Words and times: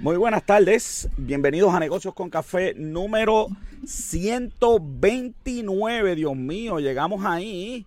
Muy 0.00 0.16
buenas 0.16 0.44
tardes, 0.44 1.08
bienvenidos 1.16 1.74
a 1.74 1.80
Negocios 1.80 2.14
con 2.14 2.30
Café 2.30 2.72
número 2.76 3.48
129, 3.84 6.14
Dios 6.14 6.36
mío, 6.36 6.78
llegamos 6.78 7.24
ahí. 7.24 7.84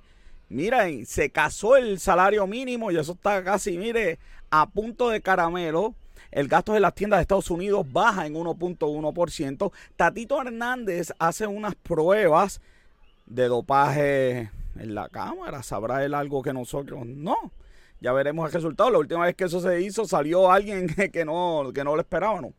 Miren, 0.49 1.05
se 1.05 1.29
casó 1.29 1.77
el 1.77 2.01
salario 2.01 2.45
mínimo 2.47 2.91
y 2.91 2.97
eso 2.97 3.13
está 3.13 3.41
casi, 3.45 3.77
mire, 3.77 4.19
a 4.49 4.69
punto 4.69 5.07
de 5.07 5.21
caramelo. 5.21 5.95
El 6.31 6.49
gasto 6.49 6.73
de 6.73 6.81
las 6.81 6.95
tiendas 6.95 7.19
de 7.19 7.21
Estados 7.21 7.49
Unidos 7.49 7.89
baja 7.89 8.27
en 8.27 8.33
1.1%. 8.33 9.71
Tatito 9.95 10.41
Hernández 10.41 11.13
hace 11.17 11.47
unas 11.47 11.75
pruebas 11.75 12.59
de 13.25 13.47
dopaje 13.47 14.51
en 14.75 14.95
la 14.95 15.07
cámara. 15.07 15.63
¿Sabrá 15.63 16.03
él 16.03 16.13
algo 16.13 16.41
que 16.41 16.51
nosotros 16.51 17.05
no? 17.05 17.53
Ya 18.01 18.11
veremos 18.11 18.47
el 18.47 18.51
resultado. 18.51 18.89
La 18.89 18.97
última 18.97 19.25
vez 19.25 19.35
que 19.35 19.45
eso 19.45 19.61
se 19.61 19.79
hizo 19.81 20.05
salió 20.05 20.51
alguien 20.51 20.87
que 21.13 21.23
no, 21.23 21.71
que 21.73 21.83
no 21.83 21.95
lo 21.95 22.01
esperábamos. 22.01 22.53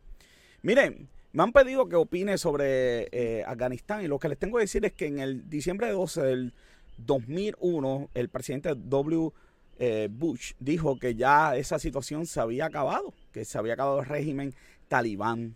Miren, 0.61 1.09
me 1.33 1.43
han 1.43 1.51
pedido 1.51 1.89
que 1.89 1.97
opine 1.97 2.37
sobre 2.37 3.09
eh, 3.11 3.43
Afganistán 3.45 4.03
y 4.03 4.07
lo 4.07 4.19
que 4.19 4.29
les 4.29 4.39
tengo 4.39 4.57
que 4.57 4.63
decir 4.63 4.85
es 4.85 4.93
que 4.93 5.07
en 5.07 5.19
el 5.19 5.49
diciembre 5.49 5.91
12 5.91 6.21
del 6.21 6.53
2001 6.97 8.09
el 8.13 8.29
presidente 8.29 8.73
W. 8.75 9.31
Eh, 9.79 10.07
Bush 10.09 10.53
dijo 10.59 10.99
que 10.99 11.15
ya 11.15 11.57
esa 11.57 11.79
situación 11.79 12.27
se 12.27 12.39
había 12.39 12.67
acabado, 12.67 13.11
que 13.33 13.43
se 13.43 13.57
había 13.57 13.73
acabado 13.73 13.99
el 13.99 14.05
régimen 14.05 14.53
talibán. 14.87 15.55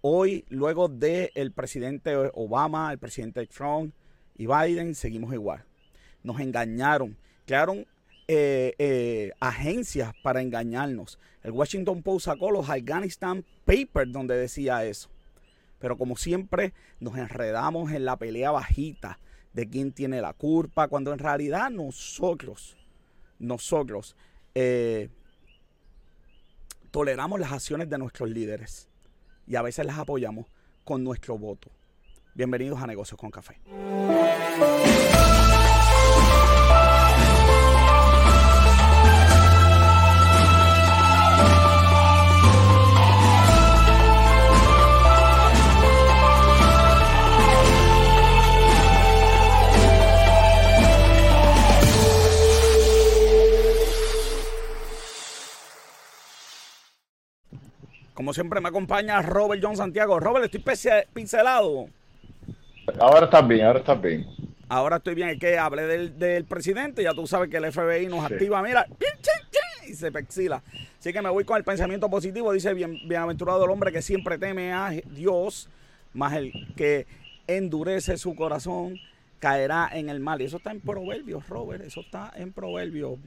Hoy, 0.00 0.44
luego 0.48 0.88
del 0.88 1.30
el 1.34 1.52
presidente 1.52 2.16
Obama, 2.32 2.90
el 2.90 2.98
presidente 2.98 3.46
Trump 3.46 3.94
y 4.36 4.46
Biden, 4.46 4.94
seguimos 4.94 5.32
igual. 5.32 5.64
Nos 6.22 6.40
engañaron, 6.40 7.16
crearon 7.46 7.86
eh, 8.26 8.74
eh, 8.78 9.32
agencias 9.40 10.14
para 10.22 10.40
engañarnos. 10.40 11.18
El 11.42 11.52
Washington 11.52 12.02
Post 12.02 12.26
sacó 12.26 12.50
los 12.50 12.70
Afghanistan 12.70 13.44
Papers 13.64 14.10
donde 14.12 14.36
decía 14.36 14.84
eso. 14.84 15.10
Pero 15.78 15.98
como 15.98 16.16
siempre 16.16 16.72
nos 17.00 17.16
enredamos 17.18 17.92
en 17.92 18.04
la 18.04 18.16
pelea 18.16 18.50
bajita 18.50 19.18
de 19.52 19.68
quién 19.68 19.92
tiene 19.92 20.20
la 20.20 20.32
culpa, 20.32 20.88
cuando 20.88 21.12
en 21.12 21.18
realidad 21.18 21.70
nosotros, 21.70 22.76
nosotros 23.38 24.16
eh, 24.54 25.10
toleramos 26.90 27.38
las 27.38 27.52
acciones 27.52 27.90
de 27.90 27.98
nuestros 27.98 28.30
líderes 28.30 28.88
y 29.46 29.56
a 29.56 29.62
veces 29.62 29.84
las 29.84 29.98
apoyamos 29.98 30.46
con 30.84 31.04
nuestro 31.04 31.36
voto. 31.36 31.70
Bienvenidos 32.34 32.80
a 32.82 32.86
Negocios 32.86 33.18
con 33.18 33.30
Café. 33.30 33.60
Como 58.14 58.32
siempre 58.32 58.60
me 58.60 58.68
acompaña 58.68 59.20
Robert 59.22 59.60
John 59.62 59.76
Santiago. 59.76 60.20
Robert, 60.20 60.44
estoy 60.44 60.62
pincelado. 61.12 61.88
Ahora 63.00 63.24
estás 63.24 63.46
bien, 63.46 63.66
ahora 63.66 63.80
estás 63.80 64.00
bien. 64.00 64.26
Ahora 64.68 64.96
estoy 64.96 65.16
bien. 65.16 65.30
Es 65.30 65.38
que 65.40 65.58
hablé 65.58 65.82
del, 65.82 66.44
presidente. 66.44 67.02
Ya 67.02 67.12
tú 67.12 67.26
sabes 67.26 67.50
que 67.50 67.56
el 67.56 67.72
FBI 67.72 68.06
nos 68.06 68.24
activa, 68.24 68.62
mira, 68.62 68.86
y 69.88 69.94
se 69.94 70.12
pexila. 70.12 70.62
Así 70.98 71.12
que 71.12 71.20
me 71.20 71.28
voy 71.28 71.44
con 71.44 71.56
el 71.56 71.64
pensamiento 71.64 72.08
positivo. 72.08 72.52
Dice, 72.52 72.72
bien, 72.72 73.00
bienaventurado 73.06 73.64
el 73.64 73.70
hombre 73.70 73.90
que 73.90 74.00
siempre 74.00 74.38
teme 74.38 74.72
a 74.72 74.90
Dios, 74.90 75.68
más 76.12 76.34
el 76.34 76.52
que 76.76 77.06
endurece 77.48 78.16
su 78.16 78.36
corazón 78.36 78.98
caerá 79.40 79.90
en 79.92 80.08
el 80.08 80.20
mal. 80.20 80.40
Y 80.40 80.44
eso 80.44 80.58
está 80.58 80.70
en 80.70 80.80
Proverbios, 80.80 81.48
Robert. 81.48 81.84
Eso 81.84 82.00
está 82.00 82.32
en 82.36 82.52
Proverbios 82.52 83.18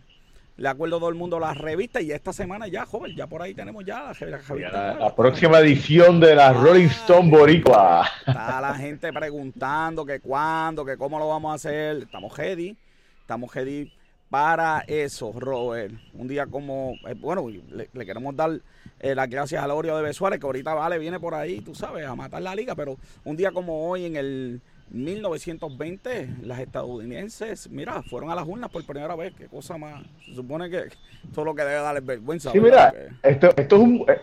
le 0.58 0.70
acuerdo 0.70 0.98
a 0.98 1.00
todo 1.00 1.10
el 1.10 1.16
mundo 1.16 1.40
las 1.40 1.56
revistas 1.58 2.02
y 2.02 2.12
esta 2.12 2.34
semana 2.34 2.68
ya, 2.68 2.86
joven, 2.86 3.16
ya 3.16 3.28
por 3.28 3.44
ahí 3.44 3.54
tenemos 3.54 3.86
ya 3.86 4.12
la, 4.20 5.16
próxima 5.16 5.60
edición 5.60 6.20
de 6.20 6.36
la 6.36 6.52
Rolling 6.52 6.88
Stone 6.88 7.30
Boricua. 7.30 8.08
Está 8.26 8.60
la 8.60 8.74
gente 8.74 9.14
preguntando 9.14 10.04
que 10.04 10.20
cuándo, 10.20 10.84
que 10.84 10.98
cómo 10.98 11.20
lo 11.20 11.28
vamos 11.28 11.52
a 11.52 11.56
hacer. 11.56 11.98
Estamos 11.98 12.36
ready, 12.36 12.76
estamos 13.22 13.54
ready 13.54 13.94
para 14.32 14.84
eso, 14.88 15.32
Robert. 15.38 15.94
Un 16.14 16.28
día 16.28 16.48
como, 16.48 16.96
eh, 17.08 17.14
bueno, 17.14 17.48
le, 17.50 18.06
queremos 18.06 18.36
dar 18.36 18.60
eh, 19.00 19.14
las 19.14 19.30
gracias 19.30 19.64
a 19.64 19.68
Laurio 19.68 19.96
de 19.96 20.02
Besuárez, 20.02 20.40
que 20.40 20.48
ahorita 20.48 20.74
Vale 20.74 20.98
viene 20.98 21.20
por 21.20 21.36
ahí, 21.36 21.62
tú 21.62 21.76
sabes, 21.76 22.04
a 22.06 22.16
matar 22.16 22.42
la 22.42 22.56
liga, 22.56 22.74
pero 22.74 22.98
un 23.24 23.38
día 23.38 23.52
como 23.52 23.88
hoy 23.88 24.06
en 24.06 24.16
el 24.16 24.62
1920 24.90 26.30
las 26.44 26.60
estadounidenses, 26.60 27.70
mira, 27.70 28.02
fueron 28.04 28.30
a 28.32 28.36
las 28.36 28.48
urnas 28.48 28.70
por 28.70 28.86
primera 28.86 29.16
vez. 29.16 29.34
Qué 29.38 29.48
cosa 29.48 29.78
más. 29.78 30.04
Se 30.26 30.36
supone 30.36 30.70
que 30.70 30.86
todo 31.34 31.46
lo 31.46 31.56
que 31.56 31.64
debe 31.64 31.82
darles 31.82 32.06
vergüenza. 32.06 32.52
Sí, 32.52 32.60
mira, 32.60 32.94
esto, 33.24 33.54
esto 33.56 33.76
es 33.76 33.82
un. 33.82 34.06
Eh, 34.08 34.22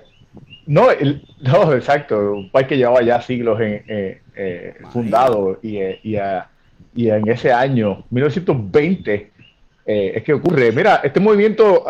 no, 0.66 0.86
no, 1.40 1.72
exacto. 1.74 2.32
Un 2.32 2.50
país 2.50 2.66
que 2.66 2.76
llevaba 2.76 3.02
ya 3.02 3.20
siglos 3.20 3.60
en, 3.60 3.84
eh, 3.86 4.22
eh, 4.34 4.74
fundado 4.90 5.58
y, 5.62 5.78
y, 5.78 6.16
y, 6.94 7.08
en 7.10 7.28
ese 7.28 7.52
año, 7.52 8.04
1920, 8.10 9.32
es 9.86 10.22
que 10.22 10.32
ocurre. 10.32 10.72
Mira, 10.72 11.00
este 11.04 11.20
movimiento 11.20 11.84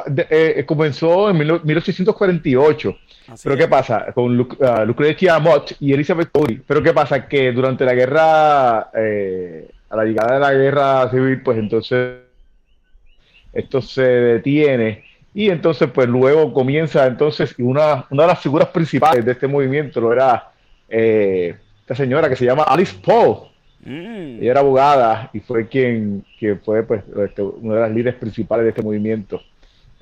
comenzó 0.67 1.31
en 1.31 1.39
1848 1.39 2.97
pero 3.43 3.57
¿qué 3.57 3.69
pasa? 3.69 4.13
Con 4.13 4.39
uh, 4.39 4.47
Lucrecia 4.85 5.39
Mott 5.39 5.73
y 5.81 5.93
Elizabeth 5.93 6.31
Cody. 6.31 6.61
Pero 6.67 6.83
¿qué 6.83 6.93
pasa? 6.93 7.27
Que 7.27 7.53
durante 7.53 7.85
la 7.85 7.95
guerra, 7.95 8.91
eh, 8.95 9.71
a 9.89 9.97
la 9.97 10.05
llegada 10.05 10.35
de 10.35 10.41
la 10.41 10.53
guerra 10.53 11.11
civil, 11.11 11.41
pues 11.43 11.59
entonces 11.59 12.19
esto 13.53 13.81
se 13.81 14.03
detiene. 14.03 15.05
Y 15.33 15.49
entonces, 15.49 15.89
pues 15.93 16.07
luego 16.07 16.53
comienza, 16.53 17.07
entonces, 17.07 17.55
una, 17.59 18.07
una 18.11 18.23
de 18.25 18.29
las 18.29 18.41
figuras 18.41 18.69
principales 18.69 19.25
de 19.25 19.33
este 19.33 19.49
movimiento 19.49 20.01
lo 20.01 20.13
era 20.13 20.53
eh, 20.89 21.57
esta 21.81 21.95
señora 21.95 22.29
que 22.29 22.37
se 22.37 22.45
llama 22.45 22.65
Alice 22.65 22.95
Paul. 23.05 23.49
Mm. 23.85 24.41
Ella 24.41 24.51
era 24.51 24.61
abogada 24.61 25.31
y 25.33 25.41
fue 25.41 25.69
quien, 25.69 26.25
fue 26.65 26.83
pues, 26.83 27.03
este, 27.25 27.43
una 27.43 27.75
de 27.75 27.81
las 27.83 27.91
líderes 27.91 28.15
principales 28.15 28.65
de 28.65 28.71
este 28.71 28.83
movimiento. 28.83 29.41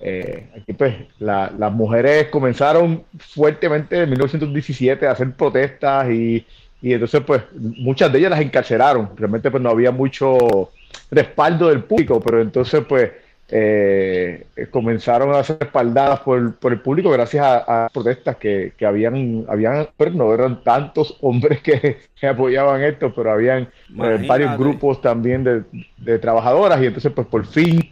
Eh, 0.05 0.49
aquí 0.57 0.73
pues 0.73 0.97
las 1.21 1.73
mujeres 1.73 2.27
comenzaron 2.27 3.05
fuertemente 3.19 4.03
en 4.03 4.11
1917 4.11 5.07
a 5.07 5.13
hacer 5.13 5.31
protestas 5.33 6.11
y, 6.11 6.45
entonces 6.83 7.21
pues 7.25 7.43
muchas 7.55 8.13
de 8.13 8.19
ellas 8.19 8.31
las 8.31 8.41
encarcelaron. 8.41 9.11
Realmente 9.17 9.51
pues 9.51 9.63
no 9.63 9.71
había 9.71 9.93
mucho 9.93 10.71
respaldo 11.11 11.69
del 11.69 11.85
público, 11.85 12.21
pero 12.21 12.41
entonces 12.41 12.83
pues 12.89 13.13
eh, 13.55 14.47
comenzaron 14.71 15.35
a 15.35 15.45
ser 15.45 15.59
respaldadas 15.61 16.21
por, 16.21 16.39
el 16.39 16.81
público 16.81 17.11
gracias 17.11 17.45
a, 17.45 17.91
protestas 17.93 18.37
que, 18.37 18.73
habían, 18.83 19.45
habían, 19.47 19.89
pero 19.95 20.11
no 20.13 20.33
eran 20.33 20.65
tantos 20.65 21.19
hombres 21.21 21.61
que, 21.61 21.99
apoyaban 22.27 22.83
esto, 22.83 23.13
pero 23.15 23.31
habían 23.31 23.69
eh, 24.03 24.25
varios 24.27 24.57
grupos 24.57 25.03
también 25.03 25.45
de, 25.45 25.65
de, 25.99 26.19
trabajadoras. 26.19 26.81
Y 26.81 26.87
entonces 26.87 27.13
pues 27.13 27.27
por 27.27 27.45
fin 27.45 27.91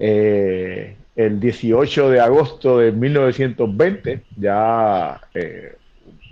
eh, 0.00 0.96
el 1.14 1.38
18 1.38 2.10
de 2.10 2.18
agosto 2.18 2.78
de 2.78 2.90
1920, 2.90 4.22
ya 4.36 5.20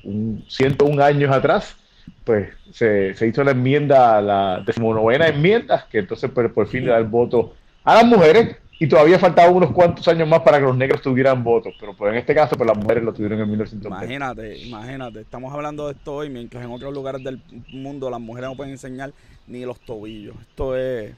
un, 0.02 0.44
101 0.48 1.04
años 1.04 1.30
atrás, 1.30 1.76
pues 2.24 2.48
se, 2.72 3.14
hizo 3.28 3.44
la 3.44 3.52
enmienda, 3.52 4.20
la 4.20 4.64
decimonovena 4.66 5.28
enmienda, 5.28 5.86
que 5.88 5.98
entonces 6.00 6.28
pues, 6.34 6.50
por 6.50 6.66
fin 6.66 6.84
le 6.84 6.90
da 6.90 6.98
el 6.98 7.04
voto 7.04 7.54
a 7.86 7.94
las 7.94 8.04
mujeres 8.04 8.56
y 8.78 8.86
todavía 8.86 9.18
faltaban 9.18 9.54
unos 9.54 9.70
cuantos 9.72 10.06
años 10.08 10.28
más 10.28 10.40
para 10.40 10.58
que 10.58 10.64
los 10.64 10.76
negros 10.76 11.00
tuvieran 11.00 11.42
votos, 11.42 11.72
pero 11.80 11.96
pues 11.96 12.12
en 12.12 12.18
este 12.18 12.34
caso 12.34 12.56
pues 12.56 12.66
las 12.66 12.76
mujeres 12.76 13.02
lo 13.02 13.14
tuvieron 13.14 13.40
en 13.40 13.48
1920. 13.48 14.04
Imagínate, 14.04 14.58
imagínate, 14.58 15.20
estamos 15.20 15.54
hablando 15.54 15.86
de 15.86 15.94
esto 15.94 16.16
hoy, 16.16 16.28
mientras 16.28 16.62
en 16.62 16.70
otros 16.70 16.92
lugares 16.92 17.24
del 17.24 17.40
mundo 17.72 18.10
las 18.10 18.20
mujeres 18.20 18.50
no 18.50 18.56
pueden 18.56 18.72
enseñar 18.72 19.12
ni 19.46 19.64
los 19.64 19.80
tobillos. 19.80 20.36
Esto 20.42 20.76
es... 20.76 21.14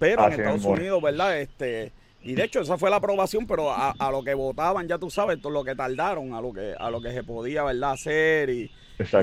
Pero 0.00 0.26
en 0.26 0.32
Estados 0.32 0.64
Unidos, 0.64 1.02
¿verdad? 1.02 1.38
Este 1.38 1.92
y 2.22 2.34
de 2.34 2.44
hecho, 2.44 2.60
esa 2.60 2.76
fue 2.76 2.90
la 2.90 2.96
aprobación, 2.96 3.46
pero 3.46 3.72
a, 3.72 4.10
lo 4.10 4.24
que 4.24 4.34
votaban, 4.34 4.88
ya 4.88 4.98
tú 4.98 5.08
sabes, 5.08 5.40
todo 5.40 5.52
lo 5.52 5.64
que 5.64 5.74
tardaron, 5.74 6.34
a 6.34 6.40
lo 6.40 6.52
que, 6.52 6.74
a 6.78 6.90
lo 6.90 7.00
que 7.00 7.12
se 7.12 7.22
podía, 7.22 7.62
¿verdad?, 7.62 7.92
hacer 7.92 8.50
y, 8.50 8.70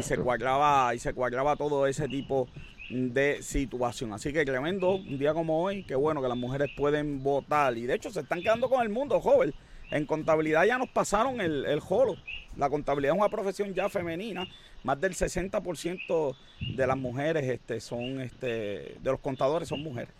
se 0.01 0.17
cuadraba, 0.17 0.95
y 0.95 0.99
se 0.99 1.13
cuadraba 1.13 1.55
todo 1.55 1.87
ese 1.87 2.07
tipo 2.07 2.47
de 2.89 3.41
situación. 3.41 4.13
Así 4.13 4.31
que 4.31 4.45
tremendo, 4.45 4.95
un 4.95 5.17
día 5.17 5.33
como 5.33 5.61
hoy, 5.61 5.83
qué 5.83 5.95
bueno 5.95 6.21
que 6.21 6.27
las 6.27 6.37
mujeres 6.37 6.69
pueden 6.75 7.23
votar. 7.23 7.77
Y 7.77 7.85
de 7.85 7.95
hecho 7.95 8.11
se 8.11 8.21
están 8.21 8.41
quedando 8.41 8.69
con 8.69 8.81
el 8.81 8.89
mundo, 8.89 9.19
joven. 9.19 9.53
En 9.91 10.05
contabilidad 10.05 10.65
ya 10.65 10.77
nos 10.77 10.89
pasaron 10.89 11.39
el, 11.41 11.65
el 11.65 11.79
jolo. 11.79 12.15
La 12.57 12.69
contabilidad 12.69 13.15
es 13.15 13.19
una 13.19 13.29
profesión 13.29 13.73
ya 13.73 13.89
femenina. 13.89 14.47
Más 14.83 14.99
del 15.01 15.13
60% 15.13 16.35
de 16.75 16.87
las 16.87 16.97
mujeres 16.97 17.43
este, 17.43 17.79
son, 17.79 18.21
este, 18.21 18.47
de 18.47 19.11
los 19.11 19.19
contadores 19.19 19.67
son 19.67 19.81
mujeres. 19.81 20.13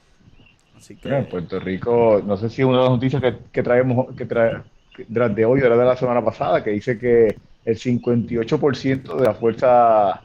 En 1.04 1.26
Puerto 1.28 1.60
Rico, 1.60 2.22
no 2.26 2.36
sé 2.38 2.50
si 2.50 2.64
una 2.64 2.78
de 2.78 2.84
las 2.84 2.92
noticias 2.92 3.24
que, 3.52 3.64
traemos, 3.64 4.14
que, 4.16 4.26
de 4.26 5.46
hoy, 5.46 5.62
era 5.62 5.78
de 5.78 5.86
la 5.86 5.96
semana 5.96 6.24
pasada, 6.24 6.64
que 6.64 6.72
dice 6.72 6.98
que 6.98 7.36
el 7.64 7.78
58% 7.78 9.16
de 9.16 9.26
la 9.26 9.34
fuerza 9.34 10.22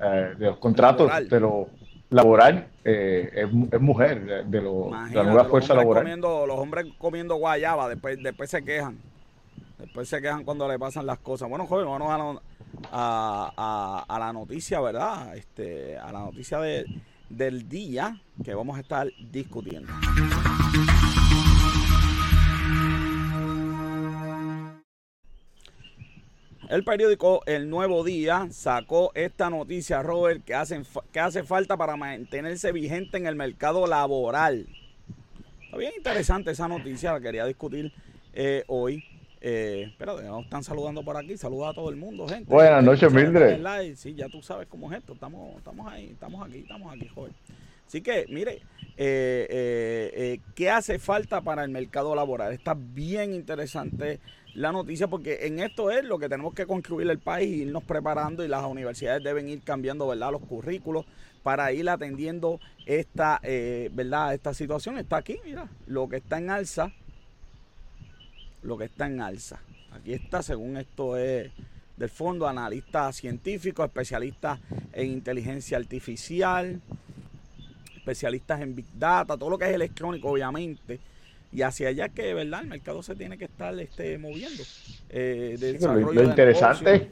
eh, 0.00 0.34
de 0.38 0.46
los 0.46 0.58
contratos 0.58 1.10
de 1.28 1.40
lo 1.40 1.68
laboral 2.10 2.68
eh, 2.84 3.46
es, 3.72 3.80
mujer, 3.80 4.46
de, 4.46 4.60
lo, 4.60 4.90
la 4.90 5.22
nueva 5.24 5.44
fuerza 5.46 5.74
laboral. 5.74 6.20
los 6.20 6.58
hombres 6.58 6.86
comiendo 6.98 7.36
guayaba, 7.36 7.88
después, 7.88 8.22
después 8.22 8.50
se 8.50 8.64
quejan. 8.64 8.98
Después 9.78 10.08
se 10.08 10.20
quejan 10.22 10.44
cuando 10.44 10.68
le 10.68 10.78
pasan 10.78 11.06
las 11.06 11.18
cosas. 11.18 11.48
Bueno, 11.48 11.66
joven, 11.66 11.86
vamos 11.86 12.40
a, 12.92 14.04
a, 14.08 14.18
la 14.18 14.32
noticia, 14.32 14.80
¿verdad? 14.80 15.36
Este, 15.36 15.98
a 15.98 16.12
la 16.12 16.20
noticia 16.20 16.58
de, 16.58 16.84
del 17.28 17.68
día 17.68 18.20
que 18.42 18.54
vamos 18.54 18.76
a 18.76 18.80
estar 18.80 19.08
discutiendo. 19.30 19.92
El 26.68 26.84
periódico 26.84 27.42
El 27.46 27.68
Nuevo 27.68 28.04
Día 28.04 28.48
sacó 28.50 29.12
esta 29.14 29.50
noticia, 29.50 30.02
Robert, 30.02 30.44
que, 30.44 30.54
hacen, 30.54 30.84
que 31.12 31.20
hace 31.20 31.42
falta 31.42 31.76
para 31.76 31.96
mantenerse 31.96 32.72
vigente 32.72 33.16
en 33.18 33.26
el 33.26 33.36
mercado 33.36 33.86
laboral. 33.86 34.66
Está 35.64 35.76
bien 35.76 35.92
interesante 35.96 36.52
esa 36.52 36.68
noticia, 36.68 37.12
la 37.12 37.20
quería 37.20 37.44
discutir 37.44 37.92
eh, 38.32 38.64
hoy. 38.68 39.04
Eh, 39.46 39.92
pero 39.98 40.22
nos 40.22 40.44
están 40.44 40.64
saludando 40.64 41.04
por 41.04 41.18
aquí. 41.18 41.36
Saluda 41.36 41.70
a 41.70 41.74
todo 41.74 41.90
el 41.90 41.96
mundo, 41.96 42.26
gente. 42.26 42.50
Buenas 42.50 42.82
noches, 42.82 43.12
Mildred. 43.12 43.94
Sí, 43.94 44.14
ya 44.14 44.30
tú 44.30 44.40
sabes 44.40 44.66
cómo 44.68 44.90
es 44.90 44.98
esto. 44.98 45.12
Estamos, 45.12 45.58
estamos 45.58 45.92
ahí, 45.92 46.10
estamos 46.12 46.46
aquí, 46.46 46.60
estamos 46.60 46.94
aquí, 46.94 47.08
joven. 47.08 47.32
Así 47.86 48.00
que, 48.00 48.24
mire, 48.30 48.62
eh, 48.96 50.10
eh, 50.16 50.40
¿qué 50.54 50.70
hace 50.70 50.98
falta 50.98 51.42
para 51.42 51.62
el 51.62 51.70
mercado 51.70 52.14
laboral? 52.14 52.54
Está 52.54 52.74
bien 52.74 53.34
interesante 53.34 54.18
la 54.54 54.72
noticia 54.72 55.08
porque 55.08 55.46
en 55.46 55.60
esto 55.60 55.90
es 55.90 56.04
lo 56.04 56.18
que 56.18 56.28
tenemos 56.28 56.54
que 56.54 56.66
construir 56.66 57.10
el 57.10 57.18
país, 57.18 57.56
irnos 57.56 57.84
preparando 57.84 58.44
y 58.44 58.48
las 58.48 58.64
universidades 58.64 59.22
deben 59.22 59.48
ir 59.48 59.62
cambiando, 59.62 60.06
¿verdad? 60.06 60.32
Los 60.32 60.42
currículos 60.42 61.04
para 61.42 61.72
ir 61.72 61.88
atendiendo 61.88 62.60
esta, 62.86 63.40
¿verdad? 63.42 64.34
Esta 64.34 64.54
situación 64.54 64.98
está 64.98 65.18
aquí, 65.18 65.38
mira, 65.44 65.68
lo 65.86 66.08
que 66.08 66.16
está 66.16 66.38
en 66.38 66.50
alza 66.50 66.92
lo 68.64 68.78
que 68.78 68.86
está 68.86 69.06
en 69.06 69.20
alza. 69.20 69.60
Aquí 69.92 70.14
está, 70.14 70.42
según 70.42 70.76
esto 70.76 71.16
es 71.16 71.52
del 71.96 72.08
fondo, 72.08 72.48
analista 72.48 73.12
científico, 73.12 73.84
especialistas 73.84 74.58
en 74.92 75.12
inteligencia 75.12 75.76
artificial, 75.76 76.80
especialistas 77.94 78.60
en 78.62 78.74
Big 78.74 78.86
Data, 78.98 79.36
todo 79.36 79.50
lo 79.50 79.58
que 79.58 79.66
es 79.66 79.74
electrónico, 79.74 80.30
obviamente. 80.30 80.98
Y 81.54 81.62
hacia 81.62 81.88
allá 81.88 82.08
que, 82.08 82.34
¿verdad? 82.34 82.62
El 82.62 82.68
mercado 82.68 83.02
se 83.02 83.14
tiene 83.14 83.38
que 83.38 83.44
estar 83.44 83.78
este, 83.78 84.18
moviendo. 84.18 84.62
Eh, 85.08 85.56
lo, 85.80 86.24
interesante, 86.24 87.10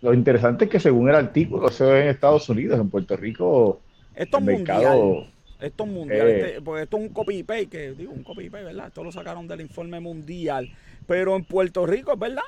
lo 0.00 0.14
interesante 0.14 0.66
es 0.66 0.70
que 0.70 0.78
según 0.78 1.08
el 1.08 1.16
artículo, 1.16 1.68
se 1.70 1.84
ve 1.84 2.02
en 2.02 2.08
Estados 2.08 2.48
Unidos, 2.48 2.78
en 2.78 2.88
Puerto 2.88 3.16
Rico, 3.16 3.80
esto 4.14 4.38
es 4.38 4.44
mercado... 4.44 5.26
Esto 5.60 5.84
es 5.84 5.90
mundial, 5.90 6.26
eh. 6.26 6.46
este, 6.46 6.62
porque 6.62 6.82
esto 6.84 6.96
es 6.96 7.02
un 7.02 7.08
copy-paste, 7.10 7.66
que 7.66 7.92
digo, 7.92 8.12
un 8.12 8.22
copy-paste, 8.22 8.64
¿verdad? 8.64 8.86
Esto 8.86 9.04
lo 9.04 9.12
sacaron 9.12 9.46
del 9.46 9.60
informe 9.60 10.00
mundial. 10.00 10.70
Pero 11.06 11.36
en 11.36 11.44
Puerto 11.44 11.84
Rico, 11.84 12.14
es 12.14 12.18
verdad. 12.18 12.42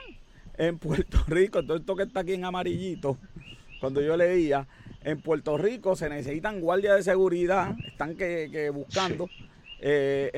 En 0.57 0.79
Puerto 0.79 1.19
Rico, 1.29 1.63
todo 1.63 1.77
esto 1.77 1.95
que 1.95 2.05
está 2.05 2.21
aquí 2.21 2.33
en 2.33 2.45
amarillito, 2.47 3.19
cuando 3.81 4.01
yo 4.01 4.17
leía, 4.17 4.67
en 5.05 5.21
Puerto 5.21 5.59
Rico 5.59 5.95
se 5.97 6.09
necesitan 6.09 6.61
guardias 6.61 6.97
de 6.97 7.03
seguridad, 7.03 7.75
están 7.87 8.17
que, 8.17 8.71
buscando. 8.73 9.29
Eh, 9.85 10.31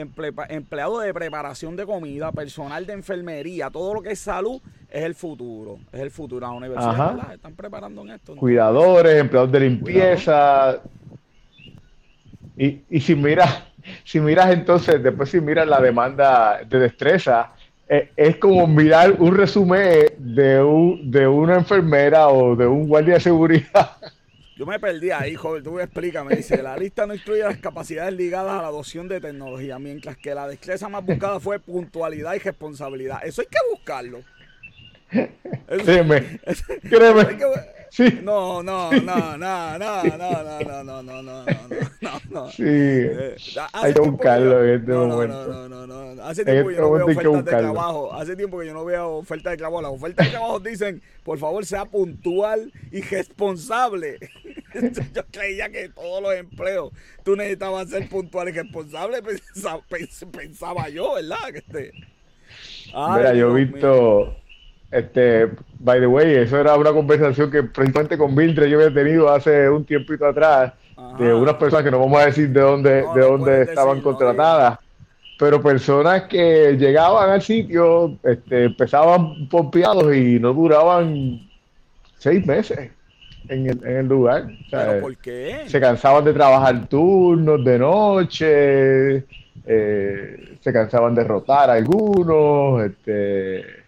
empleados 0.48 1.04
de 1.04 1.12
preparación 1.12 1.76
de 1.76 1.84
comida, 1.84 2.32
personal 2.32 2.86
de 2.86 2.94
enfermería, 2.94 3.68
todo 3.68 3.92
lo 3.92 4.00
que 4.00 4.12
es 4.12 4.18
salud 4.18 4.58
es 4.88 5.02
el 5.02 5.14
futuro, 5.14 5.80
es 5.92 6.00
el 6.00 6.10
futuro. 6.10 6.46
Las 6.46 6.56
universidades 6.56 7.34
están 7.34 7.54
preparando 7.54 8.00
en 8.02 8.12
esto. 8.12 8.36
Cuidadores, 8.36 9.20
empleados 9.20 9.52
de 9.52 9.60
limpieza. 9.60 10.80
Y, 12.56 12.80
y 12.88 13.00
si 13.00 13.14
miras, 13.14 13.64
si 14.02 14.18
miras 14.18 14.50
entonces, 14.50 15.02
después 15.02 15.28
si 15.28 15.42
miras 15.42 15.68
la 15.68 15.78
demanda 15.78 16.60
de 16.66 16.78
destreza, 16.78 17.52
eh, 17.86 18.12
es 18.16 18.36
como 18.36 18.66
mirar 18.66 19.12
un 19.18 19.36
resumen 19.36 20.06
de, 20.16 20.62
un, 20.62 21.10
de 21.10 21.28
una 21.28 21.56
enfermera 21.56 22.28
o 22.28 22.56
de 22.56 22.66
un 22.66 22.88
guardia 22.88 23.14
de 23.14 23.20
seguridad. 23.20 23.90
Yo 24.56 24.66
me 24.66 24.78
perdí 24.78 25.10
ahí, 25.10 25.34
joven. 25.34 25.64
Tú 25.64 25.72
me 25.72 25.82
explícame. 25.82 26.36
Dice, 26.36 26.62
la 26.62 26.76
lista 26.76 27.06
no 27.06 27.14
incluye 27.14 27.42
las 27.42 27.58
capacidades 27.58 28.14
ligadas 28.14 28.52
a 28.52 28.62
la 28.62 28.68
adopción 28.68 29.08
de 29.08 29.20
tecnología, 29.20 29.78
mientras 29.78 30.16
que 30.16 30.34
la 30.34 30.46
destreza 30.46 30.88
más 30.88 31.04
buscada 31.04 31.40
fue 31.40 31.58
puntualidad 31.58 32.34
y 32.34 32.38
responsabilidad. 32.38 33.20
Eso 33.24 33.40
hay 33.40 33.48
que 33.48 33.58
buscarlo. 33.70 34.22
créeme, 35.84 36.40
créeme. 36.82 37.38
Sí. 37.90 38.20
No, 38.24 38.60
no, 38.60 38.90
no, 38.90 39.36
no, 39.36 39.78
no, 39.78 39.78
no, 39.78 40.02
no, 40.02 40.82
no, 40.82 40.82
no, 40.82 41.02
no, 41.02 41.22
no, 41.22 41.44
no, 42.00 42.20
no. 42.28 42.50
Sí. 42.50 42.64
Eh, 42.66 43.36
hay 43.72 43.94
que 43.94 44.00
buscarlo 44.00 44.64
en 44.64 44.80
este 44.80 44.92
momento. 44.92 45.46
No, 45.46 45.68
no, 45.68 45.86
no, 45.86 45.86
no. 45.86 46.03
Hace 46.24 46.44
tiempo 46.44 46.68
que 46.68 46.74
yo 46.76 46.80
no 46.80 46.90
veo 46.92 47.06
ofertas 47.06 47.44
de 47.44 47.50
trabajo. 47.50 48.14
Hace 48.14 48.36
tiempo 48.36 48.58
que 48.58 48.66
yo 48.66 48.74
no 48.74 48.84
veo 48.84 49.10
ofertas 49.16 49.52
de 49.52 49.56
trabajo. 49.58 49.82
Las 49.82 49.92
ofertas 49.92 50.26
de 50.26 50.32
trabajo 50.32 50.60
dicen, 50.60 51.02
por 51.22 51.38
favor, 51.38 51.64
sea 51.66 51.84
puntual 51.84 52.72
y 52.90 53.02
responsable. 53.02 54.18
yo 55.14 55.22
creía 55.30 55.70
que 55.70 55.88
todos 55.90 56.22
los 56.22 56.34
empleos 56.34 56.92
tú 57.22 57.36
necesitabas 57.36 57.90
ser 57.90 58.08
puntual 58.08 58.48
y 58.48 58.52
responsable. 58.52 59.22
Pensaba, 60.32 60.88
yo, 60.88 61.14
¿verdad? 61.14 61.52
Que 61.52 61.58
este... 61.58 61.92
Mira, 62.94 63.34
yo 63.34 63.56
he 63.56 63.64
visto 63.64 64.36
este, 64.94 65.50
by 65.80 65.98
the 65.98 66.06
way, 66.06 66.36
eso 66.36 66.56
era 66.56 66.76
una 66.76 66.92
conversación 66.92 67.50
que 67.50 67.64
precisamente 67.64 68.16
con 68.16 68.32
Mildred 68.32 68.68
yo 68.68 68.78
había 68.78 68.94
tenido 68.94 69.28
hace 69.28 69.68
un 69.68 69.84
tiempito 69.84 70.24
atrás 70.24 70.72
de 71.18 71.34
unas 71.34 71.54
personas 71.54 71.84
que 71.84 71.90
no 71.90 71.98
vamos 71.98 72.20
a 72.22 72.26
decir 72.26 72.50
de 72.50 72.60
dónde, 72.60 73.04
de 73.12 73.20
dónde 73.20 73.62
estaban 73.62 74.00
contratadas, 74.00 74.78
pero 75.38 75.62
personas 75.62 76.22
que 76.24 76.76
llegaban 76.78 77.30
al 77.30 77.42
sitio, 77.42 78.16
este, 78.22 78.64
empezaban 78.64 79.48
pompeados 79.48 80.14
y 80.14 80.38
no 80.38 80.52
duraban 80.52 81.40
seis 82.18 82.46
meses 82.46 82.90
en 83.48 83.70
el, 83.70 83.84
en 83.84 83.96
el 83.96 84.06
lugar. 84.06 84.46
por 85.00 85.16
qué? 85.18 85.64
Se 85.66 85.80
cansaban 85.80 86.24
de 86.24 86.32
trabajar 86.32 86.86
turnos 86.86 87.64
de 87.64 87.78
noche, 87.78 89.16
eh, 89.66 90.56
se 90.60 90.72
cansaban 90.72 91.14
de 91.14 91.24
rotar 91.24 91.70
algunos, 91.70 92.84
este 92.84 93.83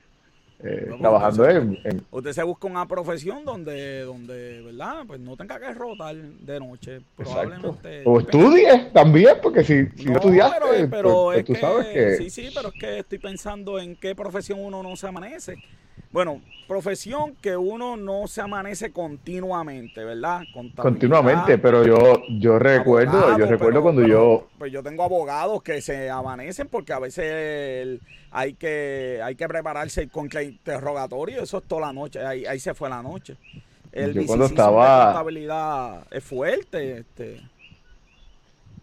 eh, 0.66 0.96
trabajando 1.00 1.48
en, 1.48 2.04
Usted 2.10 2.32
se 2.32 2.42
busca 2.42 2.66
una 2.66 2.86
profesión 2.86 3.44
donde, 3.44 4.02
donde, 4.02 4.62
¿verdad? 4.62 5.04
Pues 5.06 5.20
no 5.20 5.36
tenga 5.36 5.58
que 5.58 5.72
rotar 5.72 6.14
de 6.16 6.60
noche. 6.60 7.00
Probablemente. 7.16 8.02
O 8.04 8.20
estudie 8.20 8.90
también, 8.92 9.36
porque 9.42 9.64
si, 9.64 9.86
si 9.96 10.06
no, 10.06 10.16
estudiaste, 10.16 10.88
pero, 10.88 11.24
pues, 11.26 11.44
pues 11.44 11.44
tú 11.44 11.54
sabes 11.54 11.86
que... 11.86 12.16
Sí, 12.16 12.30
sí, 12.30 12.50
pero 12.54 12.68
es 12.68 12.74
que 12.80 12.98
estoy 13.00 13.18
pensando 13.18 13.78
en 13.78 13.96
qué 13.96 14.14
profesión 14.14 14.60
uno 14.60 14.82
no 14.82 14.96
se 14.96 15.06
amanece. 15.06 15.56
Bueno, 16.12 16.40
profesión 16.66 17.34
que 17.42 17.56
uno 17.56 17.96
no 17.96 18.26
se 18.26 18.40
amanece 18.40 18.92
continuamente, 18.92 20.04
¿verdad? 20.04 20.42
Continuamente, 20.74 21.58
pero 21.58 21.84
yo 21.84 22.22
yo 22.38 22.58
recuerdo, 22.58 23.36
yo 23.36 23.46
recuerdo 23.46 23.82
cuando 23.82 24.06
yo 24.06 24.48
pues 24.58 24.72
yo 24.72 24.82
tengo 24.82 25.04
abogados 25.04 25.62
que 25.62 25.80
se 25.80 26.08
amanecen 26.08 26.68
porque 26.68 26.92
a 26.92 27.00
veces 27.00 28.00
hay 28.36 28.52
que 28.54 29.20
hay 29.24 29.34
que 29.34 29.48
prepararse 29.48 30.08
con 30.08 30.28
el 30.30 30.42
interrogatorio, 30.42 31.42
eso 31.42 31.58
es 31.58 31.64
toda 31.64 31.86
la 31.86 31.92
noche, 31.92 32.24
ahí, 32.24 32.44
ahí 32.44 32.60
se 32.60 32.74
fue 32.74 32.90
la 32.90 33.02
noche. 33.02 33.36
El 33.92 34.12
yo 34.12 34.26
cuando 34.26 34.44
estaba 34.44 35.08
estabilidad 35.08 36.06
es 36.10 36.22
fuerte, 36.22 36.98
este 36.98 37.40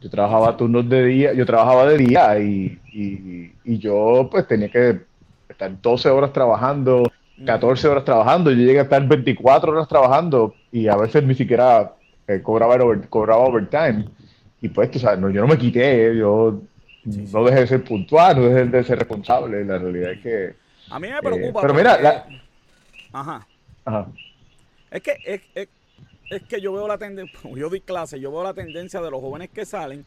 yo 0.02 0.10
trabajaba 0.10 0.58
turnos 0.58 0.90
de 0.90 1.06
día, 1.06 1.34
yo 1.34 1.46
trabajaba 1.46 1.86
de 1.86 1.98
día 1.98 2.40
y, 2.40 2.80
y, 2.92 3.54
y 3.64 3.78
yo 3.78 4.28
pues 4.32 4.48
tenía 4.48 4.70
que 4.70 5.02
estar 5.48 5.82
12 5.82 6.10
horas 6.10 6.34
trabajando 6.34 7.04
14 7.46 7.88
horas 7.88 8.06
trabajando, 8.06 8.52
yo 8.52 8.58
llegué 8.58 8.80
a 8.80 8.84
estar 8.84 9.08
24 9.08 9.72
horas 9.72 9.88
trabajando 9.88 10.54
y 10.72 10.88
a 10.88 10.96
veces 10.96 11.24
ni 11.24 11.36
siquiera 11.36 11.94
eh, 12.28 12.42
cobraba, 12.42 12.78
cobraba 13.10 13.44
overtime. 13.44 14.06
Y 14.62 14.70
pues, 14.70 14.90
tú 14.92 15.00
sabes, 15.00 15.20
no, 15.20 15.30
yo 15.30 15.42
no 15.42 15.48
me 15.48 15.58
quité, 15.58 16.16
yo 16.16 16.62
no 17.06 17.44
dejé 17.46 17.62
de 17.62 17.68
ser 17.68 17.84
puntual, 17.84 18.38
no 18.38 18.50
dejé 18.50 18.66
de 18.66 18.84
ser 18.84 19.00
responsable. 19.00 19.64
La 19.66 19.78
realidad 19.78 20.12
es 20.12 20.22
que. 20.22 20.56
A 20.90 21.00
mí 21.00 21.10
me 21.10 21.20
preocupa. 21.22 21.60
Eh, 21.60 21.62
pero 21.62 21.74
mira, 21.74 22.26
Ajá. 23.12 23.48
Ajá. 23.86 24.08
Es 24.90 25.02
que, 25.02 25.18
es, 25.26 25.42
es, 25.56 25.68
es 26.30 26.44
que 26.44 26.62
yo 26.62 26.74
veo 26.74 26.88
la 26.88 26.98
tendencia, 26.98 27.40
yo 27.56 27.70
doy 27.70 27.82
clase, 27.82 28.20
yo 28.20 28.32
veo 28.32 28.44
la 28.44 28.54
tendencia 28.54 29.02
de 29.02 29.12
los 29.12 29.22
jóvenes 29.22 29.50
que 29.50 29.66
salen 29.66 30.06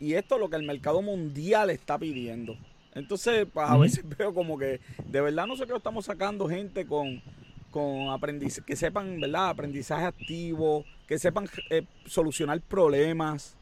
y 0.00 0.14
esto 0.14 0.36
es 0.36 0.40
lo 0.40 0.48
que 0.48 0.56
el 0.56 0.62
mercado 0.62 1.02
mundial 1.02 1.70
está 1.70 1.98
pidiendo. 1.98 2.56
Entonces, 2.94 3.46
pues, 3.52 3.68
a 3.68 3.76
veces 3.76 4.04
veo 4.18 4.34
como 4.34 4.58
que 4.58 4.80
de 5.04 5.20
verdad 5.20 5.46
nosotros 5.46 5.78
estamos 5.78 6.04
sacando 6.04 6.48
gente 6.48 6.86
con, 6.86 7.22
con 7.70 8.10
aprendizaje, 8.10 8.66
que 8.66 8.76
sepan, 8.76 9.20
¿verdad? 9.20 9.50
Aprendizaje 9.50 10.04
activo, 10.04 10.84
que 11.06 11.18
sepan 11.18 11.48
eh, 11.70 11.84
solucionar 12.06 12.60
problemas. 12.60 13.56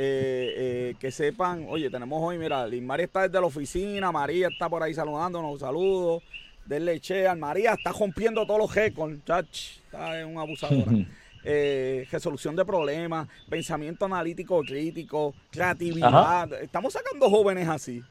Eh, 0.00 0.94
que 1.00 1.10
sepan, 1.10 1.66
oye, 1.68 1.90
tenemos 1.90 2.22
hoy, 2.22 2.38
mira, 2.38 2.66
María 2.82 3.06
está 3.06 3.22
desde 3.22 3.40
la 3.40 3.46
oficina, 3.46 4.12
María 4.12 4.48
está 4.48 4.68
por 4.68 4.82
ahí 4.82 4.94
saludándonos, 4.94 5.58
saludos, 5.58 6.22
denle 6.64 7.00
che, 7.00 7.34
María 7.34 7.72
está 7.72 7.90
rompiendo 7.92 8.46
todos 8.46 8.60
los 8.60 8.74
récords, 8.74 9.24
chach, 9.24 9.78
está 9.84 10.20
en 10.20 10.28
un 10.28 10.38
abusadora. 10.38 10.92
Eh, 11.44 12.06
resolución 12.10 12.56
de 12.56 12.64
problemas, 12.64 13.26
pensamiento 13.48 14.04
analítico 14.04 14.60
crítico, 14.62 15.34
creatividad. 15.50 16.52
Estamos 16.60 16.92
sacando 16.92 17.30
jóvenes 17.30 17.66
así. 17.68 18.02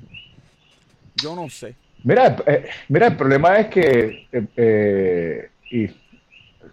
Yo 1.21 1.35
no 1.35 1.47
sé. 1.49 1.75
Mira, 2.03 2.37
eh, 2.47 2.67
mira, 2.87 3.07
el 3.07 3.17
problema 3.17 3.59
es 3.59 3.67
que 3.67 4.27
eh, 4.31 5.49
y 5.69 5.87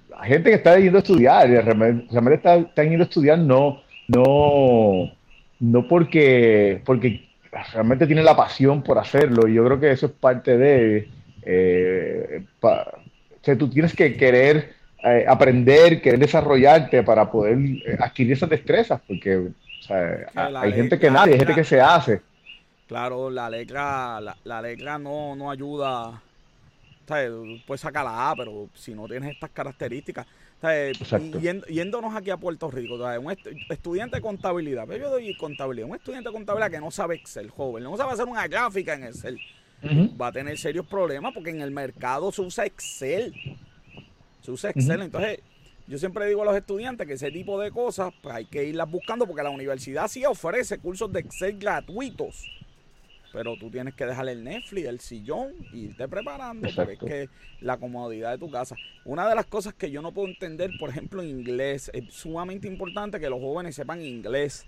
la 0.09 0.25
gente 0.25 0.50
que 0.50 0.56
está 0.56 0.78
yendo 0.78 0.99
a 0.99 1.00
estudiar, 1.00 1.49
realmente, 1.49 2.06
está, 2.35 2.56
está, 2.56 2.85
yendo 2.85 3.02
a 3.02 3.09
estudiar 3.09 3.38
no, 3.38 3.83
no, 4.08 5.12
no 5.61 5.88
porque, 5.88 6.82
porque 6.84 7.28
realmente 7.73 8.06
tiene 8.06 8.23
la 8.23 8.37
pasión 8.37 8.82
por 8.82 8.99
hacerlo. 8.99 9.49
Y 9.49 9.54
yo 9.54 9.64
creo 9.64 9.80
que 9.80 9.90
eso 9.90 10.06
es 10.06 10.12
parte 10.12 10.56
de... 10.56 11.08
o 12.61 12.84
sea, 13.42 13.58
tú 13.58 13.68
tienes 13.68 13.94
que 13.94 14.16
querer 14.16 14.75
eh, 15.06 15.26
aprender, 15.28 16.00
querer 16.00 16.18
desarrollarte 16.18 17.02
para 17.02 17.30
poder 17.30 17.58
eh, 17.58 17.96
adquirir 18.00 18.32
esas 18.32 18.49
destrezas, 18.49 19.02
porque 19.06 19.50
hay 20.34 20.73
gente 20.73 20.99
que 20.99 21.11
nadie, 21.11 21.34
hay 21.34 21.40
gente 21.40 21.54
que 21.54 21.64
se 21.64 21.78
hace. 21.78 22.23
Claro, 22.87 23.28
la 23.28 23.50
letra, 23.50 24.18
la, 24.20 24.62
letra 24.62 24.99
no, 24.99 25.37
no 25.37 25.50
ayuda. 25.50 26.23
Puedes 27.66 27.82
sacar 27.82 28.02
la 28.06 28.30
A, 28.30 28.34
pero 28.34 28.70
si 28.73 28.94
no 28.94 29.06
tienes 29.06 29.32
estas 29.32 29.50
características. 29.50 30.26
Yéndonos 31.68 32.14
aquí 32.14 32.30
a 32.30 32.37
Puerto 32.37 32.70
Rico, 32.70 32.94
un 32.94 33.37
estudiante 33.68 34.16
de 34.16 34.23
contabilidad, 34.23 34.84
pero 34.87 35.04
yo 35.04 35.11
doy 35.11 35.37
contabilidad, 35.37 35.88
un 35.88 35.96
estudiante 35.96 36.30
de 36.30 36.32
contabilidad 36.32 36.70
que 36.70 36.80
no 36.80 36.90
sabe 36.90 37.16
Excel, 37.16 37.50
joven, 37.50 37.84
no 37.84 37.96
sabe 37.96 38.12
hacer 38.12 38.25
una 38.25 38.46
gráfica 38.49 38.94
en 38.94 39.04
Excel, 39.04 39.38
va 40.20 40.28
a 40.28 40.32
tener 40.32 40.56
serios 40.56 40.87
problemas 40.87 41.34
porque 41.34 41.50
en 41.50 41.61
el 41.61 41.70
mercado 41.70 42.32
se 42.32 42.40
usa 42.40 42.64
Excel. 42.64 43.34
Se 44.40 44.50
usa 44.50 44.70
Excel. 44.70 45.02
Entonces, 45.02 45.40
yo 45.87 45.99
siempre 45.99 46.26
digo 46.26 46.42
a 46.42 46.44
los 46.46 46.56
estudiantes 46.56 47.06
que 47.06 47.14
ese 47.14 47.30
tipo 47.30 47.61
de 47.61 47.70
cosas 47.70 48.12
pues 48.23 48.34
hay 48.34 48.46
que 48.46 48.64
irlas 48.64 48.90
buscando 48.90 49.26
porque 49.26 49.42
la 49.42 49.50
universidad 49.50 50.08
sí 50.08 50.25
ofrece 50.25 50.78
cursos 50.78 51.12
de 51.12 51.20
Excel 51.20 51.58
gratuitos. 51.58 52.46
Pero 53.34 53.56
tú 53.56 53.68
tienes 53.68 53.94
que 53.94 54.06
dejar 54.06 54.28
el 54.28 54.44
Netflix, 54.44 54.86
el 54.86 55.00
sillón 55.00 55.52
y 55.72 55.86
irte 55.86 56.06
preparando 56.06 56.68
porque 56.74 56.92
es 56.92 56.98
que 57.00 57.28
la 57.60 57.76
comodidad 57.76 58.30
de 58.30 58.38
tu 58.38 58.48
casa. 58.48 58.76
Una 59.04 59.28
de 59.28 59.34
las 59.34 59.46
cosas 59.46 59.74
que 59.74 59.90
yo 59.90 60.00
no 60.00 60.12
puedo 60.12 60.28
entender, 60.28 60.70
por 60.78 60.88
ejemplo, 60.88 61.20
en 61.20 61.30
inglés, 61.30 61.90
es 61.92 62.14
sumamente 62.14 62.68
importante 62.68 63.18
que 63.18 63.28
los 63.28 63.40
jóvenes 63.40 63.74
sepan 63.74 64.00
inglés. 64.00 64.64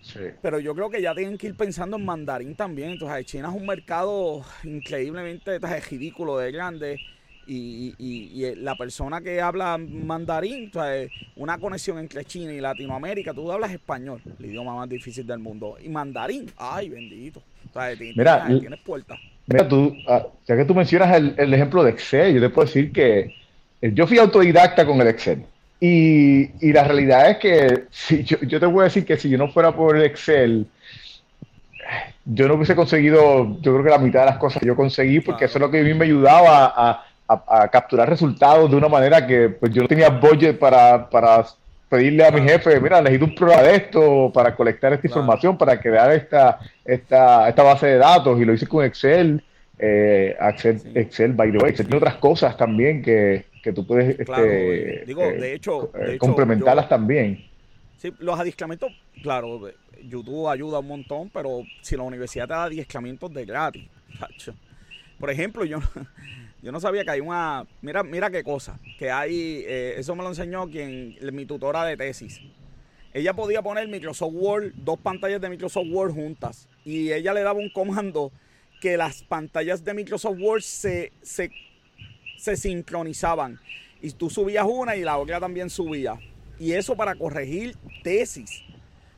Sí. 0.00 0.20
Pero 0.40 0.60
yo 0.60 0.76
creo 0.76 0.90
que 0.90 1.02
ya 1.02 1.12
tienen 1.12 1.36
que 1.36 1.48
ir 1.48 1.56
pensando 1.56 1.96
en 1.96 2.04
mandarín 2.04 2.54
también. 2.54 2.90
Entonces, 2.90 3.26
China 3.26 3.48
es 3.48 3.60
un 3.60 3.66
mercado 3.66 4.44
increíblemente 4.62 5.58
ridículo 5.90 6.38
de 6.38 6.52
grande 6.52 7.00
y, 7.46 7.94
y, 7.98 8.54
la 8.56 8.74
persona 8.76 9.20
que 9.20 9.40
habla 9.40 9.78
mandarín, 9.78 10.68
o 10.68 10.72
sea, 10.72 11.06
una 11.36 11.58
conexión 11.58 11.98
entre 11.98 12.24
China 12.24 12.52
y 12.52 12.60
Latinoamérica, 12.60 13.34
tú 13.34 13.50
hablas 13.50 13.72
español, 13.72 14.20
el 14.38 14.46
idioma 14.46 14.74
más 14.74 14.88
difícil 14.88 15.26
del 15.26 15.38
mundo, 15.38 15.76
y 15.82 15.88
mandarín, 15.88 16.50
ay, 16.56 16.88
bendito. 16.88 17.42
O 17.70 17.72
sea, 17.72 17.94
mira, 18.14 18.46
tienes 18.46 18.80
puertas. 18.80 19.18
Mira, 19.46 19.66
tú, 19.66 19.94
ah, 20.08 20.26
ya 20.46 20.56
que 20.56 20.64
tú 20.64 20.74
mencionas 20.74 21.14
el, 21.36 21.54
ejemplo 21.54 21.82
de 21.82 21.90
Excel, 21.90 22.34
yo 22.34 22.40
te 22.40 22.50
puedo 22.50 22.66
decir 22.66 22.92
que 22.92 23.34
eh, 23.80 23.90
yo 23.92 24.06
fui 24.06 24.18
autodidacta 24.18 24.86
con 24.86 25.00
el 25.00 25.08
Excel. 25.08 25.44
Y, 25.80 26.50
y 26.64 26.72
la 26.72 26.84
realidad 26.84 27.30
es 27.30 27.38
que 27.38 27.84
si, 27.90 28.22
yo, 28.22 28.38
yo 28.42 28.60
te 28.60 28.66
voy 28.66 28.82
a 28.82 28.84
decir 28.84 29.04
que 29.04 29.16
si 29.16 29.28
yo 29.28 29.36
no 29.36 29.50
fuera 29.50 29.74
por 29.74 29.96
el 29.96 30.04
Excel, 30.04 30.66
yo 32.24 32.46
no 32.46 32.54
hubiese 32.54 32.76
conseguido, 32.76 33.58
yo 33.60 33.72
creo 33.72 33.82
que 33.82 33.90
la 33.90 33.98
mitad 33.98 34.20
de 34.20 34.26
las 34.26 34.38
cosas 34.38 34.60
que 34.60 34.66
yo 34.66 34.76
conseguí, 34.76 35.20
porque 35.20 35.46
eso 35.46 35.58
es 35.58 35.60
lo 35.60 35.70
que 35.70 35.80
a 35.80 35.82
mí 35.82 35.94
me 35.94 36.04
ayudaba 36.04 36.72
a, 36.76 37.06
a, 37.46 37.68
capturar 37.68 38.08
resultados 38.08 38.70
de 38.70 38.76
una 38.76 38.88
manera 38.88 39.26
que 39.26 39.48
pues, 39.48 39.72
yo 39.72 39.82
no 39.82 39.88
tenía 39.88 40.08
budget 40.08 40.58
para, 40.58 41.08
para 41.08 41.46
pedirle 41.88 42.24
a 42.24 42.30
mi 42.30 42.40
jefe, 42.40 42.80
mira, 42.80 43.02
necesito 43.02 43.26
un 43.26 43.34
programa 43.34 43.62
de 43.64 43.76
esto 43.76 44.30
para 44.32 44.56
colectar 44.56 44.94
esta 44.94 45.06
información, 45.06 45.58
para 45.58 45.78
crear 45.78 46.10
esta, 46.12 46.58
esta, 46.84 47.48
esta 47.48 47.62
base 47.62 47.86
de 47.86 47.98
datos 47.98 48.40
y 48.40 48.44
lo 48.44 48.54
hice 48.54 48.66
con 48.66 48.84
Excel. 48.84 49.44
Eh, 49.78 50.34
Excel, 50.40 50.80
Excel, 50.94 51.32
by 51.32 51.52
the 51.52 51.58
way, 51.58 51.70
Excel 51.70 51.86
tiene 51.86 51.98
otras 51.98 52.14
cosas 52.14 52.56
también 52.56 53.02
que, 53.02 53.44
que 53.62 53.72
tú 53.72 53.86
puedes 53.86 54.18
este, 54.18 55.04
digo, 55.06 55.22
de 55.22 55.52
eh, 55.52 55.54
hecho, 55.54 55.90
eh, 55.98 56.16
complementarlas 56.18 56.88
también. 56.88 57.44
Sí, 57.98 58.12
los 58.18 58.38
adiestramientos, 58.38 58.90
claro, 59.22 59.60
YouTube 60.02 60.48
ayuda 60.48 60.78
un 60.80 60.88
montón, 60.88 61.30
pero 61.30 61.62
si 61.82 61.96
la 61.96 62.02
universidad 62.02 62.46
te 62.46 62.54
da 62.54 62.64
adiestramientos 62.64 63.32
de 63.34 63.44
gratis, 63.44 63.88
por 65.18 65.30
ejemplo, 65.30 65.64
yo 65.64 65.78
yo 66.62 66.70
no 66.70 66.78
sabía 66.78 67.04
que 67.04 67.10
hay 67.10 67.20
una. 67.20 67.66
Mira, 67.80 68.04
mira 68.04 68.30
qué 68.30 68.44
cosa. 68.44 68.78
Que 68.96 69.10
hay. 69.10 69.64
Eh, 69.66 69.94
eso 69.98 70.14
me 70.14 70.22
lo 70.22 70.28
enseñó 70.28 70.68
quien, 70.68 71.16
mi 71.32 71.44
tutora 71.44 71.84
de 71.84 71.96
tesis. 71.96 72.40
Ella 73.12 73.34
podía 73.34 73.60
poner 73.62 73.88
Microsoft 73.88 74.32
Word, 74.32 74.72
dos 74.76 74.98
pantallas 75.00 75.40
de 75.40 75.50
Microsoft 75.50 75.88
Word 75.90 76.12
juntas. 76.14 76.68
Y 76.84 77.12
ella 77.12 77.34
le 77.34 77.42
daba 77.42 77.58
un 77.58 77.68
comando 77.68 78.30
que 78.80 78.96
las 78.96 79.24
pantallas 79.24 79.84
de 79.84 79.92
Microsoft 79.92 80.38
Word 80.40 80.62
se, 80.62 81.12
se, 81.22 81.50
sincronizaban. 82.56 83.58
Y 84.00 84.12
tú 84.12 84.30
subías 84.30 84.64
una 84.66 84.94
y 84.94 85.02
la 85.02 85.18
otra 85.18 85.40
también 85.40 85.68
subía. 85.68 86.18
Y 86.60 86.72
eso 86.72 86.96
para 86.96 87.16
corregir 87.16 87.76
tesis. 88.04 88.62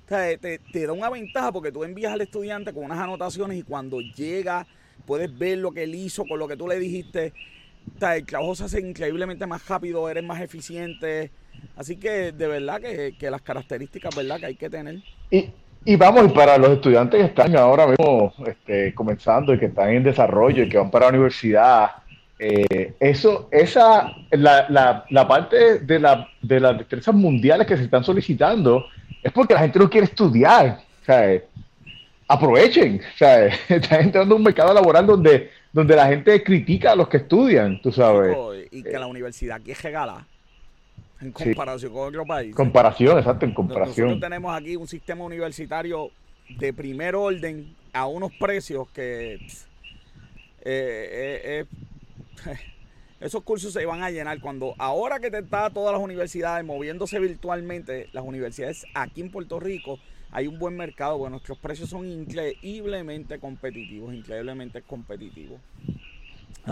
O 0.06 0.08
sea, 0.08 0.36
te, 0.38 0.58
te 0.58 0.86
da 0.86 0.92
una 0.94 1.10
ventaja 1.10 1.52
porque 1.52 1.70
tú 1.70 1.84
envías 1.84 2.12
al 2.12 2.22
estudiante 2.22 2.72
con 2.72 2.84
unas 2.84 2.98
anotaciones 2.98 3.58
y 3.58 3.62
cuando 3.62 4.00
llega 4.00 4.66
puedes 5.06 5.36
ver 5.36 5.58
lo 5.58 5.72
que 5.72 5.84
él 5.84 5.94
hizo 5.94 6.24
con 6.24 6.38
lo 6.38 6.48
que 6.48 6.56
tú 6.56 6.68
le 6.68 6.78
dijiste. 6.78 7.32
el 8.00 8.26
trabajo 8.26 8.54
se 8.54 8.64
hace 8.64 8.80
increíblemente 8.80 9.46
más 9.46 9.66
rápido, 9.68 10.08
eres 10.08 10.24
más 10.24 10.40
eficiente. 10.40 11.30
Así 11.76 11.96
que 11.96 12.32
de 12.32 12.46
verdad 12.46 12.80
que, 12.80 13.30
las 13.30 13.42
características 13.42 14.14
¿verdad? 14.14 14.38
que 14.40 14.46
hay 14.46 14.56
que 14.56 14.70
tener. 14.70 14.96
Y, 15.30 15.48
y 15.84 15.96
vamos, 15.96 16.32
para 16.32 16.58
los 16.58 16.70
estudiantes 16.70 17.20
que 17.20 17.26
están 17.26 17.56
ahora 17.56 17.86
mismo 17.86 18.32
este, 18.46 18.94
comenzando 18.94 19.54
y 19.54 19.58
que 19.58 19.66
están 19.66 19.90
en 19.90 20.02
desarrollo 20.02 20.62
y 20.62 20.68
que 20.68 20.78
van 20.78 20.90
para 20.90 21.06
la 21.06 21.12
universidad, 21.12 21.90
eh, 22.38 22.94
eso, 22.98 23.48
esa, 23.52 24.12
la, 24.30 24.66
la, 24.68 25.04
la 25.10 25.28
parte 25.28 25.78
de, 25.80 26.00
la, 26.00 26.28
de 26.42 26.60
las 26.60 26.78
destrezas 26.78 27.14
mundiales 27.14 27.66
que 27.66 27.76
se 27.76 27.84
están 27.84 28.02
solicitando 28.02 28.86
es 29.22 29.32
porque 29.32 29.54
la 29.54 29.60
gente 29.60 29.78
no 29.78 29.88
quiere 29.88 30.06
estudiar. 30.06 30.80
O 31.02 31.04
sea, 31.04 31.40
aprovechen. 32.28 33.00
O 33.14 33.16
sea, 33.16 33.46
están 33.46 34.00
entrando 34.00 34.34
en 34.34 34.40
un 34.40 34.44
mercado 34.44 34.74
laboral 34.74 35.06
donde, 35.06 35.50
donde 35.72 35.96
la 35.96 36.06
gente 36.06 36.42
critica 36.42 36.92
a 36.92 36.96
los 36.96 37.08
que 37.08 37.18
estudian, 37.18 37.80
tú 37.80 37.92
sabes. 37.92 38.36
Y 38.70 38.82
que 38.82 38.98
la 38.98 39.06
universidad 39.06 39.56
aquí 39.56 39.70
es 39.70 39.82
regala. 39.82 40.26
En 41.20 41.32
comparación 41.32 41.92
con 41.92 42.08
otro 42.08 42.26
país. 42.26 42.54
Comparación, 42.54 43.18
exacto, 43.18 43.46
en 43.46 43.54
comparación. 43.54 44.08
Nosotros 44.08 44.28
tenemos 44.28 44.56
aquí 44.56 44.76
un 44.76 44.88
sistema 44.88 45.24
universitario 45.24 46.10
de 46.48 46.72
primer 46.72 47.14
orden 47.14 47.74
a 47.92 48.06
unos 48.06 48.32
precios 48.38 48.88
que 48.90 49.34
eh, 49.34 49.40
eh, 50.64 51.64
eh, 52.46 52.56
esos 53.20 53.42
cursos 53.42 53.72
se 53.72 53.86
van 53.86 54.02
a 54.02 54.10
llenar 54.10 54.40
cuando 54.40 54.74
ahora 54.78 55.20
que 55.20 55.30
te 55.30 55.38
está 55.38 55.70
todas 55.70 55.92
las 55.92 56.02
universidades 56.02 56.64
moviéndose 56.64 57.18
virtualmente, 57.20 58.08
las 58.12 58.24
universidades 58.24 58.84
aquí 58.94 59.20
en 59.20 59.30
Puerto 59.30 59.60
Rico 59.60 59.98
hay 60.34 60.48
un 60.48 60.58
buen 60.58 60.76
mercado, 60.76 61.16
bueno, 61.16 61.34
nuestros 61.34 61.56
precios 61.58 61.88
son 61.88 62.10
increíblemente 62.10 63.38
competitivos, 63.38 64.12
increíblemente 64.12 64.82
competitivos. 64.82 65.60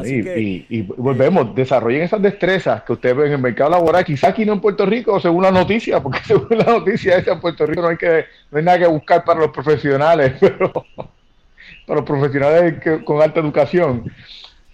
y, 0.04 0.82
volvemos, 0.82 1.54
desarrollen 1.54 2.02
esas 2.02 2.20
destrezas 2.20 2.82
que 2.82 2.94
ustedes 2.94 3.16
ven 3.16 3.26
en 3.28 3.32
el 3.34 3.38
mercado 3.38 3.70
laboral, 3.70 4.04
quizá 4.04 4.30
aquí 4.30 4.44
no 4.44 4.54
en 4.54 4.60
Puerto 4.60 4.84
Rico, 4.84 5.20
según 5.20 5.44
la 5.44 5.52
noticia, 5.52 6.02
porque 6.02 6.18
según 6.26 6.58
la 6.58 6.64
noticia 6.64 7.18
esa 7.18 7.34
en 7.34 7.40
Puerto 7.40 7.64
Rico 7.64 7.82
no 7.82 7.88
hay, 7.88 7.96
que, 7.96 8.24
no 8.50 8.58
hay 8.58 8.64
nada 8.64 8.80
que 8.80 8.86
buscar 8.88 9.24
para 9.24 9.38
los 9.38 9.52
profesionales, 9.52 10.32
pero 10.40 10.72
para 10.72 12.00
los 12.00 12.04
profesionales 12.04 12.82
con 13.04 13.22
alta 13.22 13.38
educación. 13.38 14.12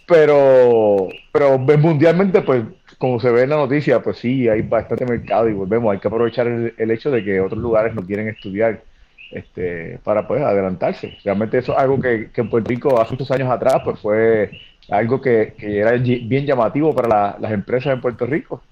Pero, 0.07 1.09
pero 1.30 1.59
mundialmente, 1.59 2.40
pues 2.40 2.62
como 2.99 3.21
se 3.21 3.31
ve 3.31 3.45
en 3.45 3.50
la 3.50 3.57
noticia, 3.57 4.02
pues 4.02 4.19
sí, 4.19 4.49
hay 4.49 4.62
bastante 4.62 5.07
mercado 5.07 5.49
y 5.49 5.52
volvemos, 5.52 5.93
hay 5.93 6.00
que 6.00 6.09
aprovechar 6.09 6.49
el, 6.49 6.90
hecho 6.90 7.11
de 7.11 7.25
que 7.25 7.40
otros 7.40 7.61
lugares 7.62 7.95
no 7.95 8.05
quieren 8.05 8.28
estudiar 8.28 8.83
este, 9.31 10.00
para 10.02 10.26
pues 10.26 10.43
adelantarse. 10.43 11.17
Realmente 11.25 11.59
eso 11.59 11.73
es 11.73 11.78
algo 11.78 12.00
que, 12.00 12.31
en 12.35 12.50
Puerto 12.50 12.69
Rico 12.69 13.00
hace 13.00 13.12
muchos 13.12 13.31
años 13.31 13.49
atrás 13.50 13.83
pues 13.85 14.00
fue 14.00 14.50
algo 14.90 15.21
que, 15.21 15.55
era 15.59 15.93
bien 15.93 16.45
llamativo 16.45 16.93
para 16.93 17.38
las 17.38 17.52
empresas 17.52 17.95
en 17.95 18.00
Puerto 18.00 18.26
Rico. 18.26 18.62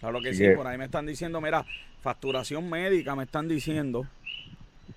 Claro 0.00 0.20
que 0.20 0.34
sí, 0.34 0.48
por 0.56 0.66
ahí 0.66 0.78
me 0.78 0.86
están 0.86 1.06
diciendo, 1.06 1.40
mira, 1.40 1.64
facturación 2.00 2.68
médica 2.68 3.14
me 3.14 3.24
están 3.24 3.48
diciendo. 3.48 4.06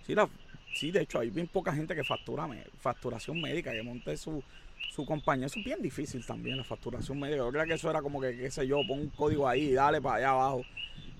Sí, 0.05 0.15
la, 0.15 0.29
sí 0.73 0.91
de 0.91 1.01
hecho 1.01 1.19
hay 1.19 1.29
bien 1.29 1.47
poca 1.47 1.73
gente 1.73 1.93
que 1.93 2.03
factura 2.03 2.47
facturación 2.79 3.41
médica, 3.41 3.71
que 3.71 3.83
monte 3.83 4.15
su, 4.15 4.41
su 4.89 5.05
compañía. 5.05 5.45
Eso 5.47 5.59
es 5.59 5.65
bien 5.65 5.81
difícil 5.81 6.25
también, 6.25 6.57
la 6.57 6.63
facturación 6.63 7.19
creo 7.19 7.51
que 7.51 7.73
eso 7.73 7.89
era 7.89 8.01
como 8.01 8.19
que, 8.21 8.35
qué 8.35 8.49
sé 8.51 8.67
yo, 8.67 8.81
pon 8.87 8.99
un 8.99 9.09
código 9.09 9.47
ahí, 9.47 9.73
dale 9.73 10.01
para 10.01 10.15
allá 10.15 10.29
abajo. 10.31 10.63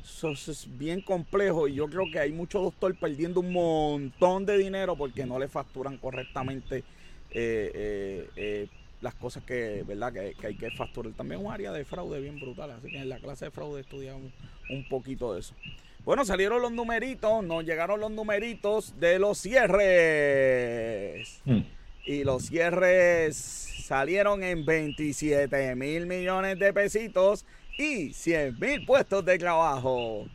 Eso 0.04 0.32
es 0.32 0.68
bien 0.78 1.02
complejo 1.02 1.68
y 1.68 1.76
yo 1.76 1.88
creo 1.88 2.06
que 2.12 2.20
hay 2.20 2.32
muchos 2.32 2.64
doctores 2.64 2.98
perdiendo 2.98 3.42
un 3.42 3.52
montón 3.52 4.46
de 4.46 4.58
dinero 4.58 4.96
porque 4.96 5.26
no 5.26 5.38
le 5.38 5.50
facturan 5.50 5.98
correctamente 5.98 6.78
eh, 7.30 7.72
eh, 7.74 8.30
eh, 8.38 8.68
las 9.02 9.14
cosas 9.16 9.44
que, 9.44 9.84
¿verdad? 9.86 10.14
Que, 10.14 10.34
hay 10.48 10.56
que 10.56 10.72
facturar. 10.72 11.12
También 11.14 11.46
un 11.46 11.52
área 11.52 11.74
de 11.74 11.84
fraude 11.84 12.22
bien 12.22 12.40
brutal, 12.40 12.72
así 12.72 12.90
que 12.90 13.00
en 13.00 13.10
la 13.10 13.20
clase 13.20 13.46
de 13.46 13.52
fraude 13.52 13.82
estudiamos 13.82 14.32
un 14.70 14.88
poquito 14.88 15.34
de 15.34 15.42
eso. 15.42 15.54
Bueno, 16.06 16.24
salieron 16.24 16.62
los 16.62 16.72
numeritos, 16.72 17.44
nos 17.44 17.66
llegaron 17.66 18.00
los 18.00 18.12
numeritos 18.12 18.98
de 19.00 19.20
los 19.20 19.38
cierres. 19.40 19.82
Hmm. 21.44 21.64
Y 22.08 22.24
los 22.24 22.44
cierres 22.44 23.36
salieron 23.84 24.42
en 24.42 24.66
27 24.66 25.76
mil 25.76 26.06
millones 26.06 26.58
de 26.58 26.72
pesitos 26.72 27.46
y 27.78 28.14
100 28.14 28.58
mil 28.58 28.86
puestos 28.86 29.26
de 29.26 29.38
trabajo. 29.38 30.26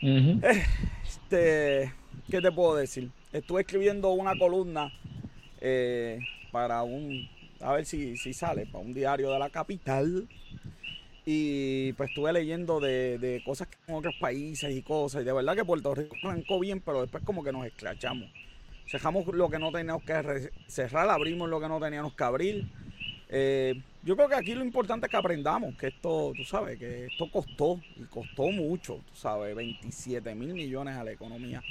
Este, 0.00 1.92
¿qué 2.30 2.40
te 2.40 2.50
puedo 2.50 2.76
decir? 2.76 3.10
Estuve 3.30 3.60
escribiendo 3.60 4.08
una 4.12 4.34
columna 4.38 4.90
eh, 5.60 6.18
para 6.50 6.82
un, 6.82 7.28
a 7.60 7.74
ver 7.74 7.84
si, 7.84 8.16
si 8.16 8.32
sale, 8.32 8.64
para 8.64 8.82
un 8.82 8.94
diario 8.94 9.30
de 9.32 9.38
la 9.38 9.50
capital. 9.50 10.26
Y 11.26 11.92
pues 11.92 12.08
estuve 12.08 12.32
leyendo 12.32 12.80
de, 12.80 13.42
cosas 13.44 13.68
que 13.68 13.76
en 13.86 13.96
otros 13.96 14.14
países 14.18 14.74
y 14.74 14.80
cosas. 14.80 15.20
Y 15.20 15.24
de 15.26 15.32
verdad 15.34 15.54
que 15.54 15.64
Puerto 15.66 15.94
Rico 15.94 16.16
arrancó 16.24 16.58
bien, 16.58 16.80
pero 16.80 17.02
después 17.02 17.22
como 17.22 17.44
que 17.44 17.52
nos 17.52 17.66
escrachamos. 17.66 18.30
Cerramos 18.90 19.24
lo 19.28 19.48
que 19.48 19.60
no 19.60 19.70
teníamos 19.70 20.02
que 20.02 20.50
cerrar, 20.66 21.08
abrimos 21.08 21.48
lo 21.48 21.60
que 21.60 21.68
no 21.68 21.78
teníamos 21.78 22.12
que 22.12 22.24
abrir. 22.24 22.66
Eh, 23.28 23.80
yo 24.02 24.16
creo 24.16 24.28
que 24.28 24.34
aquí 24.34 24.52
lo 24.52 24.64
importante 24.64 25.06
es 25.06 25.10
que 25.12 25.16
aprendamos 25.16 25.76
que 25.76 25.86
esto, 25.86 26.32
tú 26.36 26.42
sabes, 26.42 26.76
que 26.76 27.06
esto 27.06 27.30
costó 27.30 27.78
y 27.94 28.02
costó 28.06 28.50
mucho, 28.50 28.94
tú 28.94 29.14
sabes, 29.14 29.54
27 29.54 30.34
mil 30.34 30.54
millones 30.54 30.96
a 30.96 31.04
la 31.04 31.12
economía. 31.12 31.62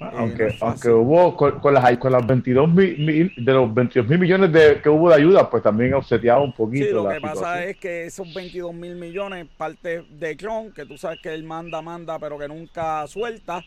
Ah, 0.00 0.12
aunque, 0.18 0.56
aunque 0.60 0.90
hubo 0.90 1.36
con, 1.36 1.74
las, 1.74 1.98
con 1.98 2.12
las 2.12 2.24
22 2.24 2.72
mil, 2.72 3.32
de 3.36 3.52
los 3.52 3.74
22 3.74 4.08
mil 4.08 4.20
millones 4.20 4.52
de, 4.52 4.80
que 4.80 4.88
hubo 4.88 5.08
de 5.08 5.16
ayuda, 5.16 5.50
pues 5.50 5.64
también 5.64 5.94
obseteaba 5.94 6.40
un 6.40 6.52
poquito. 6.52 6.86
Sí, 6.86 6.92
lo 6.92 7.08
que 7.08 7.20
pasa 7.20 7.64
es 7.64 7.78
que 7.78 8.06
esos 8.06 8.32
22 8.32 8.72
mil 8.72 8.94
millones, 8.94 9.48
parte 9.56 10.02
de 10.08 10.36
Cron, 10.36 10.70
que 10.70 10.86
tú 10.86 10.96
sabes 10.96 11.18
que 11.20 11.34
él 11.34 11.42
manda, 11.42 11.82
manda, 11.82 12.16
pero 12.20 12.38
que 12.38 12.46
nunca 12.46 13.04
suelta. 13.08 13.60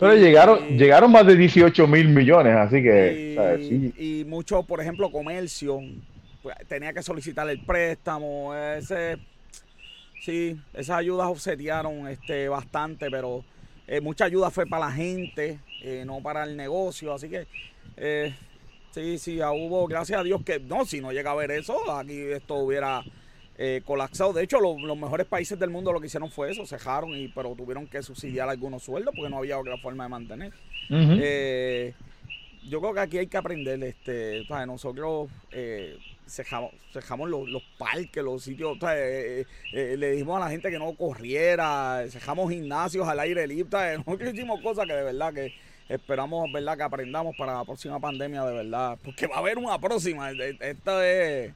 Pero 0.00 0.14
llegaron, 0.14 0.78
llegaron 0.78 1.12
más 1.12 1.26
de 1.26 1.36
18 1.36 1.86
mil 1.86 2.08
millones, 2.08 2.56
así 2.56 2.82
que. 2.82 3.92
Y, 3.98 4.24
mucho, 4.24 4.62
por 4.62 4.80
ejemplo, 4.80 5.10
comercio, 5.12 5.80
pues, 6.42 6.56
tenía 6.66 6.92
que 6.94 7.02
solicitar 7.02 7.48
el 7.50 7.60
préstamo, 7.60 8.54
ese. 8.54 9.18
Sí, 10.22 10.58
esas 10.74 10.98
ayudas 10.98 11.28
obsetearon 11.28 12.08
este, 12.08 12.48
bastante, 12.48 13.10
pero 13.10 13.44
eh, 13.86 14.00
mucha 14.00 14.26
ayuda 14.26 14.50
fue 14.50 14.66
para 14.66 14.86
la 14.86 14.92
gente, 14.92 15.58
eh, 15.82 16.04
no 16.06 16.22
para 16.22 16.44
el 16.44 16.56
negocio, 16.56 17.12
así 17.14 17.28
que 17.28 17.46
eh, 17.96 18.34
sí, 18.90 19.18
sí, 19.18 19.40
hubo, 19.40 19.86
gracias 19.86 20.20
a 20.20 20.22
Dios 20.22 20.42
que 20.44 20.60
no, 20.60 20.84
si 20.84 21.00
no 21.00 21.10
llega 21.10 21.30
a 21.30 21.34
ver 21.34 21.50
eso, 21.50 21.90
aquí 21.90 22.20
esto 22.20 22.56
hubiera 22.56 23.02
colapsado. 23.84 24.32
De 24.32 24.42
hecho, 24.42 24.58
los 24.60 24.96
mejores 24.96 25.26
países 25.26 25.58
del 25.58 25.70
mundo 25.70 25.92
lo 25.92 26.00
que 26.00 26.06
hicieron 26.06 26.30
fue 26.30 26.50
eso, 26.50 26.64
cejaron, 26.66 27.14
y, 27.14 27.28
pero 27.28 27.54
tuvieron 27.54 27.86
que 27.86 28.02
subsidiar 28.02 28.48
algunos 28.48 28.82
sueldos 28.82 29.14
porque 29.14 29.30
no 29.30 29.38
había 29.38 29.58
otra 29.58 29.76
forma 29.76 30.04
de 30.04 30.10
mantener. 30.10 30.52
yo 32.68 32.80
creo 32.80 32.94
que 32.94 33.00
aquí 33.00 33.18
hay 33.18 33.26
que 33.26 33.36
aprender, 33.36 33.82
este, 33.84 34.46
nosotros 34.66 35.28
cejamos, 36.30 37.28
los, 37.28 37.48
los, 37.48 37.62
parques, 37.76 38.22
los 38.22 38.42
sitios, 38.42 38.78
eh, 38.82 38.86
eh, 38.92 39.46
eh, 39.72 39.96
le 39.96 40.12
dijimos 40.12 40.36
a 40.36 40.44
la 40.44 40.50
gente 40.50 40.70
que 40.70 40.78
no 40.78 40.94
corriera, 40.94 42.04
cejamos 42.08 42.50
gimnasios 42.50 43.06
al 43.08 43.20
aire 43.20 43.46
libre, 43.46 43.98
nosotros 44.06 44.32
hicimos 44.32 44.60
cosas 44.60 44.86
que 44.86 44.94
de 44.94 45.02
verdad 45.02 45.34
que 45.34 45.52
esperamos 45.88 46.50
verdad 46.52 46.76
que 46.76 46.82
aprendamos 46.84 47.34
para 47.36 47.54
la 47.54 47.64
próxima 47.64 47.98
pandemia 47.98 48.44
de 48.44 48.54
verdad, 48.54 48.98
porque 49.04 49.26
va 49.26 49.36
a 49.36 49.38
haber 49.40 49.58
una 49.58 49.78
próxima, 49.78 50.30
esta 50.30 51.08
es... 51.08 51.52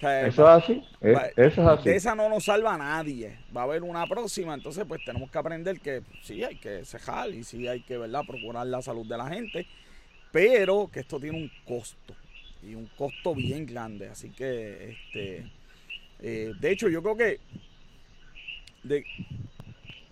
eso 0.00 0.42
es 0.42 0.62
así, 0.64 0.84
eso 1.00 1.28
es 1.36 1.58
así. 1.58 1.88
De 1.88 1.96
esa 1.96 2.14
no 2.14 2.28
nos 2.28 2.44
salva 2.44 2.74
a 2.74 2.78
nadie. 2.78 3.38
Va 3.56 3.62
a 3.62 3.64
haber 3.64 3.82
una 3.82 4.06
próxima, 4.06 4.54
entonces 4.54 4.84
pues 4.86 5.04
tenemos 5.04 5.30
que 5.30 5.38
aprender 5.38 5.80
que 5.80 6.02
sí 6.22 6.44
hay 6.44 6.56
que 6.56 6.84
cejar 6.84 7.30
y 7.30 7.44
sí 7.44 7.66
hay 7.68 7.80
que, 7.80 7.96
¿verdad?, 7.96 8.22
procurar 8.26 8.66
la 8.66 8.82
salud 8.82 9.06
de 9.06 9.16
la 9.16 9.28
gente, 9.28 9.66
pero 10.32 10.90
que 10.92 11.00
esto 11.00 11.18
tiene 11.18 11.38
un 11.38 11.50
costo 11.64 12.14
y 12.62 12.74
un 12.74 12.86
costo 12.96 13.34
bien 13.34 13.66
grande. 13.66 14.08
Así 14.08 14.30
que, 14.30 14.90
este, 14.90 15.50
eh, 16.20 16.52
de 16.58 16.70
hecho, 16.70 16.88
yo 16.88 17.02
creo 17.02 17.16
que, 17.16 17.40
de, 18.82 19.04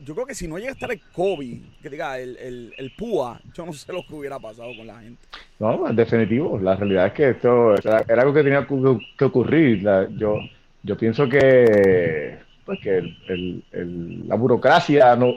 yo 0.01 0.15
creo 0.15 0.27
que 0.27 0.35
si 0.35 0.49
no 0.49 0.59
llega 0.59 0.71
a 0.71 0.75
estar 0.75 0.91
el 0.91 1.01
COVID, 1.01 1.63
que 1.83 1.91
diga 1.91 2.19
el, 2.19 2.37
el, 2.37 2.75
el 2.77 2.91
PUA, 2.93 3.41
yo 3.55 3.67
no 3.67 3.73
sé 3.73 3.93
lo 3.93 4.07
que 4.07 4.15
hubiera 4.15 4.39
pasado 4.39 4.77
con 4.77 4.87
la 4.87 5.01
gente. 5.01 5.23
No, 5.63 5.89
en 5.89 5.95
definitivo. 5.95 6.59
La 6.59 6.75
realidad 6.75 7.07
es 7.07 7.13
que 7.13 7.29
esto 7.31 7.77
era, 7.77 8.05
algo 8.21 8.35
que 8.35 8.43
tenía 8.43 8.67
que, 8.67 9.25
ocurrir. 9.25 9.81
yo, 10.19 10.41
yo 10.83 10.97
pienso 10.97 11.29
que, 11.29 12.37
pues 12.67 12.81
que 12.81 12.99
el, 12.99 13.65
el, 13.71 14.27
la 14.27 14.35
burocracia 14.35 15.15
no, 15.15 15.35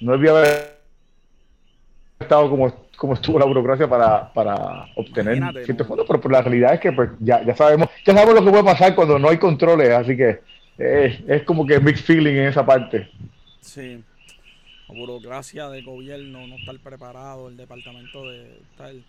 no 0.00 0.12
debía 0.12 0.30
haber 0.30 0.78
estado 2.20 2.48
como 2.48 2.72
cómo 2.96 3.12
estuvo 3.12 3.38
la 3.38 3.44
burocracia 3.44 3.86
para, 3.86 4.32
para 4.32 4.86
obtener 4.96 5.42
ciertos 5.66 5.86
fondos, 5.86 6.06
pero, 6.08 6.30
la 6.30 6.40
realidad 6.40 6.72
es 6.72 6.80
que 6.80 6.92
pues, 6.92 7.10
ya, 7.18 7.42
ya, 7.44 7.54
sabemos 7.54 7.88
ya 8.06 8.14
sabemos 8.14 8.34
lo 8.34 8.44
que 8.44 8.50
puede 8.50 8.64
pasar 8.64 8.94
cuando 8.94 9.18
no 9.18 9.28
hay 9.28 9.36
controles, 9.36 9.90
así 9.90 10.16
que 10.16 10.40
es 10.78 11.42
como 11.42 11.66
que 11.66 11.78
mixed 11.80 12.06
feeling 12.06 12.36
en 12.36 12.46
esa 12.46 12.64
parte. 12.64 13.10
Sí, 13.60 14.02
la 14.90 14.98
burocracia 14.98 15.68
de 15.68 15.82
gobierno, 15.82 16.46
no 16.46 16.56
estar 16.56 16.78
preparado, 16.78 17.48
el 17.48 17.56
departamento 17.56 18.28
de... 18.28 18.60
Tal. 18.76 19.04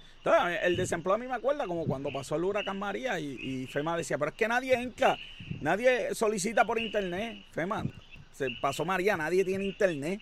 el 0.64 0.76
desempleo 0.76 1.16
a 1.16 1.18
mí 1.18 1.28
me 1.28 1.34
acuerda 1.34 1.66
como 1.66 1.86
cuando 1.86 2.12
pasó 2.12 2.36
el 2.36 2.44
huracán 2.44 2.78
María 2.78 3.20
y, 3.20 3.38
y 3.42 3.68
FEMA 3.68 3.98
decía, 3.98 4.18
pero 4.18 4.32
es 4.32 4.38
que 4.38 4.48
nadie 4.48 4.74
entra, 4.76 5.18
nadie 5.62 6.14
solicita 6.14 6.66
por 6.66 6.80
internet, 6.80 7.44
FEMA, 7.52 7.84
se 8.32 8.50
pasó 8.62 8.86
María, 8.86 9.18
nadie 9.18 9.44
tiene 9.44 9.66
internet, 9.66 10.22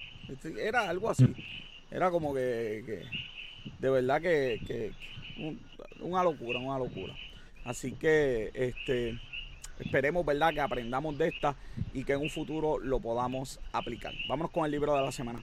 era 0.57 0.89
algo 0.89 1.09
así, 1.09 1.25
era 1.91 2.09
como 2.09 2.33
que 2.33 3.03
de 3.79 3.89
verdad 3.89 4.21
que, 4.21 4.91
una 6.01 6.23
locura, 6.23 6.59
una 6.59 6.79
locura. 6.79 7.13
Así 7.65 7.91
que 7.93 8.51
este 8.53 9.19
esperemos, 9.79 10.25
¿verdad?, 10.25 10.53
que 10.53 10.61
aprendamos 10.61 11.17
de 11.17 11.29
esta 11.29 11.55
y 11.93 12.03
que 12.03 12.13
en 12.13 12.21
un 12.21 12.29
futuro 12.29 12.77
lo 12.79 12.99
podamos 12.99 13.59
aplicar. 13.71 14.13
Vámonos 14.27 14.51
con 14.51 14.65
el 14.65 14.71
libro 14.71 14.95
de 14.95 15.01
la 15.01 15.11
semana. 15.11 15.39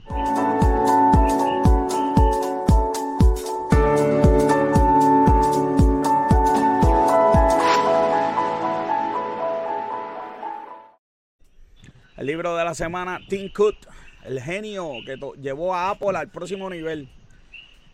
El 12.16 12.26
libro 12.26 12.56
de 12.56 12.64
la 12.64 12.74
semana, 12.74 13.20
Tim 13.28 13.52
Cook, 13.52 13.76
el 14.24 14.40
genio 14.40 14.92
que 15.04 15.18
llevó 15.40 15.74
a 15.74 15.90
Apple 15.90 16.16
al 16.16 16.28
próximo 16.28 16.70
nivel 16.70 17.08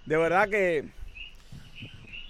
de 0.07 0.17
verdad 0.17 0.49
que 0.49 0.85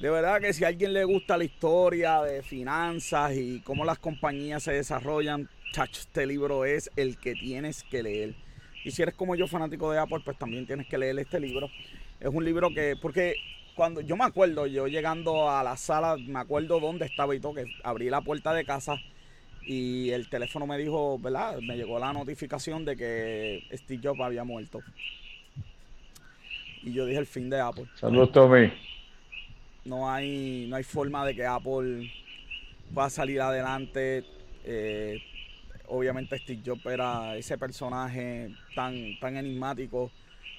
de 0.03 0.11
verdad 0.11 0.41
que 0.41 0.53
si 0.53 0.65
a 0.65 0.69
alguien 0.69 0.93
le 0.93 1.05
gusta 1.05 1.39
la 1.39 1.45
historia 1.45 2.23
de 2.23 2.43
finanzas 2.43 3.37
y 3.37 3.61
cómo 3.61 3.85
las 3.85 4.01
compañías 4.01 4.65
se 4.65 4.73
desarrollan, 4.73 5.49
chacho, 5.71 6.01
este 6.01 6.27
libro 6.27 6.65
es 6.65 6.91
el 6.97 7.17
que 7.17 7.35
tienes 7.35 7.85
que 7.85 8.03
leer. 8.03 8.35
Y 8.85 8.91
si 8.91 9.01
eres 9.03 9.15
como 9.15 9.37
yo 9.37 9.47
fanático 9.47 9.93
de 9.93 10.01
Apple, 10.01 10.19
pues 10.25 10.37
también 10.37 10.67
tienes 10.67 10.89
que 10.89 10.99
leer 10.99 11.17
este 11.21 11.39
libro. 11.39 11.71
Es 12.19 12.27
un 12.27 12.45
libro 12.45 12.71
que, 12.75 12.97
porque 13.01 13.37
cuando 13.77 14.01
yo 14.01 14.17
me 14.17 14.25
acuerdo, 14.25 14.67
yo 14.67 14.89
llegando 14.89 15.49
a 15.49 15.63
la 15.63 15.77
sala, 15.77 16.17
me 16.17 16.41
acuerdo 16.41 16.81
dónde 16.81 17.07
estaba 17.07 17.37
y 17.37 17.39
todo, 17.39 17.55
que 17.55 17.67
abrí 17.85 18.11
la 18.11 18.23
puerta 18.23 18.53
de 18.53 18.65
casa 18.65 18.97
y 19.65 20.11
el 20.11 20.29
teléfono 20.29 20.67
me 20.67 20.79
dijo, 20.79 21.17
¿verdad? 21.21 21.61
Me 21.61 21.77
llegó 21.77 22.01
la 22.01 22.13
notificación 22.13 22.85
de 22.85 22.97
que 22.97 23.69
Steve 23.73 24.01
Jobs 24.03 24.21
había 24.21 24.43
muerto. 24.43 24.81
Y 26.83 26.93
yo 26.93 27.07
dije 27.07 27.21
el 27.21 27.27
fin 27.27 27.49
de 27.49 27.61
Apple. 27.61 27.87
Saludos, 27.95 28.33
Tommy. 28.33 28.73
No 29.85 30.11
hay, 30.11 30.67
no 30.69 30.77
hay 30.77 30.85
forma 30.85 31.27
de 31.27 31.35
que 31.35 31.45
Apple 31.45 32.11
pueda 32.95 33.11
salir 33.11 33.41
adelante. 33.41 34.25
Eh, 34.65 35.21
obviamente 35.89 36.39
Steve 36.39 36.63
Jobs 36.65 36.87
era 36.87 37.37
ese 37.37 37.59
personaje 37.59 38.55
tan, 38.75 39.19
tan 39.21 39.37
enigmático 39.37 40.11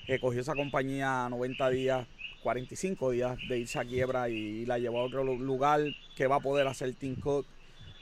que 0.06 0.20
cogió 0.20 0.42
esa 0.42 0.56
compañía 0.56 1.28
90 1.30 1.70
días, 1.70 2.08
45 2.42 3.12
días 3.12 3.38
de 3.48 3.60
irse 3.60 3.80
a 3.80 3.86
quiebra 3.86 4.30
y 4.30 4.66
la 4.66 4.78
llevó 4.78 5.00
a 5.00 5.04
otro 5.04 5.24
lugar 5.24 5.82
que 6.16 6.28
va 6.28 6.38
a 6.38 6.40
poder 6.42 6.68
hacer 6.68 6.94
Tim 6.96 7.16
Cook, 7.16 7.46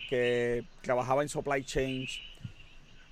que 0.10 0.64
trabajaba 0.82 1.22
en 1.22 1.30
supply 1.30 1.64
chain 1.64 2.08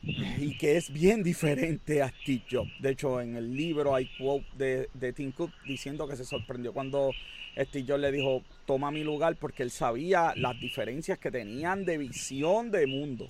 y 0.02 0.58
que 0.58 0.78
es 0.78 0.92
bien 0.92 1.24
diferente 1.24 2.02
a 2.02 2.10
Steve 2.10 2.44
Jobs. 2.50 2.72
De 2.80 2.92
hecho, 2.92 3.22
en 3.22 3.36
el 3.36 3.56
libro 3.56 3.94
hay 3.94 4.10
quote 4.18 4.46
de, 4.58 4.90
de 4.94 5.14
Tim 5.14 5.32
Cook 5.32 5.52
diciendo 5.66 6.08
que 6.08 6.16
se 6.16 6.26
sorprendió 6.26 6.74
cuando 6.74 7.12
Steve 7.58 7.86
Jobs 7.88 8.02
le 8.02 8.12
dijo, 8.12 8.44
toma 8.66 8.92
mi 8.92 9.04
lugar, 9.04 9.36
porque 9.36 9.64
él 9.64 9.72
sabía 9.72 10.34
las 10.36 10.60
diferencias 10.60 11.18
que 11.20 11.32
tenían 11.32 11.86
de 11.86 11.98
visión 11.98 12.72
de 12.72 12.88
mundo. 12.88 13.30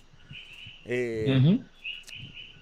Eh, 0.85 1.59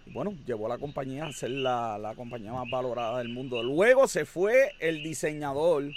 bueno, 0.08 0.34
llevó 0.46 0.67
a 0.67 0.70
la 0.70 0.78
compañía 0.78 1.26
a 1.26 1.34
ser 1.34 1.52
la, 1.52 1.98
la, 1.98 2.15
compañía 2.15 2.52
más 2.54 2.70
valorada 2.70 3.20
del 3.20 3.30
mundo. 3.30 3.62
Luego 3.63 4.08
se 4.08 4.26
fue 4.26 4.72
el 4.80 5.04
diseñador. 5.04 5.91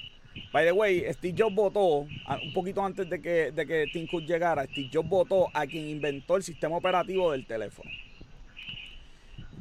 By 0.52 0.64
the 0.64 0.72
way, 0.72 1.04
Steve 1.12 1.34
Jobs 1.36 1.54
votó, 1.54 1.98
un 2.00 2.52
poquito 2.54 2.84
antes 2.84 3.08
de 3.08 3.20
que, 3.20 3.52
de 3.52 3.66
que 3.66 3.86
Tim 3.92 4.06
Cook 4.06 4.24
llegara, 4.24 4.64
Steve 4.64 4.90
Jobs 4.92 5.08
votó 5.08 5.48
a 5.52 5.66
quien 5.66 5.88
inventó 5.88 6.36
el 6.36 6.42
sistema 6.42 6.76
operativo 6.76 7.32
del 7.32 7.46
teléfono. 7.46 7.90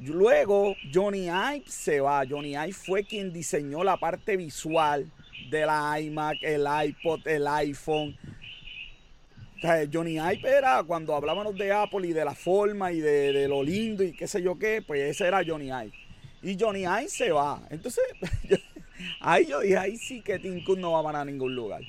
Luego 0.02 0.76
Johnny 0.94 1.26
Ive 1.26 1.64
se 1.66 2.00
va. 2.00 2.24
Johnny 2.28 2.52
Ive 2.52 2.74
fue 2.74 3.04
quien 3.04 3.34
diseñó 3.34 3.84
la 3.84 3.98
parte 3.98 4.38
visual 4.38 5.12
de 5.50 5.66
la 5.66 6.00
iMac, 6.00 6.38
el 6.42 6.66
iPod, 6.86 7.28
el 7.28 7.48
iPhone. 7.48 8.18
Johnny 9.92 10.14
Ive 10.14 10.50
era 10.50 10.84
cuando 10.84 11.14
hablábamos 11.14 11.56
de 11.56 11.72
Apple 11.72 12.08
y 12.08 12.14
de 12.14 12.24
la 12.24 12.34
forma 12.34 12.92
y 12.92 13.02
de, 13.02 13.48
lo 13.48 13.62
lindo 13.62 14.04
y 14.04 14.14
qué 14.14 14.26
sé 14.26 14.42
yo 14.42 14.58
qué, 14.58 14.82
pues 14.82 15.02
ese 15.02 15.28
era 15.28 15.44
Johnny 15.46 15.68
Ive. 15.68 15.92
Y 16.42 16.58
Johnny 16.58 16.84
Ive 16.84 17.10
se 17.10 17.32
va. 17.32 17.62
Entonces, 17.70 18.04
ahí 19.20 19.46
yo 19.48 19.60
dije, 19.60 19.78
ahí 19.78 19.98
sí 19.98 20.22
que 20.22 20.40
Tim 20.40 20.64
Cook 20.64 20.78
no 20.80 20.94
va 20.94 21.02
a 21.02 21.04
parar 21.04 21.22
a 21.24 21.26
ningún 21.26 21.56
lugar. 21.56 21.82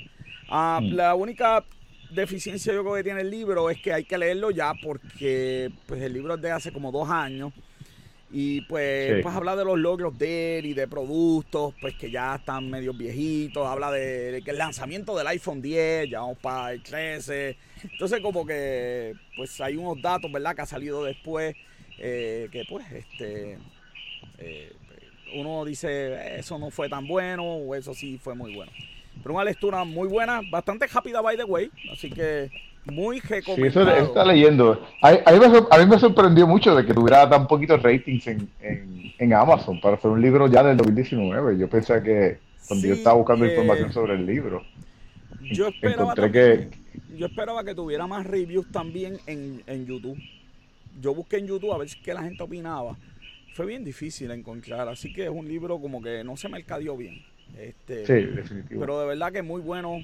Ah, 0.48 0.80
mm. 0.82 0.94
La 0.94 1.14
única 1.14 1.64
deficiencia 2.10 2.72
yo 2.72 2.82
creo 2.82 2.96
que 2.96 3.04
tiene 3.04 3.20
el 3.20 3.30
libro 3.30 3.70
es 3.70 3.80
que 3.80 3.92
hay 3.92 4.04
que 4.04 4.18
leerlo 4.18 4.50
ya 4.50 4.74
porque 4.82 5.70
pues 5.86 6.02
el 6.02 6.12
libro 6.12 6.34
es 6.34 6.42
de 6.42 6.50
hace 6.50 6.72
como 6.72 6.90
dos 6.90 7.08
años 7.08 7.52
y 8.32 8.60
pues, 8.62 9.22
pues 9.22 9.34
habla 9.34 9.56
de 9.56 9.64
los 9.64 9.76
logros 9.76 10.16
de 10.16 10.58
él 10.58 10.66
y 10.66 10.74
de 10.74 10.86
productos, 10.86 11.74
pues 11.80 11.94
que 11.94 12.10
ya 12.10 12.36
están 12.36 12.70
medio 12.70 12.92
viejitos. 12.92 13.66
Habla 13.66 13.90
de, 13.90 14.40
que 14.44 14.52
el 14.52 14.58
lanzamiento 14.58 15.16
del 15.16 15.26
iPhone 15.26 15.60
10, 15.60 16.08
ya 16.08 16.20
vamos 16.20 16.38
para 16.38 16.72
el 16.72 16.82
13. 16.82 17.56
Entonces 17.92 18.20
como 18.20 18.46
que 18.46 19.14
pues 19.36 19.60
hay 19.60 19.76
unos 19.76 20.00
datos, 20.00 20.30
¿verdad? 20.30 20.54
Que 20.54 20.62
ha 20.62 20.66
salido 20.66 21.04
después, 21.04 21.56
eh, 21.98 22.48
que 22.52 22.64
pues 22.68 22.86
este... 22.92 23.58
Eh, 24.38 24.72
uno 25.34 25.64
dice, 25.64 26.38
eso 26.38 26.58
no 26.58 26.70
fue 26.70 26.88
tan 26.88 27.06
bueno 27.06 27.44
o 27.44 27.74
eso 27.74 27.94
sí 27.94 28.18
fue 28.18 28.34
muy 28.34 28.54
bueno. 28.54 28.72
Pero 29.22 29.34
una 29.34 29.44
lectura 29.44 29.84
muy 29.84 30.08
buena, 30.08 30.40
bastante 30.50 30.86
rápida, 30.86 31.20
by 31.20 31.36
the 31.36 31.44
way. 31.44 31.70
Así 31.92 32.10
que 32.10 32.50
muy 32.86 33.20
recomendado. 33.20 33.56
Sí, 33.56 33.98
eso, 33.98 34.06
está 34.06 34.24
leyendo. 34.24 34.86
A, 35.02 35.12
mí 35.12 35.86
me, 35.86 35.98
sorprendió 35.98 36.46
mucho 36.46 36.74
de 36.74 36.84
que 36.84 36.94
tuviera 36.94 37.28
tan 37.28 37.46
poquitos 37.46 37.82
ratings 37.82 38.26
en, 38.26 39.32
Amazon 39.32 39.80
para 39.80 39.96
hacer 39.96 40.10
un 40.10 40.20
libro 40.20 40.46
ya 40.48 40.62
del 40.62 40.76
2019. 40.76 41.58
Yo 41.58 41.68
pensé 41.68 42.02
que 42.02 42.38
cuando 42.66 42.86
yo 42.86 42.94
estaba 42.94 43.16
buscando 43.16 43.46
información 43.46 43.92
sobre 43.92 44.14
el 44.14 44.24
libro, 44.24 44.62
yo 45.52 45.68
esperaba, 45.68 46.14
que, 46.14 46.68
yo 47.16 47.26
esperaba 47.26 47.64
que 47.64 47.74
tuviera 47.74 48.06
más 48.06 48.26
reviews 48.26 48.70
también 48.70 49.18
en, 49.26 49.62
en 49.66 49.86
YouTube. 49.86 50.18
Yo 51.00 51.14
busqué 51.14 51.38
en 51.38 51.46
YouTube 51.46 51.72
a 51.72 51.78
ver 51.78 51.88
qué 52.02 52.14
la 52.14 52.22
gente 52.22 52.42
opinaba. 52.42 52.96
Fue 53.54 53.66
bien 53.66 53.84
difícil 53.84 54.30
encontrar, 54.30 54.88
así 54.88 55.12
que 55.12 55.24
es 55.24 55.30
un 55.30 55.46
libro 55.46 55.78
como 55.78 56.00
que 56.00 56.24
no 56.24 56.36
se 56.36 56.48
mercadeó 56.48 56.96
bien. 56.96 57.22
Este, 57.58 58.06
sí, 58.06 58.26
definitivo. 58.34 58.80
Pero 58.80 59.00
de 59.00 59.06
verdad 59.06 59.32
que 59.32 59.38
es 59.38 59.44
muy 59.44 59.60
bueno 59.60 59.98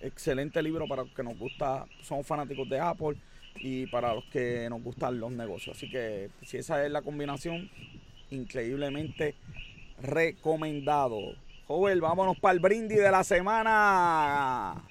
excelente 0.00 0.62
libro 0.62 0.86
para 0.86 1.02
los 1.02 1.12
que 1.12 1.22
nos 1.22 1.38
gusta, 1.38 1.86
somos 2.02 2.26
fanáticos 2.26 2.68
de 2.68 2.80
Apple 2.80 3.16
y 3.56 3.86
para 3.86 4.14
los 4.14 4.24
que 4.26 4.68
nos 4.68 4.82
gustan 4.82 5.18
los 5.20 5.32
negocios. 5.32 5.76
Así 5.76 5.88
que 5.90 6.30
si 6.42 6.58
esa 6.58 6.84
es 6.84 6.90
la 6.90 7.02
combinación, 7.02 7.70
increíblemente 8.30 9.34
recomendado. 10.00 11.18
Joven, 11.66 12.00
vámonos 12.00 12.38
para 12.38 12.54
el 12.54 12.60
brindis 12.60 12.98
de 12.98 13.10
la 13.10 13.24
semana. 13.24 14.84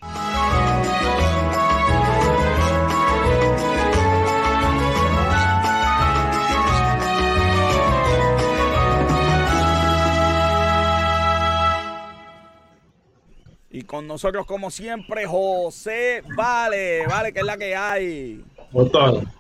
Y 13.76 13.82
con 13.82 14.08
nosotros, 14.08 14.46
como 14.46 14.72
siempre, 14.72 15.26
José 15.26 16.24
Vale. 16.38 17.06
Vale, 17.08 17.34
que 17.34 17.40
es 17.40 17.46
la 17.46 17.58
que 17.58 17.76
hay. 17.76 18.42
¿Cómo 18.72 18.86
están? 18.86 19.34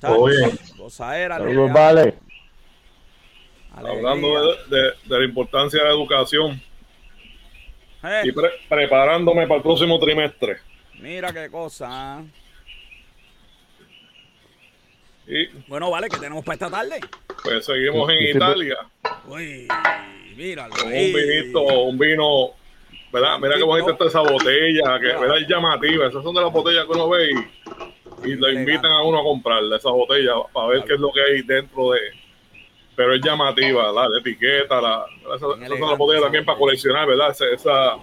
Todo 0.00 0.24
bien. 0.24 0.58
Saludos, 0.88 1.72
Vale. 1.74 2.14
Hablando 3.74 4.54
de, 4.70 4.94
la 5.06 5.22
importancia 5.22 5.80
de 5.80 5.84
la 5.84 5.90
educación. 5.90 6.62
Eh. 8.04 8.22
Y 8.24 8.32
preparándome 8.70 9.46
para 9.46 9.56
el 9.56 9.62
próximo 9.62 9.98
trimestre. 9.98 10.56
Mira 10.98 11.30
qué 11.30 11.50
cosa. 11.50 12.24
Y, 15.26 15.46
bueno, 15.68 15.90
vale, 15.90 16.08
que 16.08 16.16
tenemos 16.16 16.42
para 16.42 16.54
esta 16.54 16.70
tarde. 16.70 17.00
Pues 17.42 17.66
seguimos 17.66 18.10
en 18.10 18.34
Italia. 18.34 18.76
Uy, 19.26 19.68
míralo. 20.38 20.74
un 20.86 20.90
vinito, 20.90 21.60
un 21.82 21.98
vino 21.98 22.57
¿verdad? 23.12 23.38
Mira 23.40 23.56
qué 23.56 23.62
bonita 23.62 23.92
está 23.92 24.06
esa 24.06 24.20
botella, 24.20 24.98
que 25.00 25.06
¿verdad? 25.06 25.38
es 25.38 25.48
llamativa. 25.48 26.06
Esas 26.06 26.22
son 26.22 26.34
de 26.34 26.42
las 26.42 26.52
botellas 26.52 26.84
que 26.84 26.92
uno 26.92 27.08
ve 27.08 27.30
y, 27.30 28.30
y 28.30 28.36
le 28.36 28.52
invitan 28.52 28.90
a 28.90 29.02
uno 29.02 29.20
a 29.20 29.22
comprarle 29.22 29.76
esa 29.76 29.90
botella 29.90 30.32
para 30.52 30.68
ver 30.68 30.84
qué 30.84 30.94
es 30.94 31.00
lo 31.00 31.12
que 31.12 31.20
hay 31.20 31.42
dentro 31.42 31.92
de. 31.92 32.00
Pero 32.96 33.14
es 33.14 33.20
llamativa, 33.22 33.92
la 33.92 34.08
de 34.08 34.18
etiqueta, 34.18 34.80
la, 34.80 35.04
esa, 35.34 35.38
son 35.38 35.60
las 35.60 35.98
botellas 35.98 36.24
también 36.24 36.44
para 36.44 36.58
coleccionar, 36.58 37.06
¿verdad? 37.06 37.30
Esa, 37.30 37.96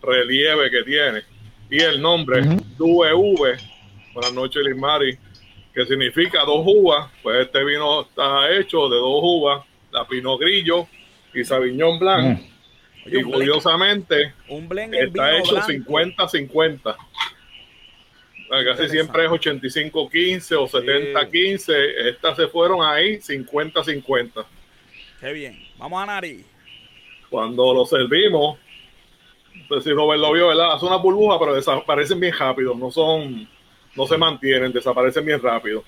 relieve 0.00 0.70
que 0.70 0.82
tiene. 0.84 1.22
Y 1.70 1.80
el 1.82 2.00
nombre, 2.00 2.40
uh 2.42 3.34
buenas 4.14 4.32
noches, 4.32 4.62
Lismari, 4.64 5.18
que 5.74 5.84
significa 5.86 6.44
dos 6.44 6.64
uvas. 6.64 7.10
Pues 7.22 7.46
este 7.46 7.64
vino 7.64 8.02
está 8.02 8.50
hecho 8.52 8.88
de 8.88 8.96
dos 8.96 9.20
uvas, 9.22 9.64
la 9.90 10.06
Pinot 10.06 10.40
Grillo 10.40 10.86
y 11.34 11.44
Sauvignon 11.44 11.98
Blanc 11.98 12.40
y 13.10 13.22
curiosamente, 13.22 14.34
está 14.46 15.38
hecho 15.38 15.56
50-50. 15.56 16.96
Casi 18.48 18.88
siempre 18.88 19.24
es 19.26 19.30
85-15 19.30 20.56
o 20.56 20.68
70-15. 20.68 21.74
Estas 22.08 22.36
se 22.36 22.48
fueron 22.48 22.82
ahí 22.82 23.16
50-50. 23.16 24.44
Qué 25.20 25.32
bien. 25.32 25.58
Vamos 25.76 26.02
a 26.02 26.06
nariz. 26.06 26.46
Cuando 27.28 27.74
lo 27.74 27.84
servimos, 27.84 28.58
pues 29.68 29.84
si 29.84 29.90
Robert 29.90 30.20
lo 30.20 30.32
vio, 30.32 30.48
¿verdad? 30.48 30.72
Hace 30.72 30.86
una 30.86 30.96
burbuja, 30.96 31.38
pero 31.38 31.54
desaparecen 31.54 32.18
bien 32.18 32.32
rápido. 32.32 32.74
No 32.74 32.90
son, 32.90 33.46
no 33.94 34.06
se 34.06 34.16
mantienen, 34.16 34.72
desaparecen 34.72 35.26
bien 35.26 35.42
rápido. 35.42 35.84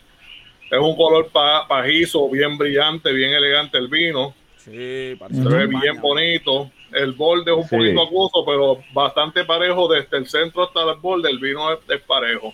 Es 0.71 0.79
un 0.79 0.95
color 0.95 1.31
pajizo, 1.33 2.29
bien 2.29 2.59
brillante, 2.59 3.13
bien 3.13 3.33
elegante 3.33 3.79
el 3.79 3.89
vino. 3.89 4.35
Sí, 4.59 5.17
se 5.17 5.49
ve 5.49 5.67
bien 5.67 5.99
bonito 6.01 6.71
el 6.93 7.13
borde 7.13 7.53
es 7.53 7.57
un 7.57 7.69
poquito 7.69 8.03
acuoso, 8.03 8.45
pero 8.45 8.83
bastante 8.93 9.45
parejo 9.45 9.89
desde 9.89 10.17
el 10.17 10.27
centro 10.29 10.65
hasta 10.65 10.83
el 10.83 10.99
borde, 10.99 11.31
el 11.31 11.39
vino 11.39 11.73
es, 11.73 12.01
parejo. 12.03 12.53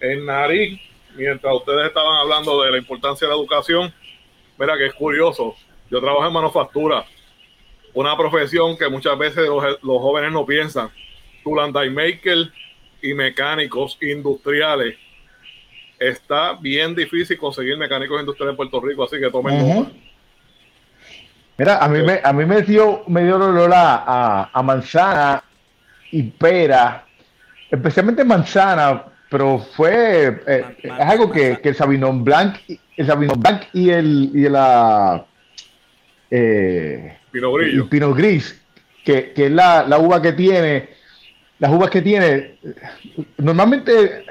En 0.00 0.26
nariz, 0.26 0.80
mientras 1.14 1.54
ustedes 1.54 1.88
estaban 1.88 2.18
hablando 2.18 2.62
de 2.62 2.72
la 2.72 2.78
importancia 2.78 3.26
de 3.26 3.34
la 3.34 3.38
educación, 3.38 3.92
mira 4.58 4.76
que 4.76 4.86
es 4.86 4.94
curioso, 4.94 5.54
yo 5.90 6.00
trabajo 6.00 6.26
en 6.26 6.32
manufactura, 6.32 7.04
una 7.92 8.16
profesión 8.16 8.76
que 8.76 8.88
muchas 8.88 9.16
veces 9.16 9.46
los, 9.48 10.02
jóvenes 10.02 10.32
no 10.32 10.44
piensan. 10.44 10.90
Tulandai 11.44 11.90
maker 11.90 12.50
y 13.00 13.14
mecánicos 13.14 13.96
industriales. 14.02 14.96
Está 15.98 16.54
bien 16.54 16.94
difícil 16.94 17.38
conseguir 17.38 17.76
mecánicos 17.76 18.18
industriales 18.18 18.52
en 18.52 18.56
Puerto 18.56 18.80
Rico, 18.80 19.04
así 19.04 19.20
que 19.20 19.30
tomen 19.30 19.92
Mira, 21.56 21.78
a 21.78 21.88
mí 21.88 22.02
me, 22.02 22.20
a 22.22 22.32
mí 22.32 22.44
me 22.44 22.62
dio, 22.62 23.04
me 23.06 23.22
dio 23.22 23.36
olor 23.36 23.72
a, 23.72 24.50
a, 24.52 24.62
manzana 24.62 25.42
y 26.10 26.24
pera, 26.24 27.04
especialmente 27.70 28.24
manzana, 28.24 29.04
pero 29.30 29.58
fue 29.58 30.40
eh, 30.46 30.64
es 30.82 30.90
algo 30.90 31.30
que, 31.30 31.60
que, 31.60 31.68
el 31.68 31.74
Sauvignon 31.76 32.24
Blanc, 32.24 32.56
el 32.96 33.06
Sauvignon 33.06 33.38
Blanc 33.38 33.62
y 33.72 33.90
el 33.90 34.30
y 34.34 34.48
la 34.48 35.24
eh, 36.28 37.18
Pinot 37.88 38.16
Gris, 38.16 38.60
que, 39.04 39.32
que 39.32 39.46
es 39.46 39.52
la, 39.52 39.84
la, 39.86 39.98
uva 39.98 40.20
que 40.20 40.32
tiene, 40.32 40.88
las 41.60 41.70
uvas 41.70 41.88
que 41.88 42.02
tiene, 42.02 42.58
normalmente 43.38 44.24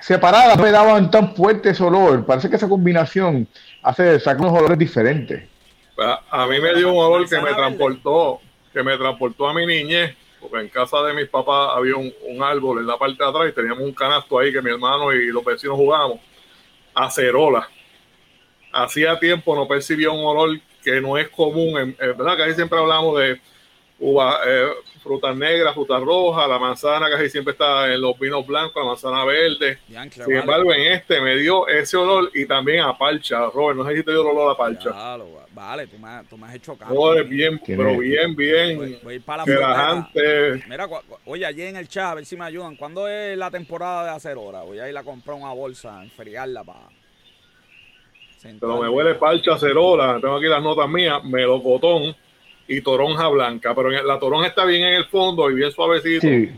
separadas 0.00 0.58
me 0.58 0.70
daban 0.70 1.10
tan 1.10 1.34
fuerte 1.34 1.70
ese 1.70 1.82
olor. 1.82 2.24
Parece 2.24 2.48
que 2.48 2.56
esa 2.56 2.68
combinación 2.70 3.46
hace 3.82 4.18
sacar 4.18 4.40
unos 4.40 4.58
olores 4.58 4.78
diferentes. 4.78 5.49
A, 6.02 6.46
mí 6.46 6.60
me 6.60 6.74
dio 6.74 6.92
un 6.92 6.98
olor 6.98 7.28
que 7.28 7.38
me 7.40 7.52
transportó, 7.52 8.40
que 8.72 8.82
me 8.82 8.96
transportó 8.96 9.48
a 9.48 9.52
mi 9.52 9.66
niñez, 9.66 10.16
porque 10.40 10.60
en 10.60 10.68
casa 10.68 11.02
de 11.02 11.12
mis 11.12 11.28
papás 11.28 11.72
había 11.74 11.94
un, 11.96 12.42
árbol 12.42 12.78
en 12.78 12.86
la 12.86 12.96
parte 12.96 13.22
de 13.22 13.28
atrás 13.28 13.48
y 13.50 13.52
teníamos 13.52 13.82
un 13.82 13.92
canasto 13.92 14.38
ahí 14.38 14.50
que 14.50 14.62
mi 14.62 14.70
hermano 14.70 15.12
y 15.12 15.26
los 15.26 15.44
vecinos 15.44 15.76
jugábamos, 15.76 16.20
acerola. 16.94 17.68
Hacía 18.72 19.18
tiempo 19.18 19.54
no 19.54 19.68
percibía 19.68 20.10
un 20.10 20.24
olor 20.24 20.58
que 20.82 21.00
no 21.02 21.18
es 21.18 21.28
común, 21.28 21.78
en, 21.78 21.96
verdad 21.98 22.36
que 22.36 22.44
ahí 22.44 22.54
siempre 22.54 22.78
hablamos 22.78 23.18
de 23.18 23.38
uva, 24.02 24.38
eh, 24.46 24.66
frutas 25.02 25.36
negras, 25.36 25.74
frutas 25.74 26.00
rojas, 26.02 26.48
la 26.48 26.58
manzana 26.58 27.10
casi 27.10 27.28
siempre 27.28 27.52
está 27.52 27.92
en 27.92 28.00
los 28.00 28.18
vinos 28.18 28.46
blancos, 28.46 28.82
la 28.82 28.88
manzana 28.88 29.24
verde. 29.26 29.78
Sin 29.86 29.94
vale. 30.24 30.38
embargo, 30.40 30.72
en 30.72 30.92
este 30.92 31.20
me 31.20 31.36
dio 31.36 31.68
ese 31.68 31.96
olor 31.98 32.30
y 32.34 32.46
también 32.46 32.80
a 32.80 32.96
parcha, 32.96 33.48
Robert. 33.50 33.76
No 33.78 33.86
sé 33.86 33.96
si 33.96 34.02
te 34.02 34.10
dio 34.10 34.22
el 34.22 34.28
olor 34.28 34.52
a 34.52 34.56
parcha. 34.56 34.90
Vale, 35.52 35.86
tú 35.86 35.98
me, 35.98 36.08
has- 36.08 36.26
tú 36.28 36.38
me 36.38 36.46
has 36.46 36.54
hecho 36.54 36.76
caso. 36.76 36.94
Olor 36.94 37.24
bien, 37.26 37.60
¿Quién 37.64 37.76
pero 37.76 37.98
bien, 37.98 38.34
Voy, 38.34 38.44
bien. 38.46 38.98
voy 39.02 39.12
a 39.12 39.16
ir 39.16 39.22
para 39.22 39.44
la. 39.44 40.08
Mira, 40.68 40.88
oye, 41.26 41.44
allí 41.44 41.62
en 41.62 41.76
el 41.76 41.88
chat, 41.88 42.12
a 42.12 42.14
ver 42.14 42.24
si 42.24 42.36
me 42.36 42.44
ayudan. 42.46 42.76
¿Cuándo 42.76 43.06
es 43.06 43.36
la 43.36 43.50
temporada 43.50 44.04
de 44.04 44.10
hacer 44.10 44.36
hora? 44.38 44.62
Voy 44.62 44.78
a 44.78 44.88
ir 44.88 44.96
a 44.96 45.02
comprar 45.02 45.36
una 45.36 45.52
bolsa, 45.52 46.02
enfriarla 46.02 46.64
para. 46.64 46.88
Pero 48.58 48.80
me 48.80 48.88
huele 48.88 49.14
parcha, 49.16 49.58
cerola. 49.58 50.18
Tengo 50.20 50.36
aquí 50.36 50.46
las 50.46 50.62
notas 50.62 50.88
mías. 50.88 51.22
Melocotón 51.24 52.16
y 52.72 52.80
toronja 52.82 53.26
blanca. 53.28 53.74
Pero 53.74 53.90
la 53.90 54.18
toronja 54.20 54.46
está 54.46 54.64
bien 54.64 54.82
en 54.84 54.94
el 54.94 55.06
fondo 55.06 55.50
y 55.50 55.54
bien 55.54 55.72
suavecito. 55.72 56.20
Sí, 56.22 56.50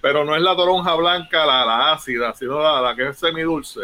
Pero 0.00 0.24
no 0.24 0.34
es 0.34 0.42
la 0.42 0.56
toronja 0.56 0.94
blanca, 0.96 1.46
la, 1.46 1.64
la 1.64 1.92
ácida, 1.92 2.34
sino 2.34 2.60
la, 2.60 2.80
la 2.80 2.96
que 2.96 3.08
es 3.08 3.18
semidulce. 3.18 3.82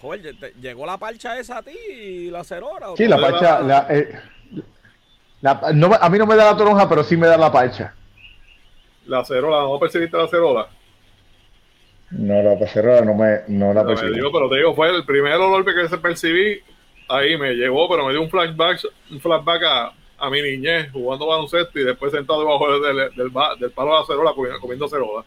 Joder, 0.00 0.34
¿te- 0.38 0.52
¿llegó 0.60 0.84
la 0.84 0.98
parcha 0.98 1.38
esa 1.38 1.58
a 1.58 1.62
ti 1.62 1.76
y 1.90 2.30
la 2.30 2.42
cerora? 2.42 2.90
o 2.90 2.96
sí, 2.96 3.06
la 3.06 3.18
parcha, 3.20 3.60
la, 3.60 3.86
eh, 3.88 4.18
la- 5.42 5.60
no 5.74 5.88
me- 5.90 5.98
a 6.00 6.08
mí 6.08 6.18
no 6.18 6.26
me 6.26 6.34
da 6.34 6.50
la 6.52 6.56
toronja, 6.56 6.88
pero 6.88 7.04
sí 7.04 7.16
me 7.16 7.28
da 7.28 7.36
la 7.36 7.52
parcha. 7.52 7.94
La 9.06 9.24
cerola, 9.24 9.58
¿no 9.60 9.78
percibiste 9.78 10.16
la 10.16 10.26
cerola? 10.26 10.68
No, 12.10 12.42
la 12.42 12.58
parcerra 12.58 13.00
no 13.02 13.14
me, 13.14 13.42
no 13.48 13.72
la 13.72 13.84
dio, 13.84 14.32
pero 14.32 14.48
te 14.48 14.56
digo, 14.56 14.74
fue 14.74 14.90
el 14.90 15.04
primer 15.04 15.34
olor 15.34 15.64
que 15.64 15.88
se 15.88 15.98
percibí. 15.98 16.60
Ahí 17.08 17.36
me 17.38 17.54
llegó, 17.54 17.88
pero 17.88 18.04
me 18.06 18.12
dio 18.12 18.22
un 18.22 18.30
flashback, 18.30 18.80
un 19.12 19.20
flashback 19.20 19.62
a, 19.62 19.92
a 20.18 20.30
mi 20.30 20.40
niñez 20.42 20.90
jugando 20.92 21.26
baloncesto 21.26 21.78
y 21.78 21.84
después 21.84 22.12
sentado 22.12 22.40
debajo 22.40 22.80
del, 22.80 23.14
del, 23.14 23.28
ba- 23.30 23.54
del 23.58 23.70
palo 23.70 23.92
de 23.92 24.00
la 24.00 24.06
cerola 24.06 24.32
comiendo, 24.34 24.60
comiendo 24.60 24.88
cerola. 24.88 25.24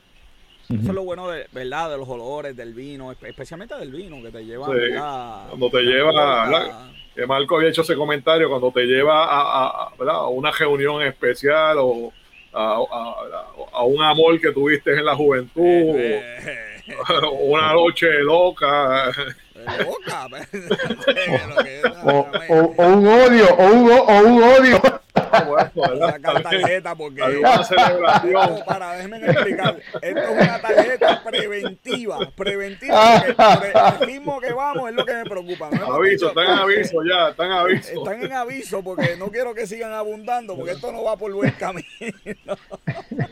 Eso 0.70 0.78
es 0.90 0.94
lo 0.94 1.04
bueno 1.04 1.28
de, 1.30 1.48
¿verdad? 1.52 1.90
de 1.90 1.98
los 1.98 2.08
olores, 2.08 2.56
del 2.56 2.74
vino, 2.76 3.12
espe- 3.12 3.30
especialmente 3.30 3.76
del 3.76 3.92
vino, 3.92 4.22
que 4.22 4.30
te 4.30 4.46
lleva 4.46 4.68
Sí, 4.68 4.74
¿verdad? 4.74 5.48
cuando 5.50 5.70
te 5.72 5.82
lleva. 5.82 6.90
Que 7.16 7.26
Marco 7.26 7.58
había 7.58 7.70
hecho 7.70 7.82
ese 7.82 7.96
comentario 7.96 8.48
cuando 8.50 8.72
te 8.72 8.86
lleva 8.86 9.26
a, 9.26 9.42
a- 9.42 9.84
a, 9.88 9.90
¿verdad? 9.98 10.16
a 10.16 10.28
una 10.28 10.52
reunión 10.52 11.02
especial 11.02 11.78
o 11.80 12.14
a, 12.54 12.76
a- 12.92 13.46
a 13.74 13.84
un 13.84 14.02
amor 14.02 14.40
que 14.40 14.52
tuviste 14.52 14.92
en 14.94 15.06
la 15.06 15.16
juventud, 15.16 15.96
Eh, 15.98 16.78
o 17.24 17.30
una 17.46 17.74
noche 17.74 18.08
loca. 18.24 19.12
boca, 19.86 20.30
O, 22.04 22.28
o- 22.50 22.74
o 22.78 22.84
un 22.88 23.08
odio, 23.08 23.48
o 23.56 23.66
un, 23.66 23.92
o 23.92 24.20
un 24.22 24.44
odio. 24.44 24.82
Sacar 25.30 26.44
tarjeta 26.44 26.96
porque 26.96 27.22
una 27.22 27.64
celebración. 27.64 28.60
Para, 28.66 28.94
déjenme 28.96 29.18
explicar. 29.18 29.78
Esto 30.02 30.20
es 30.20 30.30
una 30.30 30.62
tarjeta 30.62 31.24
preventiva. 31.24 32.20
Preventiva. 32.36 33.24
porque 33.36 33.72
el 33.72 34.08
ritmo 34.08 34.40
que 34.40 34.54
vamos 34.54 34.90
es 34.90 34.96
lo 34.96 35.06
que 35.06 35.14
me 35.14 35.24
preocupa. 35.26 35.70
No 35.72 35.94
Aviso, 35.94 36.30
están 36.30 36.46
en 36.46 36.52
aviso 36.60 36.98
ya, 37.04 37.30
están 37.30 37.48
en 37.48 37.52
aviso. 37.54 37.92
Están 37.94 38.24
en 38.24 38.34
aviso 38.34 38.84
porque 38.84 39.16
no 39.18 39.28
quiero 39.28 39.54
que 39.54 39.66
sigan 39.68 39.94
abundando 39.94 40.56
porque 40.56 40.72
esto 40.72 40.92
no 40.92 41.04
va 41.04 41.18
por 41.18 41.32
buen 41.32 41.52
camino. 41.52 41.86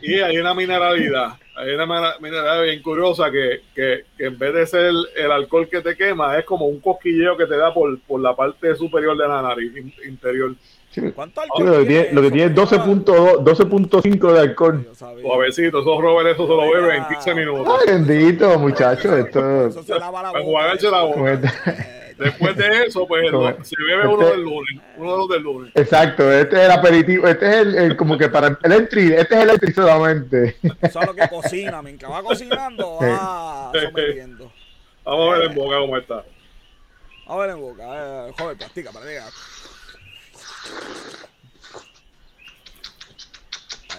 Y 0.02 0.20
hay 0.20 0.38
una 0.38 0.54
mineralidad, 0.54 1.34
hay 1.56 1.70
una 1.74 1.86
mineralidad 2.20 2.62
bien 2.62 2.82
curiosa 2.82 3.30
que, 3.30 3.62
que, 3.74 4.04
que 4.16 4.26
en 4.26 4.38
vez 4.38 4.54
de 4.54 4.66
ser 4.66 4.84
el, 4.86 5.06
el 5.16 5.30
alcohol 5.32 5.68
que 5.68 5.80
te 5.80 5.96
quema, 5.96 6.38
es 6.38 6.44
como 6.44 6.66
un 6.66 6.80
cosquilleo 6.80 7.36
que 7.36 7.46
te 7.46 7.56
da 7.56 7.72
por, 7.72 7.98
por 8.02 8.20
la 8.20 8.34
parte 8.34 8.74
superior 8.76 9.16
de 9.16 9.26
la 9.28 9.42
nariz 9.42 9.76
in- 9.76 9.92
¿Cuánto 11.14 11.42
Sí, 11.56 11.62
lo 11.62 11.78
que 11.78 11.84
tiene, 11.84 12.08
lo 12.12 12.22
que 12.22 12.30
tiene 12.30 12.46
es 12.52 12.54
12.2 12.58 13.04
12.5 13.44 14.32
de 14.32 14.40
alcohol. 14.40 14.88
Suavecito, 14.94 15.80
esos 15.80 16.00
Robert, 16.00 16.28
eso 16.30 16.46
se 16.46 16.52
lo 16.52 16.70
beben 16.72 16.96
en 17.02 17.08
15 17.08 17.34
minutos. 17.34 17.78
Ay, 17.80 17.92
bendito, 17.94 18.58
muchachos. 18.58 19.12
Esto. 19.12 19.66
Eso 19.68 19.82
se 19.82 19.98
lava 19.98 20.22
la 20.22 20.32
boca. 20.40 20.66
la 20.66 21.32
este- 21.32 21.98
Después 22.18 22.56
de 22.56 22.84
eso, 22.86 23.06
pues 23.06 23.30
no, 23.30 23.64
se 23.64 23.76
bebe 23.80 24.08
uno 24.08 24.26
del 24.28 24.42
lunes, 24.42 24.80
uno 24.96 25.12
de 25.12 25.18
los 25.18 25.28
del 25.28 25.42
lunes. 25.42 25.72
Exacto, 25.76 26.32
este 26.32 26.56
es 26.56 26.62
el 26.64 26.70
aperitivo, 26.72 27.28
este 27.28 27.46
es 27.48 27.54
el, 27.58 27.74
el- 27.76 27.96
como 27.96 28.18
que 28.18 28.28
para 28.28 28.58
el 28.60 28.72
entry, 28.72 29.12
este 29.12 29.36
es 29.36 29.42
el 29.44 29.50
entry 29.50 29.72
solamente. 29.72 30.56
Eso 30.82 31.00
es 31.00 31.06
lo 31.06 31.14
que 31.14 31.28
cocina. 31.28 31.80
Mientras 31.80 32.10
va 32.10 32.22
cocinando, 32.24 32.98
va 33.00 33.70
sometiendo. 33.72 34.50
Vamos 35.04 35.32
a 35.34 35.38
ver 35.38 35.48
en 35.50 35.54
boca 35.54 35.76
cómo 35.78 35.96
está. 35.96 36.24
A 37.28 37.36
ver 37.36 37.50
en 37.50 37.60
boca. 37.60 37.84
Eh, 37.84 38.32
joder, 38.36 38.56
practica, 38.56 38.90
practica. 38.90 39.24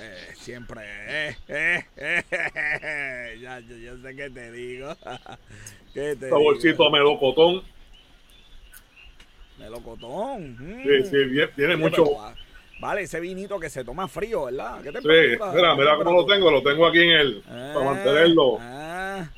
Eh, 0.02 0.34
siempre, 0.36 0.82
eh, 0.86 1.36
eh, 1.48 1.84
eh, 1.98 3.40
ya, 3.42 3.60
yo, 3.60 3.76
yo 3.76 3.98
sé 3.98 4.16
qué 4.16 4.30
te 4.30 4.52
digo. 4.52 4.96
¿Qué 5.94 6.16
te 6.16 6.28
Saborcito 6.30 6.84
a 6.84 6.86
digo? 6.86 6.92
melocotón. 6.92 7.64
Melocotón. 9.58 10.56
mm. 10.60 10.84
Sí, 10.88 11.04
sí, 11.10 11.18
bien- 11.26 11.50
tiene 11.56 11.76
Sí, 11.76 11.82
mucho. 11.82 12.06
pero 12.06 12.18
Vale, 12.80 13.02
ese 13.02 13.20
vinito 13.20 13.60
que 13.60 13.70
se 13.70 13.84
toma 13.84 14.08
frío, 14.08 14.46
¿verdad? 14.46 14.82
¿Qué 14.82 14.90
Sí, 14.90 14.94
temperatura? 14.94 15.52
mira, 15.54 15.76
¿Qué 15.76 15.80
mira 15.82 15.98
cómo 15.98 16.12
lo 16.14 16.26
tengo, 16.26 16.50
lo 16.52 16.64
tengo 16.64 16.88
aquí 16.88 17.00
en 17.02 17.10
el, 17.12 17.44
para 17.74 17.86
mantenerlo. 17.86 18.58
ah, 18.62 19.30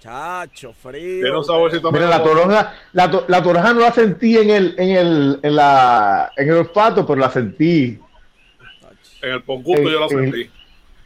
chacho, 0.00 0.72
frío. 0.72 1.22
Tiene 1.22 1.36
un 1.36 1.44
saborcito 1.44 1.88
a 1.88 1.92
Mira, 1.92 2.06
la 2.08 2.22
toronja, 2.22 2.74
la, 2.92 3.10
to- 3.10 3.24
la 3.28 3.42
toronja 3.42 3.72
no 3.74 3.80
la 3.80 3.92
sentí 3.92 4.36
en 4.36 4.50
el, 4.50 4.74
en 4.78 4.90
el, 4.96 5.40
en 5.42 5.54
la, 5.56 6.32
en 6.36 6.48
el 6.48 6.54
olfato, 6.56 7.06
pero 7.06 7.20
la 7.20 7.30
sentí. 7.30 7.98
En 9.22 9.30
el 9.32 9.42
poncuto 9.42 9.80
Eh, 9.82 9.84
yo 9.92 10.00
lo 10.00 10.06
eh, 10.06 10.08
sentí. 10.08 10.50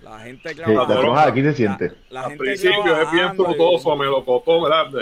La 0.02 0.18
gente 0.20 0.48
Sí, 0.50 0.54
clava- 0.54 0.74
la 0.74 0.86
toronja 0.94 1.26
aquí 1.26 1.42
se 1.42 1.54
siente. 1.54 1.88
La, 1.88 1.94
la 2.10 2.20
Al 2.20 2.26
gente 2.30 2.44
principio 2.44 3.02
es 3.02 3.10
bien 3.12 3.24
bajando 3.24 3.42
y- 3.42 3.46
frutoso, 3.46 3.96
melocotón, 3.96 4.62
¿verdad? 4.62 4.86
De, 4.90 5.00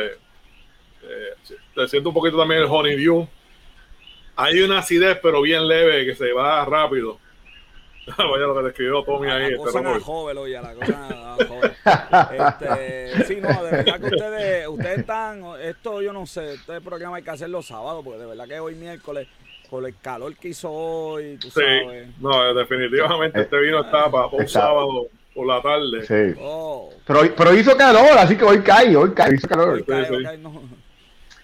de- 1.06 1.56
te 1.74 1.88
siento 1.88 2.08
un 2.08 2.14
poquito 2.14 2.38
también 2.38 2.62
el 2.62 2.68
honeydew. 2.70 3.28
Hay 4.36 4.60
una 4.62 4.78
acidez, 4.78 5.18
pero 5.22 5.42
bien 5.42 5.68
leve, 5.68 6.06
que 6.06 6.14
se 6.14 6.32
va 6.32 6.64
rápido. 6.64 7.18
Vaya 8.18 8.46
lo 8.46 8.56
que 8.56 8.62
describió 8.64 9.02
Tommy 9.04 9.30
A 9.30 9.34
ahí. 9.36 9.50
la 9.52 9.56
cosa 9.58 10.00
joven, 10.00 10.38
oye, 10.38 10.56
a 10.56 10.62
la 10.62 10.74
cosa 10.74 11.36
más 11.38 11.48
joven. 11.48 11.72
Este, 12.32 13.24
sí, 13.26 13.36
no, 13.40 13.48
de 13.64 13.70
verdad 13.70 14.00
que 14.00 14.06
ustedes, 14.06 14.68
ustedes 14.68 14.98
están, 14.98 15.42
esto 15.62 16.02
yo 16.02 16.12
no 16.12 16.26
sé, 16.26 16.54
este 16.54 16.80
programa 16.80 17.16
hay 17.16 17.22
que 17.22 17.30
hacerlo 17.30 17.62
sábado, 17.62 18.02
porque 18.02 18.18
de 18.20 18.26
verdad 18.26 18.46
que 18.48 18.58
hoy 18.60 18.74
miércoles, 18.74 19.28
con 19.70 19.86
el 19.86 19.94
calor 20.00 20.36
que 20.36 20.48
hizo 20.48 20.70
hoy, 20.70 21.36
tú 21.38 21.48
Sí, 21.48 21.60
sabes. 21.60 22.08
no, 22.20 22.54
definitivamente 22.54 23.38
Eh, 23.38 23.42
este 23.42 23.58
vino 23.60 23.80
está 23.80 24.10
para 24.10 24.26
un 24.26 24.48
sábado 24.48 25.06
por 25.34 25.46
la 25.46 25.62
tarde. 25.62 26.04
Sí. 26.06 26.38
Oh, 26.42 26.90
Pero, 27.06 27.20
pero 27.36 27.54
hizo 27.54 27.76
calor, 27.76 28.18
así 28.18 28.36
que 28.36 28.44
hoy 28.44 28.60
cae, 28.62 28.94
hoy 28.96 29.12
cae, 29.12 29.34
hizo 29.34 29.48
calor. 29.48 29.68
hoy 29.74 29.84
cae, 29.84 30.06
sí. 30.06 30.14
hoy 30.14 30.24
cae, 30.24 30.38
no, 30.38 30.62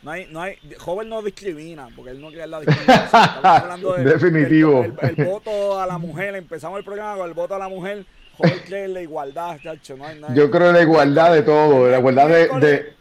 no 0.02 0.11
hay, 0.12 0.26
no 0.30 0.40
hay, 0.42 0.56
joven 0.78 1.08
no 1.08 1.22
discrimina, 1.22 1.88
porque 1.96 2.12
él 2.12 2.20
no 2.20 2.28
quiere 2.28 2.46
la 2.46 2.61
discriminación. 2.61 3.04
Estamos 3.22 3.44
hablando 3.62 3.92
del- 3.94 4.04
Definitivo. 4.04 4.84
el, 4.84 4.94
el 5.18 5.24
voto 5.24 5.80
a 5.80 5.87
la 5.87 5.98
mujer, 5.98 6.34
empezamos 6.37 6.78
el 6.78 6.84
programa 6.84 7.16
con 7.18 7.28
el 7.28 7.34
voto 7.34 7.54
a 7.54 7.58
la 7.58 7.68
mujer, 7.68 8.04
joven 8.37 8.54
quiere 8.66 8.88
la 8.88 9.00
igualdad, 9.02 9.58
chacho, 9.62 9.96
no 9.96 10.06
hay. 10.06 10.20
Yo 10.34 10.50
creo 10.50 10.68
en 10.68 10.74
la 10.76 10.82
igualdad 10.82 11.32
de 11.32 11.42
todo, 11.42 11.88
la 11.90 11.98
igualdad 11.98 12.28
de, 12.28 12.48
de- 12.61 12.98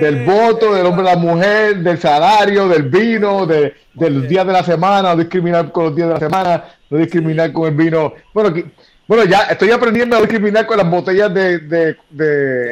del 0.00 0.24
voto, 0.24 0.74
del 0.74 0.84
hombre 0.86 1.08
a 1.08 1.14
la 1.14 1.20
mujer, 1.20 1.76
del 1.78 1.98
salario, 1.98 2.68
del 2.68 2.82
vino, 2.84 3.46
de, 3.46 3.74
de 3.94 4.10
los 4.10 4.28
días 4.28 4.44
de 4.46 4.52
la 4.52 4.64
semana, 4.64 5.10
no 5.14 5.16
discriminar 5.16 5.70
con 5.70 5.84
los 5.84 5.96
días 5.96 6.08
de 6.08 6.14
la 6.14 6.20
semana, 6.20 6.64
no 6.90 6.98
discriminar 6.98 7.52
con 7.52 7.68
el 7.68 7.74
vino. 7.74 8.12
Bueno, 8.34 8.52
que- 8.52 8.66
bueno 9.08 9.24
ya 9.24 9.40
estoy 9.44 9.70
aprendiendo 9.72 10.16
a 10.16 10.20
discriminar 10.20 10.64
con 10.66 10.76
las 10.76 10.88
botellas 10.88 11.34
de, 11.34 11.58
de, 11.58 11.96
De 12.10 12.24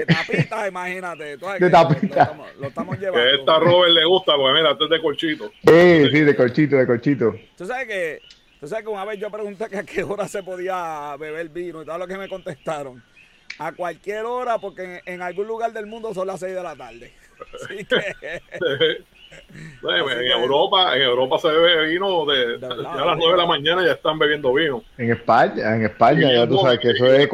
de- 0.04 0.06
tapitas, 0.06 0.68
imagínate. 0.68 1.38
tú 1.38 1.46
De 1.58 1.68
tapitas. 1.70 2.10
Lo, 2.16 2.22
estamos, 2.22 2.48
lo 2.60 2.66
estamos 2.68 2.98
llevando. 3.00 3.20
Que 3.28 3.34
esta 3.40 3.58
Robert 3.58 3.92
le 3.92 4.04
gusta, 4.04 4.36
porque 4.36 4.58
mira, 4.60 4.70
este 4.72 4.84
es 4.84 4.90
de 4.90 5.02
colchito. 5.02 5.50
Sí, 5.66 6.10
sí, 6.12 6.20
de 6.20 6.36
corchito, 6.36 6.76
de 6.76 6.86
corchito. 6.86 7.34
Tú 7.56 7.66
sabes 7.66 7.88
que, 7.88 8.20
tú 8.60 8.68
sabes 8.68 8.84
que 8.84 8.90
una 8.90 9.04
vez 9.04 9.18
yo 9.18 9.30
pregunté 9.30 9.66
que 9.68 9.78
a 9.78 9.82
qué 9.82 10.04
hora 10.04 10.28
se 10.28 10.42
podía 10.44 11.16
beber 11.18 11.48
vino 11.48 11.82
y 11.82 11.86
todo 11.86 11.98
lo 11.98 12.06
que 12.06 12.16
me 12.18 12.28
contestaron. 12.28 13.02
A 13.58 13.72
cualquier 13.72 14.26
hora, 14.26 14.58
porque 14.58 14.84
en, 15.06 15.14
en 15.14 15.22
algún 15.22 15.46
lugar 15.46 15.72
del 15.72 15.86
mundo 15.86 16.12
son 16.12 16.26
las 16.26 16.40
6 16.40 16.54
de 16.54 16.62
la 16.62 16.76
tarde. 16.76 17.12
Así 17.64 17.84
que, 17.86 18.42
En 19.82 20.06
que- 20.18 20.32
Europa, 20.32 20.96
en 20.96 21.02
Europa 21.02 21.38
se 21.38 21.48
bebe 21.48 21.86
vino 21.88 22.24
de, 22.26 22.46
De 22.46 22.56
verdad, 22.58 22.76
ya 22.96 23.02
a 23.02 23.06
las 23.06 23.16
9 23.18 23.32
de 23.32 23.38
la 23.38 23.46
mañana 23.46 23.84
ya 23.84 23.92
están 23.92 24.18
bebiendo 24.18 24.52
vino. 24.52 24.82
En 24.98 25.12
España, 25.12 25.74
en 25.76 25.84
España, 25.84 26.32
ya 26.32 26.48
tú 26.48 26.58
sabes 26.58 26.80
que 26.80 26.90
eso 26.90 27.06
es, 27.06 27.28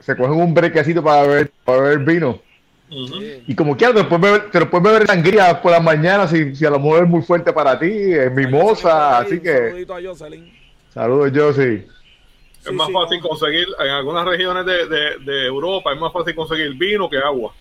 se, 0.00 0.16
cogen 0.16 0.32
un 0.40 0.54
brequecito 0.54 1.02
para 1.02 1.22
beber, 1.26 1.50
para 1.64 1.80
beber 1.82 1.98
vino. 2.00 2.40
Y 2.88 3.54
como 3.54 3.76
quieras, 3.76 3.94
te 3.96 4.02
lo 4.02 4.08
puedes 4.08 4.22
beber, 4.22 4.50
te 4.50 4.58
lo 4.60 4.68
puedes 4.70 4.84
beber 4.84 5.06
sangría 5.06 5.62
por 5.62 5.70
las 5.70 5.82
mañanas 5.82 6.30
si, 6.30 6.56
si 6.56 6.66
a 6.66 6.70
lo 6.70 6.78
mejor 6.80 7.04
es 7.04 7.08
muy 7.08 7.22
fuerte 7.22 7.52
para 7.52 7.78
ti, 7.78 7.86
es 8.12 8.32
mimosa, 8.32 9.18
así 9.18 9.40
que 9.40 9.56
saludito 9.68 9.94
a 9.94 10.02
Jocelyn. 10.02 10.52
saludos 10.92 11.30
Josie. 11.34 11.74
Es 11.76 12.66
Sí, 12.66 12.72
más 12.74 12.88
sí, 12.88 12.92
fácil 12.92 13.20
no. 13.22 13.28
conseguir, 13.28 13.66
en 13.78 13.88
algunas 13.90 14.26
regiones 14.26 14.66
de, 14.66 14.86
de- 14.86 15.18
de 15.20 15.46
Europa 15.46 15.92
es 15.94 16.00
más 16.00 16.12
fácil 16.12 16.34
conseguir 16.34 16.74
vino 16.74 17.08
que 17.08 17.16
agua. 17.18 17.54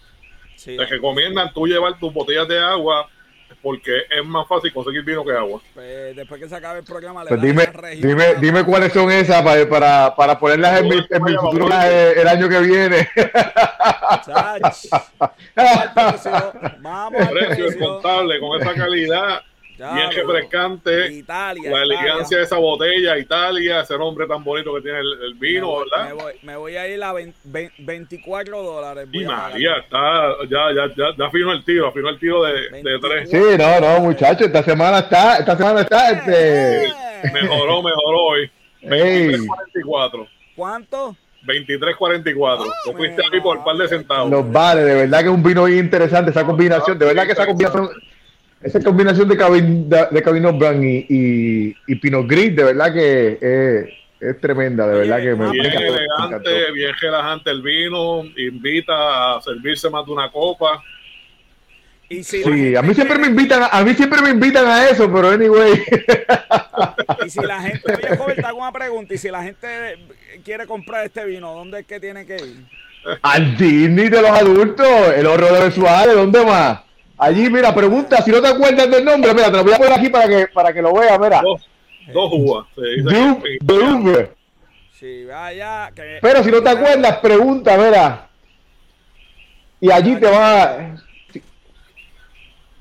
Sí. 0.55 0.75
Te 0.75 0.85
recomiendan 0.87 1.53
tú 1.53 1.67
llevar 1.67 1.97
tus 1.99 2.11
botellas 2.11 2.47
de 2.47 2.59
agua 2.59 3.07
porque 3.61 3.91
es 4.09 4.25
más 4.25 4.47
fácil 4.47 4.73
conseguir 4.73 5.03
vino 5.03 5.23
que 5.25 5.31
agua. 5.33 5.59
Pues 5.73 6.15
después 6.15 6.41
que 6.41 6.49
se 6.49 6.55
acabe 6.55 6.79
el 6.79 6.85
programa, 6.85 7.23
le 7.23 7.29
Pues 7.29 7.41
dime, 7.41 7.65
región. 7.65 8.07
dime, 8.09 8.35
dime 8.39 8.63
cuáles 8.63 8.93
son 8.93 9.11
esas 9.11 9.41
para, 9.41 9.67
para, 9.69 10.15
para 10.15 10.39
ponerlas 10.39 10.81
en 10.81 10.89
mi, 10.89 11.05
en 11.09 11.23
mi 11.23 11.35
futuro 11.35 11.67
el 11.67 12.27
año 12.27 12.47
que 12.49 12.59
viene. 12.59 13.09
Vamos 15.55 15.81
al 15.81 15.93
precio. 15.93 16.53
Vamos 16.79 17.21
al 17.21 17.29
Precio 17.29 17.79
contable 17.79 18.39
con 18.39 18.61
esa 18.61 18.73
calidad, 18.73 19.41
Ya, 19.79 19.93
bien 19.95 20.11
refrescante. 20.11 21.11
Italia. 21.13 21.71
La 21.71 21.77
Italia. 21.77 21.83
elegancia 21.83 22.37
de 22.37 22.43
esa 22.43 22.57
botella, 22.57 23.17
Italia, 23.17 23.79
ese 23.81 23.97
nombre 23.97 24.27
tan 24.27 24.43
bonito 24.43 24.73
que 24.75 24.81
tiene 24.81 24.99
el, 24.99 25.13
el 25.23 25.35
Me 25.35 25.39
vino, 25.39 25.67
voy, 25.67 25.85
¿verdad? 25.89 26.07
me 26.07 26.13
voy, 26.21 26.33
me 26.43 26.55
voy 26.57 26.75
a 26.77 26.87
ir 26.87 27.01
a 27.03 27.13
20 27.13 27.37
ve- 27.45 27.71
24 27.79 28.61
dólares. 28.61 29.07
Y 29.11 29.23
a. 29.23 29.27
María, 29.29 29.77
está, 29.77 30.33
ya, 30.49 30.73
ya, 30.75 30.93
ya, 30.97 31.05
ya 31.17 31.25
afinó 31.25 31.53
el 31.53 31.63
tiro, 31.63 31.87
afinó 31.87 32.09
el 32.09 32.19
tiro 32.19 32.43
de, 32.43 32.53
de 32.83 32.99
tres. 32.99 33.29
Sí, 33.29 33.41
no, 33.57 33.79
no, 33.79 33.99
muchachos, 34.01 34.47
esta 34.47 34.63
semana 34.63 34.99
está, 34.99 35.37
esta 35.37 35.55
semana 35.55 35.81
está, 35.81 36.11
este, 36.11 36.83
Eh, 36.85 36.93
Mejoró, 37.33 37.81
mejoró 37.81 38.21
hoy. 38.31 38.51
Ey. 38.81 39.29
23.44. 39.31 40.27
¿Cuánto? 40.55 41.15
23.44. 41.45 42.71
Te 42.85 42.93
fuiste 42.93 43.21
aquí 43.25 43.39
por 43.41 43.57
un 43.57 43.63
par 43.63 43.75
de 43.77 43.87
centavos. 43.87 44.29
los 44.29 44.51
vale, 44.51 44.81
de 44.83 44.93
verdad 44.95 45.19
que 45.19 45.25
es 45.25 45.31
un 45.31 45.43
vino 45.43 45.63
bien 45.65 45.79
interesante 45.85 46.31
esa 46.31 46.45
combinación, 46.45 46.97
de 46.99 47.05
verdad 47.05 47.25
que 47.25 47.31
esa 47.31 47.45
combinación, 47.45 47.89
esa 48.61 48.79
combinación 48.81 49.27
de, 49.29 49.37
Cabin, 49.37 49.89
de, 49.89 50.07
de 50.11 50.21
Cabernet 50.23 50.57
Blanc 50.57 50.83
y, 50.83 51.05
y, 51.09 51.75
y 51.87 51.95
Pinot 51.95 52.27
Gris, 52.27 52.55
de 52.55 52.63
verdad 52.65 52.93
que 52.93 53.37
es, 53.41 53.89
es 54.19 54.41
tremenda, 54.41 54.87
de 54.87 54.99
verdad 54.99 55.17
que 55.21 55.35
me, 55.35 55.45
me 55.45 55.51
Bien 55.51 55.65
encantó, 55.65 55.93
me 55.93 56.25
encantó. 56.25 56.49
elegante, 56.49 56.71
bien 56.73 56.91
relajante 56.99 57.49
el 57.51 57.61
vino, 57.61 58.23
invita 58.37 59.37
a 59.37 59.41
servirse 59.41 59.89
más 59.89 60.05
de 60.05 60.11
una 60.11 60.29
copa. 60.31 60.83
Y 62.11 62.23
si 62.23 62.43
Sí, 62.43 62.75
a 62.75 62.81
mí 62.81 62.93
siempre 62.95 63.19
me 63.19 63.27
invitan, 63.27 63.61
a- 63.71 63.83
mí 63.83 63.93
siempre 63.93 64.21
me 64.21 64.31
invitan 64.31 64.65
a 64.65 64.89
eso, 64.89 65.11
pero 65.13 65.29
anyway. 65.29 65.73
Y 67.25 67.29
si 67.29 67.41
la 67.41 67.61
gente, 67.61 67.93
oye, 68.19 68.35
te 68.35 68.45
hago 68.45 68.59
una 68.59 68.71
pregunta. 68.71 69.13
Y 69.13 69.17
si 69.17 69.29
la 69.29 69.43
gente 69.43 69.67
quiere 70.43 70.65
comprar 70.65 71.05
este 71.05 71.25
vino, 71.25 71.53
¿dónde 71.53 71.81
es 71.81 71.85
que 71.85 71.99
tiene 71.99 72.25
que 72.25 72.35
ir? 72.37 72.55
Al 73.21 73.57
Disney 73.57 74.09
de 74.09 74.21
los 74.21 74.31
adultos, 74.31 74.87
el 75.15 75.25
horror 75.27 75.63
de 75.63 75.71
Suárez, 75.71 76.15
¿dónde 76.15 76.43
más? 76.45 76.79
Allí, 77.19 77.49
mira, 77.49 77.75
pregunta, 77.75 78.21
si 78.21 78.31
no 78.31 78.41
te 78.41 78.47
acuerdas 78.47 78.89
del 78.89 79.03
nombre, 79.03 79.33
mira, 79.33 79.51
te 79.51 79.57
lo 79.57 79.63
voy 79.65 79.73
a 79.73 79.77
poner 79.77 79.93
aquí 79.93 80.07
para 80.07 80.27
que, 80.27 80.47
para 80.47 80.73
que 80.73 80.81
lo 80.81 80.93
veas, 80.93 81.19
mira. 81.19 81.41
Dos, 81.41 81.69
dos 82.13 82.31
uvas. 82.33 82.65
Dub. 83.61 84.29
Si 84.93 85.25
vaya. 85.25 85.91
Que, 85.93 86.19
Pero 86.21 86.43
si 86.43 86.49
no 86.49 86.63
te 86.63 86.69
acuerdas, 86.69 87.17
pregunta, 87.17 87.77
mira. 87.77 88.29
Y 89.81 89.91
allí 89.91 90.15
te 90.15 90.29
va. 90.29 90.95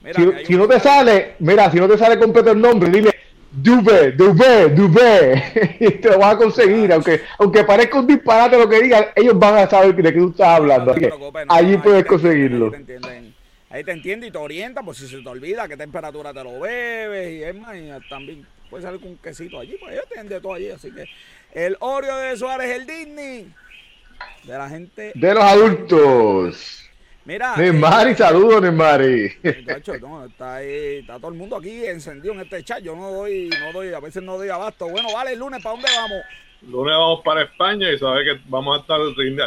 Mira, 0.02 0.44
Si, 0.44 0.54
no 0.54 0.68
te 0.68 0.78
sale, 0.78 1.34
mira, 1.40 1.68
si 1.72 1.78
no 1.78 1.88
te 1.88 1.98
sale 1.98 2.16
completo 2.16 2.52
el 2.52 2.60
nombre, 2.60 2.90
dile 2.90 3.14
Dube, 3.50 4.12
Dube, 4.12 4.68
Dube. 4.68 5.76
Y 5.80 5.90
te 5.90 6.10
lo 6.10 6.18
vas 6.18 6.34
a 6.34 6.38
conseguir, 6.38 6.92
aunque, 6.92 7.22
aunque 7.38 7.64
parezca 7.64 7.98
un 7.98 8.06
disparate 8.06 8.56
lo 8.56 8.68
que 8.68 8.82
digan, 8.82 9.06
ellos 9.16 9.36
van 9.36 9.56
a 9.56 9.68
saber 9.68 9.96
de 9.96 10.12
qué 10.12 10.18
tú 10.18 10.28
estás 10.30 10.58
hablando. 10.58 10.86
No 10.86 10.90
Así 10.92 11.00
te 11.00 11.06
que 11.06 11.16
preocupes, 11.16 11.46
no, 11.46 11.54
allí 11.54 11.76
puedes 11.78 12.04
conseguirlo. 12.04 12.70
Te 12.70 12.76
entienden. 12.76 13.37
Ahí 13.70 13.84
te 13.84 13.92
entiende 13.92 14.26
y 14.26 14.30
te 14.30 14.38
orienta 14.38 14.82
por 14.82 14.94
si 14.94 15.06
se 15.06 15.20
te 15.20 15.28
olvida 15.28 15.68
qué 15.68 15.76
temperatura 15.76 16.32
te 16.32 16.42
lo 16.42 16.58
bebes 16.60 17.32
y 17.32 17.42
es 17.42 17.54
más, 17.54 17.76
y 17.76 17.90
también 18.08 18.46
puede 18.70 18.82
salir 18.82 19.00
con 19.00 19.10
un 19.10 19.18
quesito 19.18 19.60
allí, 19.60 19.76
pues 19.78 19.92
ellos 19.92 20.06
tienen 20.08 20.28
de 20.28 20.40
todo 20.40 20.54
allí, 20.54 20.70
así 20.70 20.90
que 20.90 21.06
el 21.52 21.76
Oreo 21.80 22.16
de 22.16 22.36
Suárez, 22.36 22.70
el 22.70 22.86
Disney, 22.86 23.52
de 24.44 24.52
la 24.52 24.68
gente. 24.68 25.12
De 25.14 25.34
los 25.34 25.44
adultos. 25.44 26.84
Mira, 27.26 27.56
Neymari, 27.58 28.12
eh, 28.12 28.16
saludos, 28.16 28.62
Neymari. 28.62 29.36
muchacho, 29.42 29.98
no, 30.00 30.24
está 30.24 30.56
ahí, 30.56 31.00
está 31.00 31.18
todo 31.18 31.28
el 31.30 31.36
mundo 31.36 31.56
aquí 31.56 31.84
encendido 31.84 32.32
en 32.32 32.40
este 32.40 32.64
chat, 32.64 32.80
yo 32.82 32.96
no 32.96 33.10
doy, 33.10 33.50
no 33.50 33.72
doy, 33.74 33.92
a 33.92 34.00
veces 34.00 34.22
no 34.22 34.38
doy 34.38 34.48
abasto. 34.48 34.88
Bueno, 34.88 35.12
vale, 35.12 35.32
el 35.32 35.38
lunes, 35.38 35.62
¿para 35.62 35.74
dónde 35.74 35.90
vamos? 35.94 36.22
lunes 36.62 36.92
vamos 36.96 37.20
para 37.22 37.42
España 37.42 37.90
y 37.90 37.98
sabes 37.98 38.24
que 38.24 38.40
vamos 38.48 38.78
a 38.78 38.80
estar, 38.80 38.98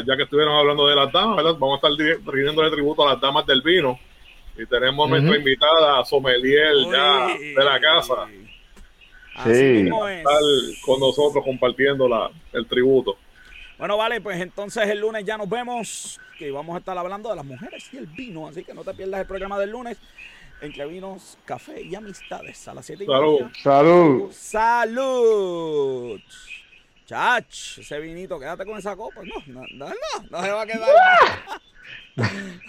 ya 0.05 0.15
que 0.15 0.23
estuvieron 0.23 0.55
hablando 0.55 0.87
de 0.87 0.95
las 0.95 1.11
damas, 1.11 1.37
¿verdad? 1.37 1.55
Vamos 1.57 1.81
a 1.83 1.87
estar 1.87 2.05
di- 2.05 2.23
rindiéndole 2.31 2.69
tributo 2.69 3.05
a 3.07 3.13
las 3.13 3.21
damas 3.21 3.47
del 3.47 3.63
vino. 3.63 3.99
Y 4.57 4.65
tenemos 4.65 5.05
Ujú. 5.07 5.15
nuestra 5.15 5.37
invitada, 5.37 6.03
Sommelier, 6.05 6.73
ya 6.91 7.27
de 7.37 7.63
la 7.65 7.79
casa, 7.79 8.27
Así 9.33 9.55
Sí. 9.55 9.63
mismo 9.83 10.07
es. 10.07 10.19
estar 10.19 10.39
con 10.85 10.99
nosotros 10.99 11.43
compartiendo 11.43 12.07
la, 12.07 12.29
el 12.51 12.67
tributo. 12.67 13.17
Bueno, 13.77 13.97
vale, 13.97 14.19
pues 14.21 14.39
entonces 14.41 14.87
el 14.89 14.99
lunes 14.99 15.23
ya 15.25 15.37
nos 15.37 15.49
vemos, 15.49 16.19
que 16.37 16.51
vamos 16.51 16.75
a 16.75 16.79
estar 16.79 16.97
hablando 16.97 17.29
de 17.29 17.35
las 17.37 17.45
mujeres 17.45 17.87
y 17.93 17.97
el 17.97 18.07
vino, 18.07 18.47
así 18.47 18.63
que 18.63 18.73
no 18.73 18.83
te 18.83 18.93
pierdas 18.93 19.21
el 19.21 19.25
programa 19.27 19.57
del 19.57 19.71
lunes, 19.71 19.97
entre 20.61 20.85
vinos, 20.85 21.37
café 21.45 21.81
y 21.81 21.95
amistades, 21.95 22.67
a 22.67 22.73
las 22.75 22.85
7 22.85 23.05
y 23.05 23.07
Salud. 23.07 23.39
media. 23.39 23.51
Salud. 23.63 24.31
¡Salud! 24.31 26.19
Chach, 27.05 27.77
ese 27.79 27.99
vinito, 27.99 28.39
quédate 28.39 28.65
con 28.65 28.77
esa 28.77 28.95
copa. 28.95 29.21
No, 29.23 29.41
no, 29.47 29.61
no, 29.73 29.87
no, 29.87 29.93
no 30.29 30.43
se 30.43 30.51
va 30.51 30.61
a 30.61 30.65
quedar. 30.67 30.89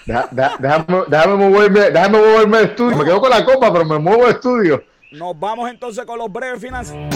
Déjame, 0.06 1.36
moverme, 1.36 1.90
déjame 1.90 2.18
moverme 2.18 2.58
al 2.58 2.64
estudio. 2.64 2.96
Me 2.96 3.04
quedo 3.04 3.20
con 3.20 3.30
la 3.30 3.44
copa, 3.44 3.72
pero 3.72 3.84
me 3.84 3.98
muevo 3.98 4.24
al 4.26 4.32
estudio. 4.32 4.82
Nos 5.12 5.38
vamos 5.38 5.70
entonces 5.70 6.04
con 6.06 6.18
los 6.18 6.32
breves 6.32 6.60
financieros. 6.60 7.14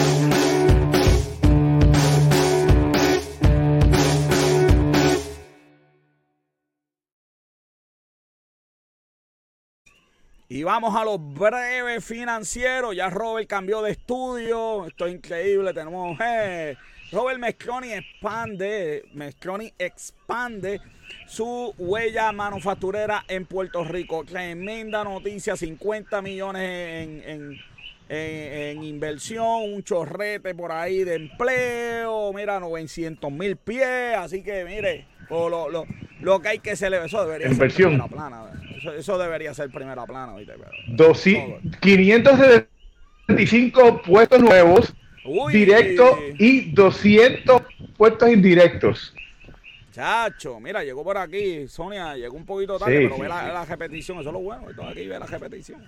Y 10.49 10.63
vamos 10.63 10.95
a 10.95 11.03
los 11.03 11.19
breves 11.33 12.05
financieros. 12.05 12.95
Ya 12.95 13.09
Robert 13.09 13.49
cambió 13.49 13.81
de 13.81 13.91
estudio. 13.91 14.85
Esto 14.85 15.07
es 15.07 15.15
increíble. 15.15 15.73
Tenemos. 15.73 16.17
eh, 16.21 16.77
Robert 17.11 17.39
Mescroni 17.39 17.93
expande. 17.93 19.05
Mescroni 19.13 19.71
expande 19.77 20.81
su 21.27 21.73
huella 21.77 22.31
manufacturera 22.31 23.23
en 23.27 23.45
Puerto 23.45 23.83
Rico. 23.83 24.23
Tremenda 24.25 25.03
noticia. 25.03 25.55
50 25.55 26.21
millones 26.21 26.63
en, 26.63 27.23
en- 27.29 27.59
en- 28.09 28.77
en 28.77 28.83
inversión. 28.83 29.73
Un 29.73 29.83
chorrete 29.83 30.53
por 30.55 30.71
ahí 30.71 31.03
de 31.03 31.15
empleo. 31.15 32.31
Mira, 32.33 32.59
900 32.59 33.31
mil 33.31 33.55
pies. 33.57 34.15
Así 34.17 34.41
que 34.43 34.63
mire. 34.65 35.05
lo, 35.29 35.69
lo- 35.69 35.85
lo 36.21 36.41
que 36.41 36.47
hay 36.49 36.59
que 36.59 36.75
celebrar. 36.75 37.07
Eso 37.07 37.23
debería 37.25 37.47
Inversión. 37.47 37.91
ser 37.91 37.99
primera 38.01 38.29
plana. 38.29 38.51
Eso, 38.77 38.93
eso 38.93 39.17
debería 39.17 39.53
ser 39.53 39.69
primera 39.69 40.05
plana. 40.05 40.35
¿viste? 40.35 40.53
Pero- 40.57 40.71
Doci- 41.13 41.61
575 41.79 44.01
puestos 44.01 44.41
nuevos 44.41 44.93
Uy. 45.27 45.53
directos 45.53 46.17
y 46.39 46.71
200 46.71 47.61
puestos 47.97 48.29
indirectos. 48.29 49.13
Chacho, 49.91 50.59
mira, 50.59 50.83
llegó 50.83 51.03
por 51.03 51.17
aquí. 51.17 51.67
Sonia 51.67 52.15
llegó 52.15 52.35
un 52.35 52.45
poquito 52.45 52.77
tarde, 52.77 52.97
Sí, 52.97 53.03
pero 53.05 53.15
sí, 53.15 53.21
ve 53.21 53.27
la 53.27 53.65
repetición. 53.65 54.19
Eso 54.19 54.29
es 54.29 54.33
lo 54.33 54.39
bueno. 54.39 54.67
Todo 54.75 54.87
aquí 54.87 55.07
ve 55.07 55.17
la 55.17 55.25
repetición. 55.25 55.83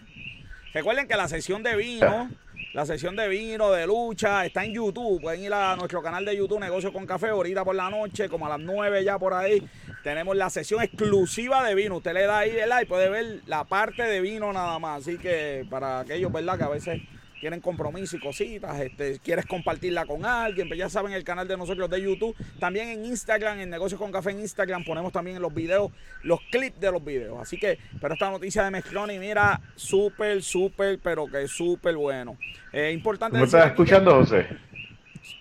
Recuerden 0.73 1.07
que 1.07 1.15
la 1.15 1.27
sesión 1.27 1.61
de 1.63 1.75
vino, 1.75 2.29
la 2.73 2.85
sesión 2.85 3.15
de 3.15 3.27
vino, 3.27 3.71
de 3.71 3.85
lucha, 3.85 4.45
está 4.45 4.65
en 4.65 4.73
YouTube. 4.73 5.21
Pueden 5.21 5.43
ir 5.43 5.53
a 5.53 5.75
nuestro 5.75 6.01
canal 6.01 6.25
de 6.25 6.35
YouTube, 6.35 6.59
Negocio 6.59 6.91
con 6.91 7.05
Café, 7.05 7.29
ahorita 7.29 7.63
por 7.63 7.75
la 7.75 7.89
noche, 7.89 8.29
como 8.29 8.45
a 8.47 8.49
las 8.49 8.59
9 8.59 9.03
ya 9.03 9.19
por 9.19 9.33
ahí. 9.33 9.63
Tenemos 10.03 10.35
la 10.35 10.49
sesión 10.49 10.81
exclusiva 10.81 11.63
de 11.67 11.75
vino. 11.75 11.97
Usted 11.97 12.13
le 12.13 12.23
da 12.23 12.39
ahí, 12.39 12.51
¿verdad? 12.51 12.81
Y 12.81 12.85
puede 12.85 13.09
ver 13.09 13.41
la 13.45 13.63
parte 13.63 14.03
de 14.03 14.21
vino 14.21 14.51
nada 14.53 14.79
más. 14.79 15.01
Así 15.01 15.17
que 15.17 15.65
para 15.69 15.99
aquellos, 15.99 16.31
¿verdad? 16.31 16.57
Que 16.57 16.63
a 16.63 16.69
veces 16.69 17.01
tienen 17.39 17.61
compromiso 17.61 18.17
y 18.17 18.19
cositas, 18.19 18.79
este, 18.79 19.19
quieres 19.19 19.45
compartirla 19.45 20.05
con 20.05 20.25
alguien, 20.25 20.67
pues 20.67 20.77
ya 20.77 20.89
saben 20.89 21.13
el 21.13 21.23
canal 21.23 21.47
de 21.47 21.57
nosotros 21.57 21.89
de 21.89 22.01
YouTube, 22.01 22.35
también 22.59 22.89
en 22.89 23.05
Instagram, 23.05 23.59
en 23.59 23.69
Negocios 23.69 23.99
con 23.99 24.11
Café 24.11 24.31
en 24.31 24.39
Instagram, 24.39 24.83
ponemos 24.83 25.11
también 25.11 25.37
en 25.37 25.41
los 25.41 25.53
videos, 25.53 25.91
los 26.23 26.39
clips 26.51 26.79
de 26.79 26.91
los 26.91 27.03
videos. 27.03 27.39
Así 27.39 27.57
que, 27.57 27.77
pero 28.01 28.13
esta 28.13 28.29
noticia 28.29 28.63
de 28.63 28.71
Mezcloni, 28.71 29.19
mira, 29.19 29.59
súper, 29.75 30.41
súper, 30.41 30.99
pero 31.01 31.27
que 31.27 31.47
súper 31.47 31.95
bueno. 31.95 32.37
Eh, 32.71 32.91
importante 32.91 33.37
¿Me 33.37 33.45
estás 33.45 33.67
escuchando, 33.67 34.15
José? 34.15 34.47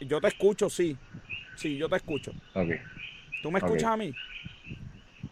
Yo 0.01 0.21
te 0.21 0.29
escucho, 0.29 0.71
sí. 0.71 0.97
Sí, 1.57 1.77
yo 1.77 1.89
te 1.89 1.97
escucho. 1.97 2.33
Ok. 2.55 2.71
¿Tú 3.43 3.51
me 3.51 3.59
escuchas 3.59 3.91
a 3.91 3.97
mí? 3.97 4.15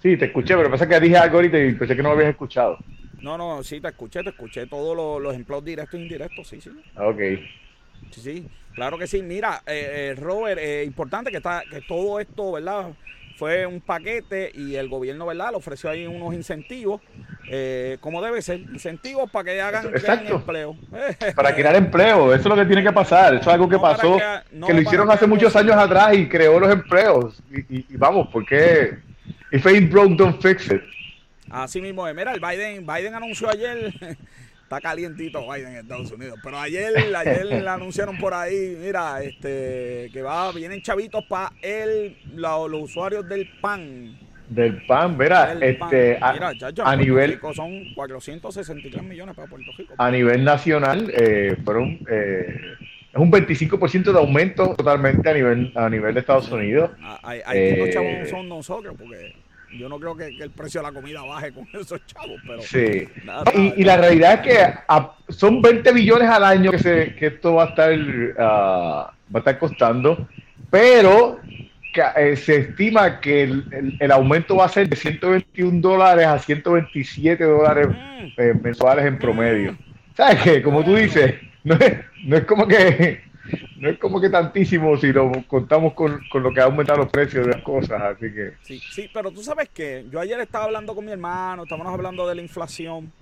Sí, 0.03 0.17
te 0.17 0.27
escuché, 0.27 0.57
pero 0.57 0.71
pasa 0.71 0.89
que 0.89 1.01
dije 1.01 1.17
algo 1.17 1.37
ahorita 1.37 1.59
y 1.59 1.75
pensé 1.75 1.97
que 1.97 2.03
no 2.03 2.11
me 2.11 2.15
habías 2.17 2.31
escuchado. 2.31 2.79
No, 3.27 3.37
no, 3.37 3.61
sí, 3.65 3.81
te 3.81 3.89
escuché, 3.89 4.23
te 4.23 4.31
escuché 4.31 4.69
todos 4.69 4.97
los, 4.97 5.21
los 5.21 5.35
empleos 5.35 5.65
directos 5.65 5.99
e 5.99 6.03
indirectos, 6.03 6.47
sí, 6.47 6.61
sí. 6.61 6.71
Ok. 6.97 7.19
Sí, 8.13 8.21
sí, 8.21 8.47
claro 8.77 8.97
que 8.97 9.09
sí. 9.09 9.21
Mira, 9.21 9.63
eh, 9.67 10.13
eh, 10.13 10.15
Robert, 10.17 10.61
eh, 10.63 10.85
importante 10.85 11.33
que, 11.33 11.39
está, 11.39 11.65
que 11.69 11.81
todo 11.81 12.21
esto, 12.21 12.53
¿verdad? 12.53 12.93
Fue 13.35 13.67
un 13.67 13.81
paquete 13.81 14.53
y 14.55 14.77
el 14.77 14.87
gobierno, 14.89 15.27
¿verdad? 15.27 15.51
Le 15.51 15.57
ofreció 15.57 15.91
ahí 15.91 16.07
unos 16.07 16.35
incentivos, 16.35 17.01
eh, 17.49 17.99
como 18.01 18.23
debe 18.23 18.41
ser, 18.43 18.61
incentivos 18.61 19.29
para 19.29 19.45
que 19.47 19.61
hagan 19.61 19.87
Exacto. 19.87 20.37
empleo. 20.37 20.77
Para 21.35 21.53
crear 21.53 21.75
empleo, 21.75 22.33
eso 22.33 22.43
es 22.43 22.47
lo 22.47 22.55
que 22.55 22.65
tiene 22.65 22.85
que 22.85 22.93
pasar. 22.93 23.35
Eso 23.35 23.43
es 23.43 23.49
algo 23.49 23.69
que 23.69 23.75
No 23.75 23.83
pasó, 23.83 24.19
no 24.53 24.67
que 24.69 24.73
lo 24.75 24.81
hicieron 24.83 25.11
hace 25.11 25.27
muchos 25.27 25.55
años 25.57 25.75
atrás 25.75 26.17
y 26.17 26.29
creó 26.29 26.61
los 26.61 26.71
empleos. 26.73 27.43
Y, 27.51 27.79
y- 27.79 27.87
y 27.91 27.97
vamos, 27.97 28.29
¿por 28.29 28.47
qué? 28.47 28.99
If 29.51 29.67
ain't 29.67 29.91
broke, 29.91 30.15
don't 30.15 30.41
fix 30.41 30.71
it. 30.71 30.81
Así 31.51 31.81
mismo 31.81 32.07
es. 32.07 32.15
Mira, 32.15 32.33
el 32.33 32.41
Biden, 32.41 32.87
Biden 32.87 33.15
anunció 33.15 33.49
ayer 33.51 33.93
está 34.63 34.81
calientito 34.81 35.49
Biden 35.49 35.69
en 35.69 35.77
Estados 35.77 36.11
Unidos. 36.11 36.39
Pero 36.43 36.59
ayer, 36.59 36.93
ayer 37.15 37.69
anunciaron 37.69 38.19
por 38.19 38.35
ahí, 38.35 38.77
mira, 38.81 39.23
este, 39.23 40.11
que 40.13 40.23
va, 40.23 40.51
vienen 40.53 40.83
chavitos 40.83 41.25
para 41.27 41.53
él, 41.63 42.17
los 42.35 42.83
usuarios 42.83 43.29
del 43.29 43.49
PAN 43.61 44.19
del 44.49 44.83
PAN, 44.87 45.17
mira, 45.19 45.55
este, 45.61 46.19
a, 46.21 46.97
nivel... 46.97 47.41
son 47.55 47.93
463 47.95 49.03
millones 49.03 49.35
para 49.35 49.49
Puerto 49.49 49.71
Rico. 49.77 49.95
A 49.99 50.11
nivel 50.11 50.45
nacional, 50.45 51.11
eh, 51.13 51.57
fueron, 51.65 51.99
eh, 52.09 52.57
es 53.13 53.21
un 53.21 53.31
25% 53.31 54.13
de 54.13 54.19
aumento 54.19 54.75
totalmente 54.77 55.29
a 55.29 55.35
nivel, 55.35 55.73
a 55.75 55.91
nivel 55.91 56.15
de 56.15 56.21
Estados 56.21 56.51
Unidos. 56.51 56.91
Hay, 57.23 57.43
eh, 57.53 57.91
chavos 57.93 58.31
son 58.31 58.49
nosotros, 58.49 58.95
porque 58.97 59.35
yo 59.73 59.89
no 59.89 59.99
creo 59.99 60.17
que, 60.17 60.27
el 60.27 60.51
precio 60.51 60.81
de 60.81 60.87
la 60.87 60.93
comida 60.93 61.23
baje 61.23 61.53
con 61.53 61.67
esos 61.81 62.05
chavos, 62.07 62.41
pero... 62.47 62.63
Sí. 62.63 63.09
y, 63.77 63.85
la 63.85 63.97
realidad 63.97 64.47
es 64.47 64.53
que 64.53 65.33
son 65.33 65.63
20 65.63 65.93
billones 65.93 66.29
al 66.29 66.45
año 66.45 66.71
que, 66.71 66.79
se, 66.79 67.15
que 67.17 67.27
esto 67.27 67.55
va 67.55 67.65
a 67.65 67.69
estar, 67.69 67.93
uh, 67.93 68.35
va 68.39 69.35
a 69.35 69.39
estar 69.39 69.59
costando, 69.59 70.29
pero 70.71 71.41
eh, 72.17 72.37
se 72.37 72.57
estima 72.57 73.21
que 73.21 73.43
el, 73.43 74.13
aumento 74.13 74.57
va 74.57 74.67
a 74.67 74.69
ser 74.69 74.89
de 74.89 74.97
121 74.97 75.81
dólares 75.81 76.27
a 76.27 76.39
127 76.39 77.43
dólares 77.43 77.89
mm. 77.89 78.41
eh, 78.41 78.55
mensuales 78.63 79.07
en 79.07 79.19
promedio. 79.19 79.77
¿Sabes 80.15 80.43
qué? 80.43 80.63
Como 80.63 80.85
tú 80.85 80.95
dices, 80.95 81.35
no 81.65 81.75
es, 81.77 81.95
no 82.25 82.37
es 82.37 82.45
como 82.45 82.67
que 82.67 83.21
no 83.79 83.89
es 83.89 83.99
como 83.99 84.21
que 84.21 84.31
tantísimo 84.31 84.97
si 84.97 85.13
lo 85.13 85.31
contamos 85.47 85.95
con, 85.95 86.21
lo 86.35 86.53
que 86.53 86.61
ha 86.61 86.65
aumentado 86.65 86.99
los 86.99 87.09
precios 87.11 87.47
de 87.47 87.53
las 87.53 87.63
cosas, 87.63 88.01
así 88.01 88.33
que... 88.33 88.53
Sí, 88.63 88.81
sí, 88.91 89.11
pero 89.13 89.31
tú 89.31 89.43
sabes 89.43 89.69
que 89.69 90.05
yo 90.11 90.21
ayer 90.21 90.41
estaba 90.41 90.65
hablando 90.65 90.95
con 90.95 91.05
mi 91.05 91.13
hermano, 91.13 91.65
estábamos 91.65 91.93
hablando 91.93 92.27
de 92.29 92.35
la 92.35 92.43
inflación, 92.43 93.13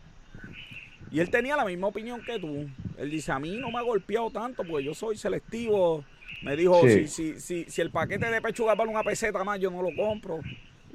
y 1.10 1.20
él 1.20 1.30
tenía 1.30 1.56
la 1.56 1.64
misma 1.64 1.86
opinión 1.86 2.20
que 2.22 2.40
tú. 2.40 2.68
Él 2.98 3.10
dice, 3.10 3.30
a 3.30 3.38
mí 3.38 3.56
no 3.56 3.70
me 3.70 3.78
ha 3.78 3.82
golpeado 3.82 4.30
tanto, 4.30 4.64
porque 4.64 4.84
yo 4.84 4.94
soy 4.94 5.16
selectivo 5.16 6.04
me 6.44 6.56
dijo, 6.56 6.82
si, 6.86 7.08
si, 7.08 7.40
si, 7.40 7.64
si 7.64 7.80
el 7.80 7.90
paquete 7.90 8.26
de 8.30 8.42
pechuga 8.42 8.74
vale 8.74 8.90
una 8.90 9.02
peseta 9.02 9.42
más, 9.44 9.58
yo 9.58 9.70
no 9.70 9.82
lo 9.82 9.88
compro. 9.96 10.40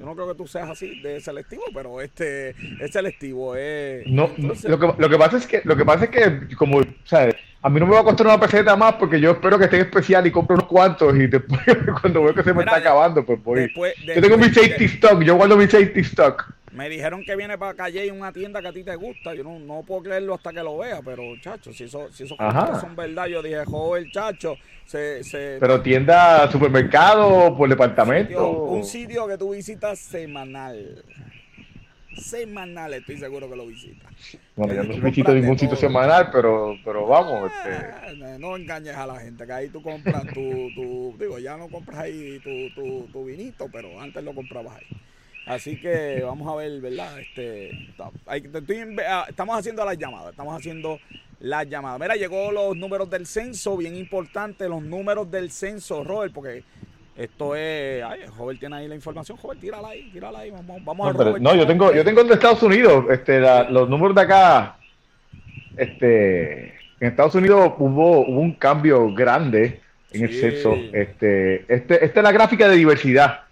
Yo 0.00 0.06
no 0.06 0.14
creo 0.14 0.28
que 0.28 0.34
tú 0.34 0.46
seas 0.46 0.70
así 0.70 0.98
de 1.02 1.20
selectivo, 1.20 1.62
pero 1.74 2.00
este 2.00 2.54
es 2.80 2.90
selectivo. 2.90 3.52
Eh. 3.54 4.02
No, 4.06 4.30
lo, 4.38 4.78
que, 4.78 4.94
lo 4.96 5.10
que 5.10 5.18
pasa 5.18 5.36
es 5.36 5.46
que 5.46 5.60
lo 5.62 5.76
que 5.76 5.84
pasa 5.84 6.04
es 6.06 6.10
que 6.10 6.56
como, 6.56 6.80
¿sabes? 7.04 7.34
A 7.60 7.68
mí 7.68 7.78
no 7.78 7.84
me 7.84 7.92
va 7.92 8.00
a 8.00 8.04
costar 8.04 8.26
una 8.26 8.40
peseta 8.40 8.74
más 8.76 8.94
porque 8.94 9.20
yo 9.20 9.32
espero 9.32 9.58
que 9.58 9.66
esté 9.66 9.80
especial 9.80 10.26
y 10.26 10.30
compro 10.30 10.56
unos 10.56 10.68
cuantos 10.68 11.14
y 11.16 11.26
después 11.26 11.60
cuando 12.00 12.22
veo 12.22 12.34
que 12.34 12.42
se 12.42 12.54
me 12.54 12.60
está 12.60 12.76
acabando, 12.76 13.26
pues 13.26 13.44
voy. 13.44 13.70
yo 14.06 14.22
tengo 14.22 14.38
mi 14.38 14.46
safety 14.46 14.86
stock, 14.86 15.22
yo 15.22 15.36
guardo 15.36 15.58
mi 15.58 15.66
safety 15.66 16.00
stock. 16.00 16.50
Me 16.72 16.88
dijeron 16.88 17.24
que 17.24 17.34
viene 17.34 17.58
para 17.58 17.74
calle 17.74 18.06
y 18.06 18.10
una 18.10 18.32
tienda 18.32 18.60
que 18.60 18.68
a 18.68 18.72
ti 18.72 18.84
te 18.84 18.94
gusta. 18.94 19.34
Yo 19.34 19.42
no, 19.42 19.58
no 19.58 19.82
puedo 19.82 20.04
creerlo 20.04 20.34
hasta 20.34 20.52
que 20.52 20.62
lo 20.62 20.78
vea, 20.78 21.00
pero 21.04 21.22
chacho, 21.40 21.72
si, 21.72 21.84
eso, 21.84 22.12
si 22.12 22.24
esos 22.24 22.38
cosas 22.38 22.80
son 22.80 22.94
verdad, 22.94 23.26
yo 23.26 23.42
dije, 23.42 23.64
joder, 23.64 24.10
chacho. 24.12 24.56
Se, 24.84 25.24
se, 25.24 25.56
pero 25.58 25.82
tienda, 25.82 26.50
supermercado, 26.50 27.56
por 27.56 27.68
departamento. 27.68 28.50
Un 28.50 28.84
sitio, 28.84 29.26
que 29.26 29.36
tú 29.36 29.50
visitas 29.50 29.98
semanal. 29.98 31.04
Semanal, 32.16 32.94
estoy 32.94 33.18
seguro 33.18 33.48
que 33.48 33.56
lo 33.56 33.66
visitas. 33.66 34.12
Bueno, 34.54 34.74
yo 34.74 34.82
no 34.82 35.04
visito 35.04 35.32
ningún 35.32 35.58
sitio 35.58 35.76
semanal, 35.76 36.30
pero, 36.32 36.76
pero 36.84 37.06
vamos. 37.06 37.50
Este... 37.50 37.74
Ah, 37.74 38.38
no 38.38 38.56
engañes 38.56 38.94
a 38.94 39.06
la 39.06 39.18
gente, 39.20 39.46
que 39.46 39.52
ahí 39.52 39.68
tú 39.68 39.82
compras 39.82 40.24
tu, 40.26 40.68
tu 40.74 41.16
digo, 41.18 41.38
ya 41.38 41.56
no 41.56 41.68
compras 41.68 42.00
ahí 42.00 42.40
tu, 42.40 42.80
tu, 42.80 43.06
tu 43.12 43.24
vinito, 43.24 43.68
pero 43.72 44.00
antes 44.00 44.22
lo 44.22 44.34
comprabas 44.34 44.76
ahí. 44.76 44.86
Así 45.50 45.80
que 45.80 46.22
vamos 46.24 46.46
a 46.46 46.54
ver, 46.54 46.80
¿verdad? 46.80 47.18
Este, 47.18 47.72
ah, 47.98 49.26
estamos 49.28 49.58
haciendo 49.58 49.84
las 49.84 49.98
llamadas, 49.98 50.30
estamos 50.30 50.56
haciendo 50.56 51.00
las 51.40 51.68
llamadas. 51.68 51.98
Mira, 51.98 52.14
llegó 52.14 52.52
los 52.52 52.76
números 52.76 53.10
del 53.10 53.26
censo, 53.26 53.76
bien 53.76 53.96
importante, 53.96 54.68
los 54.68 54.80
números 54.80 55.28
del 55.28 55.50
censo, 55.50 56.04
Robert, 56.04 56.32
porque 56.32 56.62
esto 57.16 57.56
es, 57.56 58.00
ay, 58.04 58.20
Robert 58.38 58.60
tiene 58.60 58.76
ahí 58.76 58.86
la 58.86 58.94
información, 58.94 59.36
Robert, 59.42 59.60
tírala 59.60 59.88
ahí, 59.88 60.08
tírala 60.12 60.38
ahí, 60.38 60.52
vamos, 60.52 60.84
vamos 60.84 61.08
a 61.08 61.12
Robert. 61.18 61.42
No, 61.42 61.56
yo 61.56 61.66
tengo, 61.66 61.92
yo 61.92 62.04
tengo 62.04 62.20
el 62.20 62.28
de 62.28 62.34
Estados 62.34 62.62
Unidos, 62.62 63.06
este, 63.10 63.40
los 63.70 63.88
números 63.88 64.14
de 64.14 64.22
acá, 64.22 64.76
este, 65.76 66.68
en 67.00 67.08
Estados 67.08 67.34
Unidos 67.34 67.72
hubo, 67.78 68.20
un 68.20 68.52
cambio 68.52 69.12
grande 69.12 69.80
en 70.12 70.22
el 70.22 70.32
censo, 70.32 70.76
este, 70.92 71.64
este, 71.66 72.04
esta 72.04 72.20
es 72.20 72.24
la 72.24 72.30
gráfica 72.30 72.68
de 72.68 72.76
diversidad. 72.76 73.49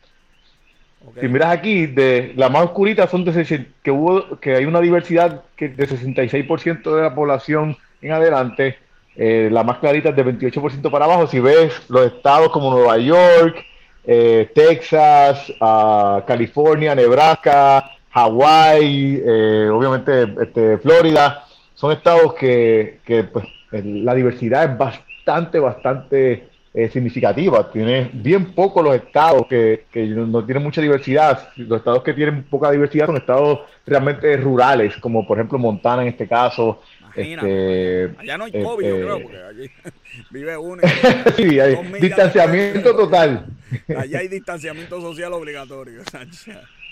Si 1.20 1.28
miras 1.28 1.50
aquí, 1.50 1.86
de 1.86 2.32
la 2.36 2.48
más 2.48 2.64
oscurita 2.64 3.06
son 3.06 3.24
de 3.24 3.66
que 3.82 3.90
hubo 3.90 4.38
que 4.40 4.56
hay 4.56 4.64
una 4.64 4.80
diversidad 4.80 5.42
que 5.56 5.68
de 5.68 5.88
66% 5.88 6.94
de 6.94 7.02
la 7.02 7.14
población 7.14 7.76
en 8.02 8.12
adelante, 8.12 8.78
eh, 9.16 9.48
la 9.50 9.64
más 9.64 9.78
clarita 9.78 10.10
es 10.10 10.16
de 10.16 10.24
28% 10.24 10.90
para 10.90 11.06
abajo. 11.06 11.26
Si 11.26 11.40
ves 11.40 11.72
los 11.88 12.06
estados 12.06 12.50
como 12.50 12.70
Nueva 12.70 12.98
York, 12.98 13.64
eh, 14.04 14.50
Texas, 14.54 15.52
uh, 15.60 16.24
California, 16.26 16.94
Nebraska, 16.94 17.90
Hawái, 18.10 19.22
eh, 19.24 19.68
obviamente 19.72 20.34
este, 20.40 20.78
Florida, 20.78 21.44
son 21.74 21.92
estados 21.92 22.34
que, 22.34 23.00
que 23.04 23.24
pues, 23.24 23.44
la 23.70 24.14
diversidad 24.14 24.64
es 24.64 24.78
bastante, 24.78 25.58
bastante 25.58 26.47
significativa. 26.74 27.70
Tiene 27.70 28.10
bien 28.12 28.52
poco 28.52 28.82
los 28.82 28.94
estados 28.94 29.46
que, 29.46 29.86
no 29.94 30.44
tienen 30.44 30.62
mucha 30.62 30.80
diversidad. 30.80 31.48
Los 31.56 31.78
estados 31.78 32.02
que 32.02 32.14
tienen 32.14 32.44
poca 32.44 32.70
diversidad 32.70 33.06
son 33.06 33.16
estados 33.16 33.60
realmente 33.86 34.36
rurales, 34.36 34.96
como 34.98 35.26
por 35.26 35.38
ejemplo 35.38 35.58
Montana 35.58 36.02
en 36.02 36.08
este 36.08 36.28
caso. 36.28 36.80
Este, 37.14 38.14
allá 38.16 38.38
no 38.38 38.44
hay 38.44 38.52
COVID, 38.52 38.86
yo 38.86 38.96
creo, 38.96 39.22
porque 39.22 39.42
allí 39.42 39.70
vive 40.30 40.56
uno. 40.56 40.82
sí, 41.36 41.58
hay 41.58 41.76
distanciamiento 42.00 42.94
total. 42.94 43.46
Allá 43.96 44.20
hay 44.20 44.28
distanciamiento 44.28 45.00
social 45.00 45.32
obligatorio. 45.32 46.02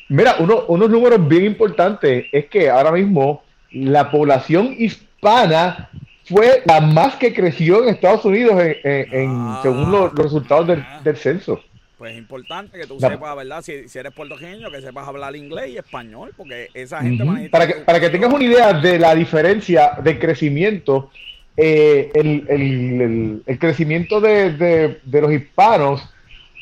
Mira, 0.08 0.36
uno, 0.40 0.64
unos 0.68 0.90
números 0.90 1.28
bien 1.28 1.44
importantes 1.44 2.26
es 2.32 2.46
que 2.46 2.70
ahora 2.70 2.92
mismo 2.92 3.44
la 3.70 4.10
población 4.10 4.74
hispana 4.76 5.90
fue 6.26 6.62
la 6.66 6.80
más 6.80 7.16
que 7.16 7.32
creció 7.32 7.82
en 7.82 7.90
Estados 7.90 8.24
Unidos 8.24 8.54
en, 8.82 9.30
ah, 9.30 9.60
según 9.62 9.90
los, 9.90 10.12
resultados 10.14 10.66
del, 10.66 11.16
censo. 11.16 11.60
Pues 11.96 12.12
es 12.12 12.18
importante 12.18 12.78
que 12.78 12.86
tú 12.86 12.98
sepas, 13.00 13.36
¿verdad? 13.36 13.62
Si, 13.62 13.72
eres 13.72 14.12
puertorriqueño, 14.12 14.70
que 14.70 14.82
sepas 14.82 15.06
hablar 15.06 15.34
inglés 15.36 15.70
y 15.70 15.78
español, 15.78 16.32
porque 16.36 16.68
esa 16.74 17.00
gente... 17.00 17.24
para, 17.50 17.66
que, 17.66 17.74
para 17.74 18.00
que 18.00 18.10
tengas 18.10 18.32
una 18.32 18.44
idea 18.44 18.72
de 18.72 18.98
la 18.98 19.14
diferencia 19.14 19.92
de 20.02 20.18
crecimiento, 20.18 21.10
eh, 21.56 22.10
el, 22.14 23.58
crecimiento 23.58 24.20
de, 24.20 25.00
los 25.10 25.32
hispanos 25.32 26.02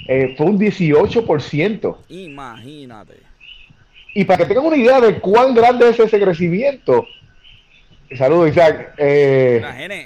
eh, 0.06 0.34
fue 0.36 0.46
un 0.46 0.58
18%. 0.58 1.96
Imagínate. 2.10 3.14
Y 4.14 4.24
para 4.24 4.38
que 4.38 4.46
tengas 4.46 4.64
una 4.64 4.76
idea 4.76 5.00
de 5.00 5.18
cuán 5.18 5.54
grande 5.54 5.88
es 5.88 5.98
ese 5.98 6.20
crecimiento, 6.20 7.06
Saludos, 8.16 8.50
Isaac. 8.50 8.94
Eh, 8.98 9.62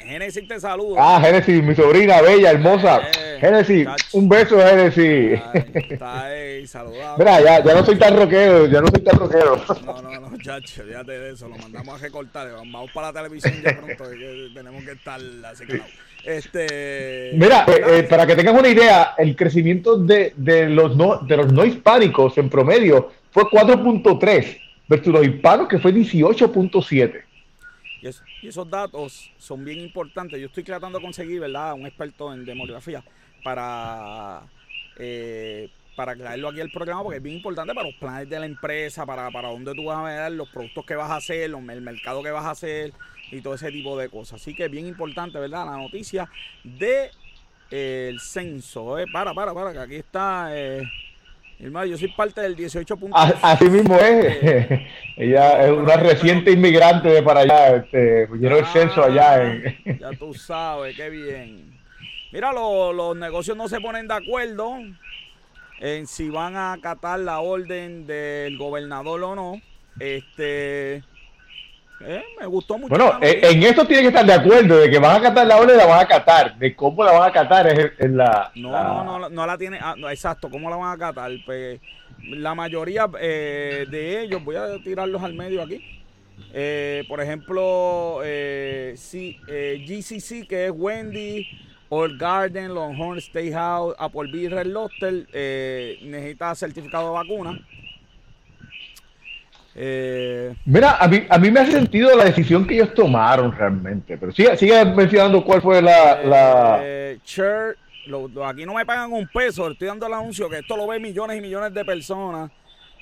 Génesis 0.06 0.48
te 0.48 0.60
saludo. 0.60 0.96
Ah, 0.98 1.20
Génesis, 1.22 1.62
mi 1.62 1.74
sobrina 1.74 2.22
bella, 2.22 2.52
hermosa. 2.52 3.00
Eh, 3.00 3.38
Génesis, 3.40 3.86
un 4.12 4.28
beso, 4.28 4.58
Génesis. 4.58 5.40
Está 5.74 6.24
ahí, 6.24 6.66
saludado. 6.66 7.18
Mira, 7.18 7.40
ya, 7.40 7.64
ya 7.64 7.74
no 7.74 7.84
soy 7.84 7.96
tan 7.96 8.16
rockero, 8.16 8.66
ya 8.66 8.80
no 8.80 8.88
soy 8.88 9.00
tan 9.00 9.18
rockero. 9.18 9.62
No, 9.84 10.02
no, 10.02 10.30
no, 10.30 10.38
chacho, 10.38 10.82
fíjate 10.84 11.12
de 11.12 11.32
eso, 11.32 11.48
lo 11.48 11.56
mandamos 11.56 11.94
a 11.94 11.98
recortar. 11.98 12.48
Vamos 12.52 12.90
para 12.92 13.08
la 13.08 13.12
televisión 13.12 13.54
ya 13.62 13.76
pronto, 13.76 14.10
que 14.10 14.50
tenemos 14.54 14.84
que 14.84 14.92
estar 14.92 15.20
así 15.50 15.66
que 15.66 15.82
Este, 16.24 17.32
Mira, 17.34 17.64
eh, 17.68 17.98
eh, 17.98 18.02
para 18.04 18.26
que 18.26 18.36
tengas 18.36 18.58
una 18.58 18.68
idea, 18.68 19.14
el 19.18 19.36
crecimiento 19.36 19.98
de, 19.98 20.32
de, 20.36 20.68
los, 20.68 20.96
no, 20.96 21.18
de 21.18 21.36
los 21.36 21.52
no 21.52 21.64
hispánicos 21.64 22.38
en 22.38 22.48
promedio 22.48 23.12
fue 23.30 23.44
4.3 23.44 24.58
versus 24.88 25.12
los 25.12 25.26
hispanos 25.26 25.68
que 25.68 25.78
fue 25.78 25.92
18.7. 25.92 27.27
Y, 28.00 28.46
esos 28.46 28.70
datos 28.70 29.30
son 29.38 29.64
bien 29.64 29.80
importantes. 29.80 30.38
Yo 30.40 30.46
estoy 30.46 30.62
tratando 30.62 30.98
de 30.98 31.04
conseguir, 31.04 31.40
¿verdad?, 31.40 31.74
un 31.74 31.86
experto 31.86 32.32
en 32.32 32.44
demografía 32.44 33.02
para, 33.42 34.42
eh, 34.96 35.70
para 35.96 36.14
traerlo 36.16 36.48
aquí 36.48 36.60
al 36.60 36.70
programa 36.70 37.02
porque 37.02 37.16
es 37.16 37.22
bien 37.22 37.36
importante 37.36 37.74
para 37.74 37.88
los 37.88 37.96
planes 37.96 38.28
de 38.28 38.38
la 38.38 38.46
empresa, 38.46 39.04
para, 39.04 39.30
para 39.30 39.48
dónde 39.48 39.74
tú 39.74 39.84
vas 39.84 39.98
a 39.98 40.02
ver, 40.02 40.32
los 40.32 40.48
productos 40.48 40.84
que 40.84 40.94
vas 40.94 41.10
a 41.10 41.16
hacer, 41.16 41.50
el 41.50 41.80
mercado 41.80 42.22
que 42.22 42.30
vas 42.30 42.44
a 42.44 42.50
hacer 42.50 42.92
y 43.30 43.40
todo 43.40 43.54
ese 43.54 43.70
tipo 43.70 43.98
de 43.98 44.08
cosas. 44.08 44.40
Así 44.40 44.54
que 44.54 44.66
es 44.66 44.70
bien 44.70 44.86
importante, 44.86 45.38
¿verdad?, 45.38 45.66
la 45.66 45.76
noticia 45.76 46.30
de 46.62 47.10
eh, 47.70 48.08
el 48.10 48.20
censo. 48.20 48.98
Eh. 48.98 49.06
Para, 49.12 49.34
para, 49.34 49.52
para, 49.52 49.72
que 49.72 49.78
aquí 49.78 49.96
está... 49.96 50.50
Eh, 51.58 51.64
Hermano, 51.64 51.86
yo 51.86 51.98
soy 51.98 52.08
parte 52.08 52.40
del 52.40 52.54
18. 52.54 52.96
Así 53.42 53.64
mismo 53.68 53.96
es. 53.96 54.80
Ella 55.16 55.66
es 55.66 55.72
una 55.72 55.96
reciente 55.96 56.52
inmigrante 56.52 57.08
de 57.08 57.22
para 57.22 57.40
allá. 57.40 57.76
Este, 57.76 58.22
el 58.22 58.66
censo 58.66 59.02
allá. 59.02 59.54
Ya 59.84 60.10
tú 60.18 60.34
sabes, 60.34 60.96
qué 60.96 61.10
bien. 61.10 61.78
Mira, 62.32 62.52
los 62.52 63.16
negocios 63.16 63.56
no 63.56 63.68
se 63.68 63.80
ponen 63.80 64.06
de 64.06 64.14
acuerdo 64.14 64.76
en 65.80 66.06
si 66.06 66.28
van 66.28 66.56
a 66.56 66.72
acatar 66.72 67.18
la 67.20 67.40
orden 67.40 68.06
del 68.06 68.56
gobernador 68.58 69.22
o 69.22 69.34
no. 69.34 69.60
Este. 69.98 71.02
Eh, 72.00 72.22
me 72.38 72.46
gustó 72.46 72.78
mucho. 72.78 72.90
Bueno, 72.90 73.18
eh, 73.20 73.40
en 73.42 73.62
esto 73.62 73.84
tienen 73.84 74.04
que 74.04 74.08
estar 74.08 74.24
de 74.24 74.32
acuerdo, 74.32 74.78
de 74.78 74.90
que 74.90 74.98
van 74.98 75.16
a 75.16 75.20
catar 75.20 75.46
la 75.46 75.56
ola 75.56 75.74
y 75.74 75.76
la 75.76 75.86
van 75.86 76.00
a 76.00 76.06
catar. 76.06 76.56
De 76.56 76.74
cómo 76.74 77.02
la 77.04 77.12
van 77.12 77.28
a 77.28 77.32
catar 77.32 77.66
es 77.66 77.92
en 77.98 78.16
la... 78.16 78.52
No, 78.54 78.70
no, 78.70 79.18
no, 79.18 79.28
no 79.28 79.46
la 79.46 79.58
tiene... 79.58 79.78
Ah, 79.80 79.94
exacto, 80.10 80.48
¿cómo 80.48 80.70
la 80.70 80.76
van 80.76 80.92
a 80.92 80.98
catar? 80.98 81.32
Pues 81.44 81.80
la 82.22 82.54
mayoría 82.54 83.08
eh, 83.20 83.86
de 83.90 84.22
ellos, 84.22 84.44
voy 84.44 84.56
a 84.56 84.78
tirarlos 84.82 85.22
al 85.22 85.34
medio 85.34 85.62
aquí. 85.62 85.80
por 87.08 87.20
ejemplo, 87.20 88.20
sí, 88.94 89.38
GCC, 89.48 90.46
que 90.46 90.66
es 90.66 90.72
Wendy, 90.74 91.48
Old 91.88 92.18
Garden, 92.18 92.74
Longhorn 92.74 93.20
Steakhouse, 93.20 93.96
Applebee's, 93.98 94.52
Red 94.52 94.66
Lobster, 94.66 95.26
necesita 96.02 96.54
certificado 96.54 97.06
de 97.06 97.12
vacuna. 97.12 97.60
Eh, 99.80 100.56
Mira, 100.64 100.96
a 100.96 101.06
mí, 101.06 101.24
a 101.28 101.38
mí 101.38 101.52
me 101.52 101.60
hace 101.60 101.70
sentido 101.70 102.16
la 102.16 102.24
decisión 102.24 102.66
que 102.66 102.74
ellos 102.74 102.92
tomaron 102.94 103.52
realmente, 103.52 104.18
pero 104.18 104.32
sigue, 104.32 104.56
sigue 104.56 104.84
mencionando 104.84 105.44
cuál 105.44 105.62
fue 105.62 105.80
la... 105.80 106.80
Eh, 106.82 107.18
aquí 108.44 108.66
no 108.66 108.74
me 108.74 108.84
pagan 108.84 109.12
un 109.12 109.28
peso, 109.28 109.70
estoy 109.70 109.86
dando 109.86 110.06
el 110.06 110.14
anuncio 110.14 110.48
que 110.48 110.58
esto 110.58 110.76
lo 110.76 110.88
ve 110.88 110.98
millones 110.98 111.38
y 111.38 111.40
millones 111.40 111.72
de 111.72 111.84
personas. 111.84 112.50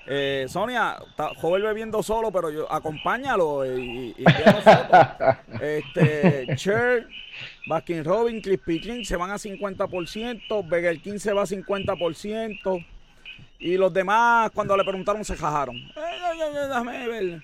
Eh, 0.07 0.45
Sonia, 0.49 0.99
está 1.09 1.31
joven 1.37 1.63
bebiendo 1.63 2.03
solo, 2.03 2.31
pero 2.31 2.51
yo 2.51 2.71
acompáñalo 2.71 3.65
y, 3.65 4.15
y, 4.19 4.25
Este, 5.61 6.47
Cher, 6.57 7.09
Baskin 7.67 8.05
Robin, 8.05 8.41
Crispy 8.43 8.81
King 8.81 9.05
se 9.05 9.17
van 9.17 9.31
a 9.31 9.37
50%, 9.37 10.69
Begel 10.69 11.01
15 11.01 11.19
se 11.19 11.33
va 11.33 11.43
a 11.43 11.47
50%. 11.47 12.87
Y 13.59 13.77
los 13.77 13.93
demás, 13.93 14.51
cuando 14.55 14.77
le 14.77 14.85
preguntaron, 14.85 15.25
se 15.25 15.37
jajaron. 15.37 15.77
Eh, 15.77 17.41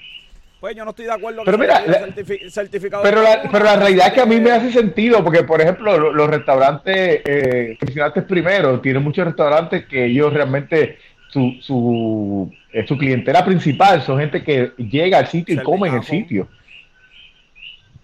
pues 0.60 0.76
yo 0.76 0.84
no 0.84 0.90
estoy 0.90 1.06
de 1.06 1.12
acuerdo 1.12 1.42
pero 1.44 1.58
mira, 1.58 1.82
certificado. 2.48 3.02
Pero 3.02 3.20
la, 3.20 3.42
pero 3.50 3.64
la 3.64 3.74
realidad 3.74 4.06
es 4.06 4.12
que 4.12 4.20
a 4.20 4.26
mí 4.26 4.38
me 4.38 4.52
hace 4.52 4.70
sentido, 4.70 5.24
porque 5.24 5.42
por 5.42 5.60
ejemplo, 5.60 6.12
los, 6.12 6.30
restaurantes 6.30 7.20
eh, 7.24 7.76
mencionaste 7.80 8.22
primero, 8.22 8.78
tienen 8.80 9.02
muchos 9.02 9.26
restaurantes 9.26 9.86
que 9.86 10.04
ellos 10.04 10.32
realmente, 10.32 10.98
su, 11.30 11.56
su, 11.60 12.52
eh, 12.72 12.86
su 12.86 12.96
clientela 12.96 13.44
principal 13.44 14.02
son 14.02 14.20
gente 14.20 14.44
que 14.44 14.72
llega 14.76 15.18
al 15.18 15.26
sitio 15.26 15.56
y 15.56 15.64
come 15.64 15.88
en 15.88 15.94
el 15.96 16.04
sitio. 16.04 16.46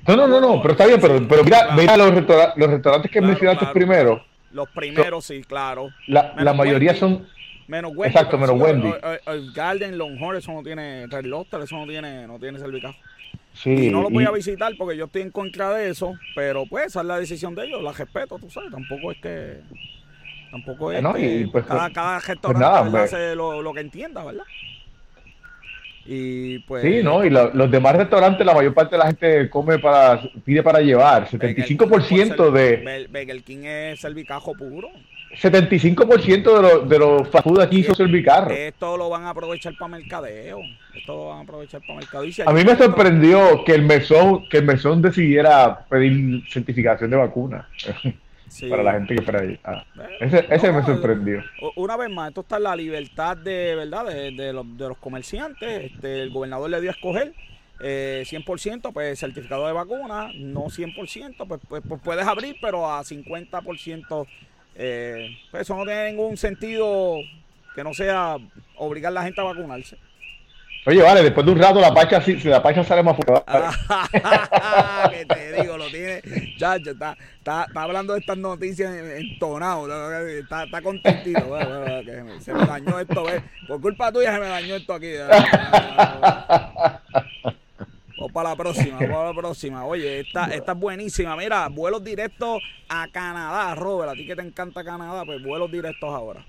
No, 0.09 0.17
no, 0.17 0.27
no, 0.27 0.41
no, 0.41 0.61
pero 0.61 0.73
está 0.73 0.87
bien, 0.87 1.01
pero, 1.01 1.29
pero 1.29 1.45
mira, 1.45 1.77
mira 1.77 1.97
los, 1.97 2.13
los 2.57 2.71
restaurantes 2.71 3.09
que 3.09 3.21
mencionaste 3.21 3.67
primero. 3.67 4.25
Los 4.51 4.69
primeros, 4.71 5.27
sí, 5.27 5.43
claro. 5.47 5.91
La, 6.09 6.35
la 6.39 6.55
mayoría 6.55 6.97
son 6.97 7.25
Menos 7.69 7.93
Wendy. 7.95 8.17
Exacto, 8.17 8.39
menos 8.39 8.59
Wendy. 8.59 8.91
El, 9.27 9.53
Garden 9.53 9.99
Longhorn, 9.99 10.39
eso 10.39 10.53
no 10.53 10.63
tiene 10.63 11.07
Red 11.07 11.27
Lobster, 11.27 11.61
eso 11.61 11.77
no 11.77 11.87
tiene, 11.87 12.27
no 12.27 12.39
tiene 12.39 12.59
cervicajo. 12.59 12.99
Sí, 13.53 13.71
y 13.71 13.91
no 13.91 14.03
lo 14.03 14.11
voy 14.11 14.25
a 14.25 14.31
visitar 14.31 14.73
porque 14.79 14.97
yo 14.97 15.05
estoy 15.05 15.23
en 15.23 15.31
contra 15.31 15.75
de 15.75 15.91
eso, 15.91 16.15
pero 16.35 16.65
pues 16.67 16.87
esa 16.87 17.01
es 17.01 17.07
la 17.07 17.19
decisión 17.19 17.55
de 17.55 17.67
ellos, 17.67 17.83
la 17.83 17.93
respeto, 17.93 18.39
tú 18.39 18.49
sabes, 18.49 18.71
tampoco 18.71 19.13
es 19.13 19.19
que 19.21 19.61
tampoco 20.51 20.93
es 20.93 21.05
que 21.05 21.49
pues, 21.51 21.67
cada, 21.67 21.91
cada 21.91 22.21
restaurante 22.21 22.91
pues 22.91 23.13
hace 23.13 23.35
lo, 23.35 23.61
lo, 23.61 23.75
que 23.75 23.81
entienda, 23.81 24.25
¿verdad? 24.25 24.45
Y 26.07 26.61
pues 26.61 26.83
Sí, 26.83 27.03
no, 27.03 27.25
y 27.25 27.31
los 27.31 27.71
demás 27.71 27.97
restaurantes 27.97 28.47
la 28.47 28.55
mayor 28.55 28.73
parte 28.73 28.95
de 28.95 28.99
la 28.99 29.07
gente 29.09 29.51
come 29.51 29.79
para 29.79 30.23
pide 30.45 30.63
para 30.63 30.81
llevar, 30.81 31.29
75% 31.29 32.51
de 32.51 33.09
Burger 33.09 33.43
King 33.43 33.65
es 33.65 34.01
cervicajo 34.01 34.55
puro. 34.55 34.89
75% 35.41 36.43
de 36.43 36.63
los 36.63 36.89
de 36.89 36.99
los 36.99 37.29
fast 37.29 37.45
food 37.45 37.61
aquí 37.61 37.85
son 37.85 37.95
servicarros. 37.95 38.53
Esto 38.53 38.97
lo 38.97 39.09
van 39.09 39.25
a 39.25 39.31
aprovechar 39.31 39.75
para 39.79 39.89
mercadeo. 39.89 40.61
Esto 40.95 41.15
lo 41.15 41.29
van 41.29 41.39
a 41.39 41.41
aprovechar 41.43 41.81
para 41.81 42.01
mercadeo. 42.01 42.49
a 42.49 42.53
mí 42.53 42.65
me 42.65 42.77
sorprendió 42.77 43.63
que 43.65 43.75
el 43.75 43.83
mesón, 43.83 44.49
que 44.49 44.59
el 44.59 44.65
mesón 44.65 45.01
decidiera 45.01 45.87
pedir 45.89 46.43
certificación 46.49 47.11
de 47.11 47.17
vacuna. 47.17 47.69
para 48.71 48.83
la 48.83 48.93
gente 48.93 49.15
que 49.15 49.21
espera 49.21 49.41
ahí. 49.41 49.61
Ah, 49.63 49.85
ese, 50.21 50.47
ese 50.51 50.73
me 50.73 50.83
sorprendió. 50.83 51.43
Una 51.77 51.97
vez 51.97 52.11
más, 52.11 52.29
esto 52.29 52.41
está 52.41 52.57
en 52.57 52.63
la 52.65 52.77
libertad 52.77 53.37
de 53.37 53.75
verdad 53.75 54.07
de, 54.07 54.33
de, 54.33 54.53
los, 54.53 54.77
de 54.77 54.89
los 54.89 54.99
comerciantes. 54.99 55.93
Este, 55.93 56.23
el 56.23 56.31
gobernador 56.31 56.71
le 56.71 56.81
dio 56.81 56.91
a 56.91 56.95
escoger 56.95 57.35
eh, 57.81 58.25
100%, 58.27 58.93
pues 58.93 59.19
certificado 59.19 59.67
de 59.67 59.73
vacuna, 59.73 60.31
no 60.35 60.65
100%, 60.65 61.47
pues, 61.47 61.61
pues, 61.69 61.83
pues 61.87 62.01
puedes 62.03 62.27
abrir, 62.27 62.57
pero 62.61 62.91
a 62.91 63.03
50% 63.03 64.27
eh, 64.79 65.37
pues 65.51 65.63
eso 65.63 65.77
no 65.77 65.85
tiene 65.85 66.13
ningún 66.13 66.37
sentido 66.37 67.17
que 67.75 67.83
no 67.83 67.93
sea 67.93 68.37
obligar 68.77 69.11
a 69.11 69.15
la 69.15 69.25
gente 69.25 69.41
a 69.41 69.45
vacunarse. 69.45 69.97
Oye, 70.87 71.03
vale, 71.03 71.23
después 71.23 71.45
de 71.45 71.53
un 71.53 71.59
rato 71.59 71.81
la 71.81 71.93
pacha, 71.93 72.23
si 72.23 72.37
la 72.45 72.63
pacha 72.63 72.85
sale 72.85 73.03
más 73.03 73.17
fuerte. 73.17 73.43
que 75.11 75.27
te 75.27 75.61
digo, 75.61 75.77
lo 75.77 75.87
tiene. 75.89 76.23
Chacho, 76.57 76.93
está, 76.93 77.17
está, 77.39 77.65
está, 77.65 77.83
hablando 77.83 78.15
de 78.15 78.21
estas 78.21 78.39
noticias 78.39 78.95
entonado. 78.95 79.87
Está, 80.29 80.65
está 80.65 80.81
contentito. 80.81 81.59
se 82.41 82.55
me 82.55 82.65
dañó 82.65 83.01
esto, 83.01 83.25
¿ves? 83.25 83.43
Por 83.67 83.81
culpa 83.81 84.13
tuya 84.13 84.33
se 84.33 84.41
me 84.41 84.47
dañó 84.47 84.77
esto 84.77 84.95
aquí. 84.95 85.11
Para 88.39 88.51
la 88.51 88.57
próxima, 88.57 88.99
para 89.01 89.25
la 89.25 89.35
próxima. 89.35 89.85
Oye, 89.85 90.21
esta, 90.21 90.45
esta 90.55 90.71
es 90.71 90.79
buenísima. 90.79 91.35
Mira, 91.35 91.67
vuelos 91.69 92.05
directos 92.05 92.63
a 92.89 93.09
Canadá, 93.09 93.75
Robert. 93.75 94.11
A 94.11 94.13
ti 94.13 94.25
que 94.29 94.37
te 94.37 94.43
encanta 94.43 94.85
Canadá, 94.85 95.25
pues 95.27 95.43
vuelos 95.43 95.69
directos 95.73 96.09
ahora. 96.09 96.47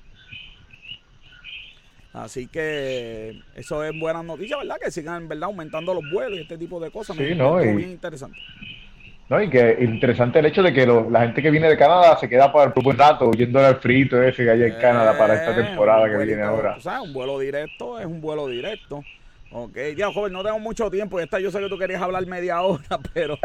Así 2.13 2.45
que 2.45 3.41
eso 3.55 3.83
es 3.83 3.99
buena 3.99 4.21
noticia, 4.21 4.57
¿verdad? 4.57 4.75
Que 4.79 4.91
sigan, 4.91 5.27
¿verdad? 5.27 5.45
Aumentando 5.45 5.95
los 5.95 6.03
vuelos 6.11 6.37
y 6.37 6.41
este 6.43 6.59
tipo 6.59 6.79
de 6.79 6.91
cosas. 6.91 7.17
Sí, 7.17 7.33
no, 7.33 7.59
y, 7.59 7.75
bien 7.75 7.89
interesante. 7.89 8.37
No, 9.27 9.41
y 9.41 9.49
que 9.49 9.77
interesante 9.79 10.37
el 10.37 10.45
hecho 10.45 10.61
de 10.61 10.71
que 10.71 10.85
la 10.85 11.21
gente 11.21 11.41
que 11.41 11.49
viene 11.49 11.69
de 11.69 11.77
Canadá 11.77 12.19
se 12.19 12.29
queda 12.29 12.51
por 12.51 12.71
un 12.75 12.83
buen 12.83 12.99
rato 12.99 13.29
huyendo 13.29 13.65
al 13.65 13.77
frito 13.77 14.21
ese 14.21 14.43
que 14.43 14.51
hay 14.51 14.61
en 14.61 14.75
Canadá 14.79 15.17
para 15.17 15.33
esta 15.33 15.59
eh, 15.59 15.63
temporada 15.63 16.07
que 16.07 16.23
viene 16.23 16.43
ahora. 16.43 16.75
O 16.77 16.81
sea, 16.81 17.01
un 17.01 17.13
vuelo 17.13 17.39
directo 17.39 17.97
es 17.97 18.05
un 18.05 18.21
vuelo 18.21 18.47
directo. 18.47 19.03
Ok, 19.51 19.77
ya 19.97 20.11
joven, 20.11 20.31
no 20.31 20.43
tengo 20.43 20.59
mucho 20.59 20.91
tiempo. 20.91 21.19
Esta 21.19 21.39
yo 21.39 21.49
sé 21.49 21.59
que 21.59 21.69
tú 21.69 21.77
querías 21.77 22.01
hablar 22.03 22.23
media 22.27 22.61
hora, 22.61 22.99
pero 23.13 23.39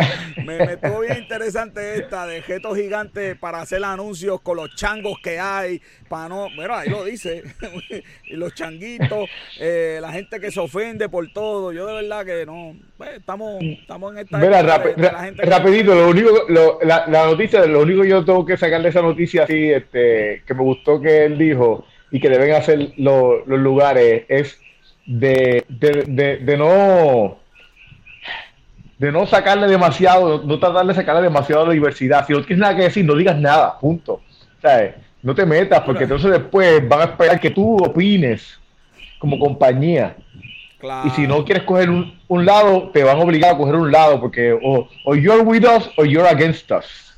me, 0.45 0.59
me 0.59 0.73
estuvo 0.75 1.01
bien 1.01 1.19
interesante 1.19 1.97
esta 1.97 2.27
de 2.27 2.43
Geto 2.43 2.75
Gigante 2.75 3.35
para 3.37 3.63
hacer 3.63 3.83
anuncios 3.83 4.43
con 4.43 4.59
los 4.59 4.75
changos 4.75 5.19
que 5.23 5.39
hay. 5.39 5.81
Para 6.09 6.29
no, 6.29 6.51
mira, 6.51 6.81
ahí 6.81 6.91
lo 6.91 7.05
dice. 7.05 7.43
y 8.27 8.37
los 8.37 8.55
changuitos, 8.55 9.31
eh, 9.59 9.99
la 10.03 10.13
gente 10.13 10.41
que 10.41 10.51
se 10.51 10.61
ofende 10.61 11.09
por 11.09 11.33
todo. 11.33 11.73
Yo 11.73 11.87
de 11.87 11.95
verdad 11.95 12.27
que 12.27 12.45
no. 12.45 12.77
Pues, 12.99 13.17
estamos, 13.17 13.63
estamos 13.63 14.13
en 14.13 14.19
esta. 14.19 14.37
Mira, 14.37 14.63
rapidito, 14.63 15.95
lo 15.95 16.11
único, 16.11 16.47
la, 16.83 17.07
noticia, 17.07 17.65
lo 17.65 17.81
único 17.81 18.03
que 18.03 18.09
yo 18.11 18.25
tengo 18.27 18.45
que 18.45 18.59
sacar 18.59 18.83
de 18.83 18.91
esa 18.91 19.01
noticia 19.01 19.45
así, 19.45 19.71
este, 19.71 20.43
que 20.47 20.53
me 20.53 20.63
gustó 20.63 21.01
que 21.01 21.25
él 21.25 21.39
dijo 21.39 21.87
y 22.11 22.21
que 22.21 22.29
deben 22.29 22.55
hacer 22.55 22.93
los 22.99 23.47
lugares 23.47 24.25
es 24.29 24.61
de, 25.07 25.65
de, 25.69 26.37
de, 26.39 26.57
no 26.57 27.39
de 28.99 29.13
no 29.13 29.27
sacarle 29.27 29.67
demasiado, 29.67 30.43
no 30.45 30.59
tratar 30.59 30.87
de 30.87 30.95
sacarle 30.95 31.23
demasiado 31.23 31.67
la 31.67 31.73
diversidad. 31.73 32.27
Si 32.27 32.33
no 32.33 32.43
tienes 32.43 32.59
nada 32.59 32.77
que 32.77 32.85
decir, 32.85 33.05
no 33.05 33.15
digas 33.15 33.39
nada, 33.39 33.79
punto. 33.79 34.23
No 35.23 35.35
te 35.35 35.45
metas, 35.45 35.81
porque 35.83 36.05
entonces 36.05 36.31
después 36.31 36.87
van 36.89 37.01
a 37.01 37.05
esperar 37.05 37.41
que 37.41 37.51
tú 37.51 37.77
opines 37.77 38.59
como 39.19 39.39
compañía. 39.39 40.17
Y 41.05 41.11
si 41.11 41.27
no 41.27 41.45
quieres 41.45 41.65
coger 41.65 41.89
un, 41.89 42.15
un, 42.29 42.45
lado, 42.45 42.91
te 42.93 43.03
van 43.03 43.17
a 43.17 43.21
obligar 43.21 43.55
a 43.55 43.57
coger 43.57 43.75
un 43.75 43.91
lado, 43.91 44.21
porque 44.21 44.53
o, 44.53 44.87
o 45.07 45.15
you're 45.15 45.43
with 45.43 45.65
us 45.65 45.91
o 45.97 46.05
you're 46.05 46.29
against 46.29 46.71
us. 46.71 47.17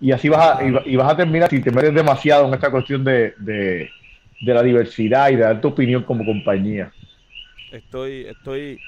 Y 0.00 0.12
así 0.12 0.28
vas 0.28 0.58
a, 0.58 0.64
y, 0.64 0.96
vas 0.96 1.12
a 1.12 1.16
terminar 1.16 1.50
si 1.50 1.60
te 1.60 1.72
metes 1.72 1.94
demasiado 1.94 2.46
en 2.46 2.54
esta 2.54 2.70
cuestión 2.70 3.02
de, 3.02 3.34
de, 3.38 3.90
de 4.40 4.54
la 4.54 4.62
diversidad 4.62 5.30
y 5.30 5.36
de 5.36 5.42
dar 5.42 5.60
tu 5.60 5.68
opinión 5.68 6.02
como 6.04 6.24
compañía. 6.24 6.92
Estoy, 7.72 8.26
estoy, 8.26 8.78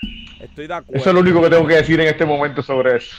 estoy 0.41 0.67
de 0.67 0.75
acuerdo. 0.75 1.01
Eso 1.01 1.09
es 1.09 1.15
lo 1.15 1.21
único 1.21 1.41
que 1.41 1.49
tengo 1.49 1.67
que 1.67 1.77
decir 1.77 1.99
en 2.01 2.09
este 2.09 2.27
momento 2.27 2.63
sobre 2.63 2.97
eso. 2.97 3.17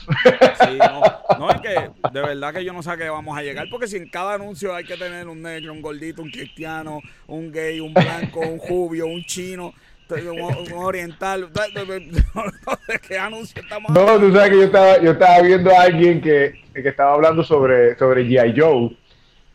Sí, 0.60 0.78
no, 0.78 1.02
no 1.40 1.50
es 1.50 1.60
que 1.60 2.10
de 2.12 2.22
verdad 2.22 2.54
que 2.54 2.64
yo 2.64 2.72
no 2.72 2.84
sé 2.84 2.92
a 2.92 2.98
qué 2.98 3.10
vamos 3.10 3.36
a 3.36 3.42
llegar, 3.42 3.66
porque 3.72 3.88
si 3.88 3.98
en 3.98 4.08
cada 4.08 4.36
anuncio 4.36 4.76
hay 4.76 4.84
que 4.84 4.96
tener 4.96 5.28
un 5.28 5.42
negro, 5.42 5.74
un 5.74 5.82
gordito, 5.82 6.22
un 6.22 6.30
cristiano, 6.30 7.02
un 7.26 7.52
gay, 7.52 7.80
un 7.80 7.96
blanco, 7.96 8.42
un 8.42 8.60
jubio, 8.60 9.08
un 9.08 9.24
chino, 9.24 9.74
un, 10.08 10.74
oriental. 10.74 11.50
¿De 12.88 13.00
qué 13.00 13.18
anuncio 13.18 13.60
estamos 13.60 13.92
No, 13.92 14.20
tú 14.20 14.32
sabes 14.34 14.52
que 14.52 14.58
yo 14.58 14.64
estaba, 14.66 15.02
yo 15.02 15.12
estaba 15.14 15.42
viendo 15.42 15.76
a 15.76 15.82
alguien 15.82 16.22
que, 16.22 16.62
que 16.76 16.90
estaba 16.90 17.16
hablando 17.16 17.44
sobre, 17.44 17.98
sobre 17.98 18.24
G.I. 18.24 18.54
Joe 18.56 18.96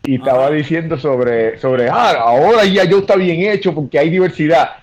y 0.03 0.17
estaba 0.17 0.51
diciendo 0.51 0.99
sobre, 0.99 1.57
sobre, 1.59 1.89
ah, 1.89 2.17
ahora 2.19 2.65
G.I. 2.65 2.91
Joe 2.91 3.01
está 3.01 3.15
bien 3.15 3.49
hecho 3.53 3.73
porque 3.73 3.97
hay 3.97 4.11
diversidad 4.11 4.80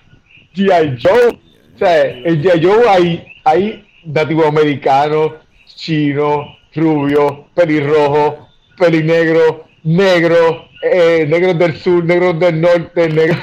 G.I. 0.54 0.98
Joe. 1.00 1.40
O 1.74 1.78
sea, 1.78 2.02
el 2.02 2.42
G.I. 2.42 2.64
Joe 2.64 2.88
hay, 2.88 3.32
hay 3.44 3.88
nativo 4.04 4.46
americano, 4.46 5.36
chino, 5.66 6.56
rubio, 6.74 7.46
pelirrojo, 7.54 8.48
pelinegro, 8.76 9.66
negro, 9.84 10.68
eh, 10.82 11.26
negros 11.28 11.58
del 11.58 11.76
sur, 11.76 12.04
negros 12.04 12.38
del 12.38 12.60
norte, 12.60 13.08
negros. 13.08 13.38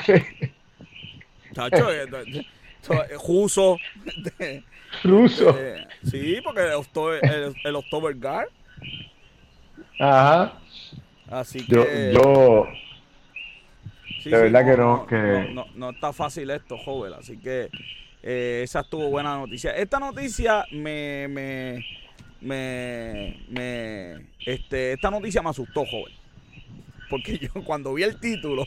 Tacho, 1.54 1.92
eh, 1.92 2.06
Juso. 3.18 3.78
Ruso. 5.04 5.58
sí, 6.04 6.40
porque 6.44 6.62
el, 6.62 7.30
el, 7.30 7.56
el 7.64 7.76
October 7.76 8.16
Guard. 8.16 8.50
Ajá. 10.00 10.54
Así 11.30 11.66
que. 11.66 12.12
Yo. 12.14 12.68
De 14.30 14.42
verdad 14.42 14.66
que 14.66 14.78
no. 14.78 15.06
que... 15.06 15.56
No, 15.76 15.90
está 15.90 16.14
fácil 16.14 16.50
esto, 16.50 16.78
joven. 16.78 17.14
Así 17.14 17.38
que 17.38 17.70
eh, 18.24 18.62
esa 18.64 18.82
estuvo 18.82 19.10
buena 19.10 19.38
noticia. 19.38 19.72
Esta 19.72 20.00
noticia 20.00 20.66
me, 20.72 21.28
me, 21.28 21.86
me, 22.42 23.40
me, 23.50 24.26
este, 24.46 24.94
esta 24.94 25.12
noticia 25.12 25.42
me 25.42 25.50
asustó, 25.50 25.86
joven. 25.86 26.14
Porque 27.10 27.38
yo 27.38 27.50
cuando 27.66 27.94
vi 27.94 28.04
el 28.04 28.20
título, 28.20 28.66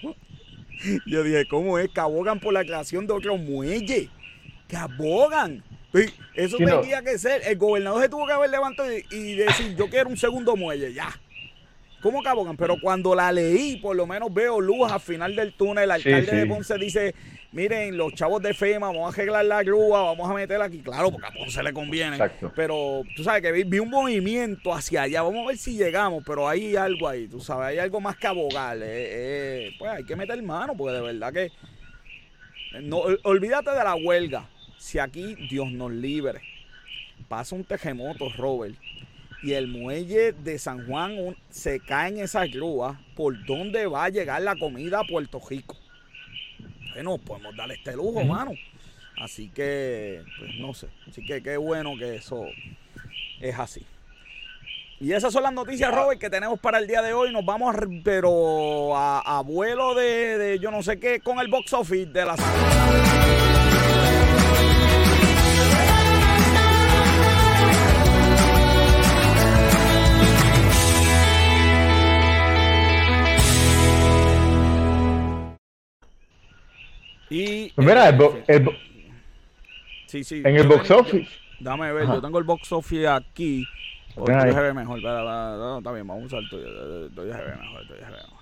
yo 1.06 1.22
dije, 1.22 1.46
¿cómo 1.48 1.78
es? 1.78 1.88
Que 1.90 2.00
abogan 2.00 2.40
por 2.40 2.52
la 2.52 2.64
creación 2.64 3.06
de 3.06 3.12
otro 3.12 3.36
muelle. 3.36 4.08
Que 4.68 4.76
abogan. 4.76 5.62
Eso 6.34 6.58
tendría 6.58 7.02
que 7.02 7.18
ser. 7.18 7.42
El 7.44 7.56
gobernador 7.56 8.02
se 8.02 8.08
tuvo 8.08 8.26
que 8.26 8.32
haber 8.32 8.50
levantado 8.50 8.90
y, 8.92 9.34
decir, 9.34 9.74
yo 9.76 9.88
quiero 9.88 10.08
un 10.10 10.16
segundo 10.16 10.56
muelle, 10.56 10.92
ya. 10.92 11.08
¿Cómo 12.08 12.22
que 12.22 12.28
abogan? 12.30 12.56
Pero 12.56 12.80
cuando 12.80 13.14
la 13.14 13.30
leí, 13.30 13.76
por 13.76 13.94
lo 13.94 14.06
menos 14.06 14.32
veo 14.32 14.62
luz 14.62 14.90
al 14.90 14.98
final 14.98 15.36
del 15.36 15.52
túnel. 15.52 15.84
El 15.84 15.90
alcalde 15.90 16.36
de 16.36 16.46
Ponce 16.46 16.78
dice, 16.78 17.14
miren, 17.52 17.98
los 17.98 18.14
chavos 18.14 18.42
de 18.42 18.54
FEMA, 18.54 18.86
vamos 18.86 19.04
a 19.04 19.08
arreglar 19.14 19.44
la 19.44 19.62
grúa, 19.62 20.04
vamos 20.04 20.30
a 20.30 20.32
meterla 20.32 20.64
aquí. 20.64 20.78
Claro, 20.78 21.10
porque 21.10 21.26
a 21.26 21.30
Ponce 21.32 21.62
le 21.62 21.70
conviene. 21.74 22.16
Pero 22.56 23.02
tú 23.14 23.22
sabes 23.22 23.42
que 23.42 23.52
vi, 23.52 23.78
un 23.78 23.90
movimiento 23.90 24.72
hacia 24.72 25.02
allá. 25.02 25.20
Vamos 25.20 25.44
a 25.44 25.48
ver 25.48 25.58
si 25.58 25.76
llegamos, 25.76 26.22
pero 26.26 26.48
hay 26.48 26.76
algo 26.76 27.06
ahí, 27.06 27.28
tú 27.28 27.40
sabes, 27.40 27.68
hay 27.68 27.78
algo 27.78 28.00
más 28.00 28.16
que 28.16 28.26
abogar. 28.26 28.78
Eh, 28.78 28.86
eh, 28.86 29.70
pues 29.78 29.90
hay 29.90 30.04
que 30.04 30.16
meter 30.16 30.42
mano, 30.42 30.74
porque 30.74 30.94
de 30.94 31.02
verdad 31.02 31.30
que... 31.30 31.52
No, 32.80 33.02
olvídate 33.24 33.70
de 33.70 33.84
la 33.84 33.96
huelga 33.96 34.48
si 34.78 34.98
aquí 34.98 35.34
Dios 35.50 35.70
nos 35.72 35.92
libre, 35.92 36.40
pasa 37.28 37.54
un 37.54 37.64
terremoto, 37.64 38.30
Robert, 38.30 38.74
y 39.42 39.52
el 39.52 39.68
muelle 39.68 40.32
de 40.32 40.58
San 40.58 40.86
Juan 40.86 41.36
se 41.50 41.80
cae 41.80 42.10
en 42.10 42.18
esa 42.18 42.46
grúa, 42.46 43.00
¿por 43.14 43.44
dónde 43.46 43.86
va 43.86 44.04
a 44.04 44.08
llegar 44.08 44.42
la 44.42 44.56
comida 44.56 45.00
a 45.00 45.04
Puerto 45.04 45.40
Rico? 45.48 45.76
Bueno, 46.94 47.18
podemos 47.18 47.56
darle 47.56 47.74
este 47.74 47.94
lujo, 47.94 48.24
mano. 48.24 48.52
Así 49.20 49.50
que, 49.50 50.22
pues 50.38 50.50
no 50.58 50.74
sé. 50.74 50.88
Así 51.08 51.24
que 51.24 51.42
qué 51.42 51.56
bueno 51.56 51.96
que 51.98 52.16
eso 52.16 52.46
es 53.40 53.58
así. 53.58 53.84
Y 55.00 55.12
esas 55.12 55.32
son 55.32 55.44
las 55.44 55.52
noticias, 55.52 55.94
Robert, 55.94 56.20
que 56.20 56.28
tenemos 56.28 56.58
para 56.58 56.78
el 56.78 56.88
día 56.88 57.02
de 57.02 57.12
hoy. 57.12 57.32
Nos 57.32 57.44
vamos, 57.44 57.74
pero 58.02 58.96
a, 58.96 59.42
vuelo 59.44 59.94
de, 59.94 60.38
de, 60.38 60.58
yo 60.58 60.72
no 60.72 60.82
sé 60.82 60.98
qué, 60.98 61.20
con 61.20 61.38
el 61.38 61.48
box 61.48 61.72
office 61.72 62.06
de 62.06 62.24
la 62.24 62.36
Y, 77.30 77.70
pues 77.70 77.86
mira, 77.86 78.08
el, 78.08 78.70
sí, 80.06 80.24
sí, 80.24 80.42
en 80.44 80.56
el 80.56 80.66
box 80.66 80.90
office. 80.90 81.30
Dame 81.60 81.92
ver, 81.92 82.06
yo 82.06 82.20
tengo 82.20 82.38
el 82.38 82.44
box 82.44 82.72
office 82.72 83.06
aquí. 83.06 83.66
Estoy 84.08 84.34
ve 84.34 84.74
mejor. 84.74 85.02
No, 85.02 85.78
está 85.78 85.92
bien, 85.92 86.06
vamos 86.06 86.24
a 86.24 86.26
usar 86.26 86.40
el 86.40 86.48
tuyo. 86.48 87.06
Estoy 87.06 87.26
mejor, 87.28 87.82
estoy 87.82 88.00
mejor. 88.00 88.38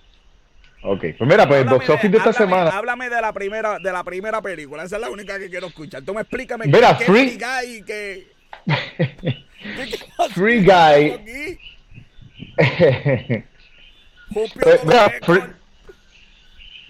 Ok, 0.83 1.01
pues 1.19 1.29
mira, 1.29 1.49
pues 1.49 1.63
el 1.63 1.69
box 1.69 1.89
office 1.91 2.09
de, 2.11 2.19
esta 2.19 2.33
semana. 2.33 2.71
Háblame 2.71 3.09
de 3.11 3.21
la 3.21 3.33
primera, 3.33 3.79
de 3.79 3.93
la 3.93 4.05
primera 4.05 4.41
película. 4.41 4.85
Esa 4.85 4.97
es 4.97 5.03
la 5.03 5.11
única 5.11 5.39
que 5.39 5.51
quiero 5.51 5.67
escuchar. 5.67 6.03
Tú 6.03 6.15
me 6.15 6.21
explícame 6.21 6.67
mira, 6.67 6.97
qué, 6.97 7.05
Free 7.05 7.37
Guy 7.37 7.83
que. 7.83 8.27
free 10.35 10.65
Guy. 10.65 11.59
mira, 14.85 15.13
free, 15.23 15.41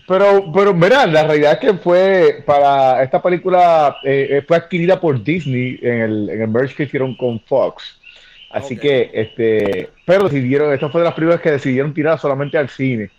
pero, 0.07 0.53
pero 0.53 0.73
mira, 0.73 1.07
la 1.07 1.25
realidad 1.25 1.53
es 1.55 1.59
que 1.59 1.75
fue 1.79 2.43
para 2.47 3.03
esta 3.03 3.21
película 3.21 3.97
eh, 4.05 4.29
eh, 4.31 4.45
fue 4.47 4.57
adquirida 4.57 5.01
por 5.01 5.23
Disney 5.23 5.79
en 5.83 6.01
el, 6.01 6.31
en 6.31 6.43
el 6.43 6.49
merge 6.49 6.75
que 6.75 6.83
hicieron 6.85 7.17
con 7.17 7.41
Fox. 7.41 7.99
Así 8.51 8.77
que, 8.77 9.11
este, 9.13 9.91
pero 10.05 10.29
decidieron, 10.29 10.73
esta 10.73 10.89
fue 10.89 11.01
de 11.01 11.07
las 11.07 11.15
primeras 11.15 11.41
que 11.41 11.51
decidieron 11.51 11.93
tirar 11.93 12.19
solamente 12.19 12.57
al 12.57 12.69
cine. 12.69 13.11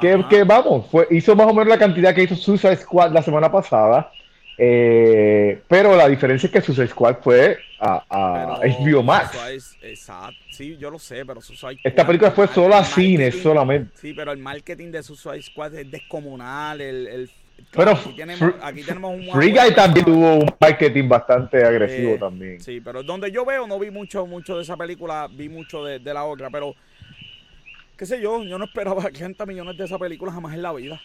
Que, 0.00 0.22
que, 0.28 0.44
vamos, 0.44 0.86
fue, 0.90 1.08
hizo 1.10 1.34
más 1.34 1.46
o 1.46 1.54
menos 1.54 1.68
la 1.68 1.78
cantidad 1.78 2.14
que 2.14 2.24
hizo 2.24 2.36
Suicide 2.36 2.76
Squad 2.76 3.12
la 3.12 3.22
semana 3.22 3.50
pasada. 3.50 4.10
Eh, 4.58 5.62
pero 5.68 5.94
la 5.94 6.08
diferencia 6.08 6.46
es 6.46 6.52
que 6.52 6.60
Suicide 6.62 6.88
Squad 6.88 7.16
fue 7.20 7.58
a, 7.78 8.02
a 8.08 8.60
HBO 8.60 9.02
Max. 9.02 9.36
exacto. 9.82 10.38
Sí, 10.50 10.76
yo 10.78 10.90
lo 10.90 10.98
sé, 10.98 11.26
pero 11.26 11.40
Suicide 11.40 11.78
Esta 11.84 12.06
película 12.06 12.30
fue 12.30 12.48
solo 12.48 12.74
a 12.74 12.84
cine, 12.84 13.30
solamente. 13.30 13.92
Sí, 13.96 14.14
pero 14.14 14.32
el 14.32 14.38
marketing 14.38 14.90
de 14.90 15.02
Suicide 15.02 15.42
Squad 15.42 15.74
es 15.74 15.90
descomunal. 15.90 16.80
El, 16.80 17.06
el 17.06 17.30
pero 17.70 17.92
aquí 17.92 18.12
tenemos, 18.16 18.54
aquí 18.62 18.82
tenemos 18.82 19.14
un 19.14 19.30
Free 19.32 19.50
Guy 19.50 19.74
también 19.74 20.04
tuvo 20.04 20.34
un 20.36 20.50
marketing 20.60 21.08
bastante 21.08 21.64
agresivo 21.64 22.12
eh, 22.12 22.18
también. 22.18 22.60
Sí, 22.60 22.80
pero 22.80 23.02
donde 23.02 23.30
yo 23.30 23.44
veo 23.44 23.66
no 23.66 23.78
vi 23.78 23.90
mucho 23.90 24.26
mucho 24.26 24.56
de 24.56 24.62
esa 24.62 24.76
película, 24.76 25.28
vi 25.30 25.48
mucho 25.48 25.84
de, 25.84 25.98
de 25.98 26.14
la 26.14 26.24
otra, 26.24 26.50
pero 26.50 26.74
qué 27.96 28.06
sé 28.06 28.20
yo, 28.20 28.42
yo 28.44 28.58
no 28.58 28.66
esperaba 28.66 29.02
30 29.12 29.44
millones 29.46 29.76
de 29.76 29.84
esa 29.84 29.98
película 29.98 30.32
jamás 30.32 30.54
en 30.54 30.62
la 30.62 30.72
vida 30.72 31.00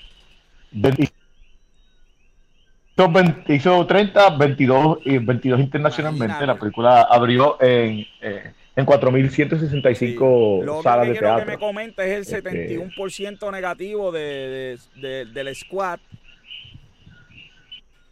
hizo 3.48 3.86
30, 3.86 4.30
22, 4.38 5.00
y 5.06 5.18
22 5.18 5.60
internacionalmente. 5.60 6.46
La 6.46 6.58
película 6.58 7.02
abrió 7.04 7.58
en, 7.62 8.06
eh, 8.22 8.54
en 8.76 8.86
4.165 8.86 10.84
salas 10.84 11.08
de 11.08 11.14
teatro. 11.14 11.40
Lo 11.40 11.46
que 11.46 11.52
me 11.52 11.58
comenta 11.58 12.06
es 12.06 12.30
el 12.30 12.44
71% 12.44 13.34
este, 13.34 13.52
negativo 13.52 14.12
de, 14.12 14.78
del 14.96 15.56
squad. 15.56 16.00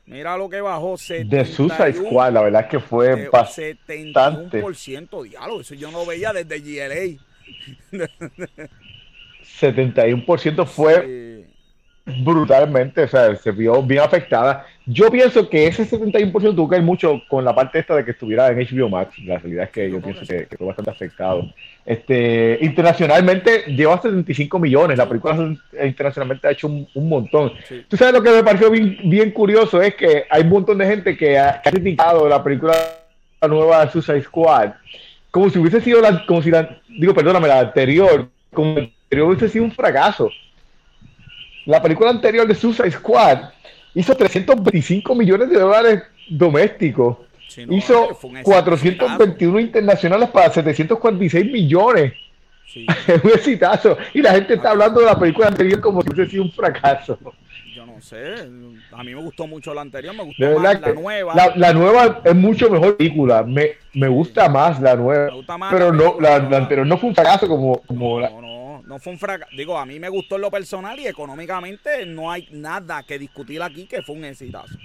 Mira 0.06 0.38
lo 0.38 0.50
que 0.50 0.60
bajó. 0.60 0.96
de 0.98 1.46
Suicide 1.46 1.94
Squad, 1.94 2.34
la 2.34 2.42
verdad 2.42 2.64
es 2.64 2.68
que 2.68 2.80
fue 2.80 3.30
bastante. 3.30 4.12
71% 4.12 5.24
diálogo. 5.24 5.62
Eso 5.62 5.76
yo 5.76 5.92
no 5.92 6.04
veía 6.04 6.34
desde 6.34 6.60
GLA. 6.60 7.20
71% 9.62 10.66
fue 10.66 11.29
brutalmente, 12.24 13.04
o 13.04 13.08
sea, 13.08 13.36
se 13.36 13.52
vio 13.52 13.82
bien 13.82 14.02
afectada. 14.02 14.66
Yo 14.86 15.10
pienso 15.12 15.50
que 15.50 15.68
ese 15.68 15.90
71% 15.90 16.56
tuvo 16.56 16.70
que 16.70 16.76
ver 16.76 16.84
mucho 16.84 17.22
con 17.28 17.46
la 17.46 17.54
parte 17.54 17.80
esta 17.80 17.96
de 17.96 18.04
que 18.04 18.12
estuviera 18.12 18.50
en 18.50 18.58
HBO 18.58 18.90
Max. 18.90 19.18
La 19.20 19.38
realidad 19.38 19.66
es 19.66 19.70
que 19.72 19.92
yo 19.92 20.02
pienso 20.02 20.26
que, 20.26 20.48
fue 20.58 20.68
bastante 20.68 20.92
afectado. 20.92 21.54
Este, 21.86 22.58
internacionalmente 22.62 23.66
lleva 23.68 24.02
75 24.02 24.60
millones. 24.60 24.98
La 24.98 25.08
película 25.08 25.56
internacionalmente 25.84 26.48
ha 26.48 26.52
hecho 26.52 26.68
un, 26.68 26.88
montón. 27.10 27.52
Tú 27.88 27.98
sabes 27.98 28.14
lo 28.14 28.24
que 28.24 28.32
me 28.32 28.44
pareció 28.44 28.72
bien, 28.72 29.32
curioso 29.32 29.82
es 29.82 29.96
que 29.96 30.26
hay 30.30 30.42
un 30.42 30.50
montón 30.50 30.78
de 30.80 30.88
gente 30.88 31.16
que 31.16 31.38
ha, 31.38 31.62
criticado 31.62 32.28
la 32.28 32.44
película 32.44 32.76
nueva 33.48 33.86
de 33.86 33.92
Suicide 33.92 34.24
Squad 34.24 34.72
como 35.32 35.50
si 35.50 35.60
hubiese 35.60 35.82
sido 35.82 36.02
la, 36.02 36.26
como 36.26 36.42
si 36.42 36.50
la, 36.50 36.80
digo, 36.88 37.14
perdóname, 37.14 37.48
la 37.48 37.60
anterior, 37.60 38.30
como 38.54 38.76
si 38.76 38.82
la 38.82 38.88
anterior 39.04 39.28
hubiese 39.28 39.50
sido 39.50 39.66
un 39.66 39.72
fracaso. 39.72 40.30
La 41.66 41.82
película 41.82 42.10
anterior 42.10 42.48
de 42.48 42.56
Suicide 42.56 42.92
Squad 42.92 43.50
hizo 43.94 44.16
325 44.16 45.16
millones 45.16 45.50
de 45.50 45.60
dólares 45.60 46.04
domésticos. 46.30 47.18
hizo 47.70 48.18
421 48.44 49.60
internacionales 49.60 50.30
para 50.30 50.50
746 50.52 51.52
millones. 51.52 52.14
es 53.08 53.24
un 53.24 53.32
exitazo. 53.32 53.98
Y 54.14 54.22
la 54.22 54.34
gente 54.34 54.54
está 54.54 54.72
hablando 54.72 55.00
de 55.00 55.08
la 55.08 55.18
película 55.18 55.48
anterior 55.48 55.82
como 55.82 56.02
si 56.02 56.10
hubiese 56.10 56.32
sido 56.32 56.44
un 56.44 56.52
fracaso. 56.52 57.18
Yo 57.76 57.86
no 57.86 58.00
sé. 58.00 58.36
A 58.92 59.04
mí 59.04 59.16
me 59.16 59.22
gustó 59.22 59.48
mucho 59.48 59.74
la 59.74 59.82
anterior, 59.82 60.16
me 60.16 60.24
gustó 60.24 60.60
más 60.60 60.80
la 60.80 60.94
nueva. 60.94 61.34
La, 61.56 61.74
nueva 61.74 62.22
es 62.24 62.36
mucho 62.36 62.70
mejor 62.70 62.98
película. 62.98 63.44
Me, 63.44 63.72
me 63.94 64.08
gusta 64.08 64.50
más 64.50 64.80
la 64.80 64.96
nueva. 64.96 65.30
pero 65.72 65.92
no, 65.92 66.20
la, 66.20 66.36
anterior 66.36 66.86
no 66.86 66.98
fue 66.98 67.10
un 67.10 67.16
fracaso 67.16 67.48
como, 67.48 67.82
como 67.82 68.20
la 68.20 68.30
no 68.30 68.59
fue 68.98 69.14
un 69.14 69.20
fracaso. 69.20 69.52
Digo, 69.56 69.78
a 69.78 69.86
mí 69.86 70.00
me 70.00 70.10
gustó 70.10 70.38
en 70.38 70.42
lo 70.42 70.50
personal 70.50 71.00
y 71.00 71.06
económicamente 71.06 72.06
no 72.08 72.32
hay 72.32 72.48
nada 72.52 73.04
que 73.04 73.20
discutir 73.20 73.62
aquí 73.62 73.86
que 73.86 74.02
fue 74.02 74.16
un 74.16 74.26
exitazo. 74.26 74.76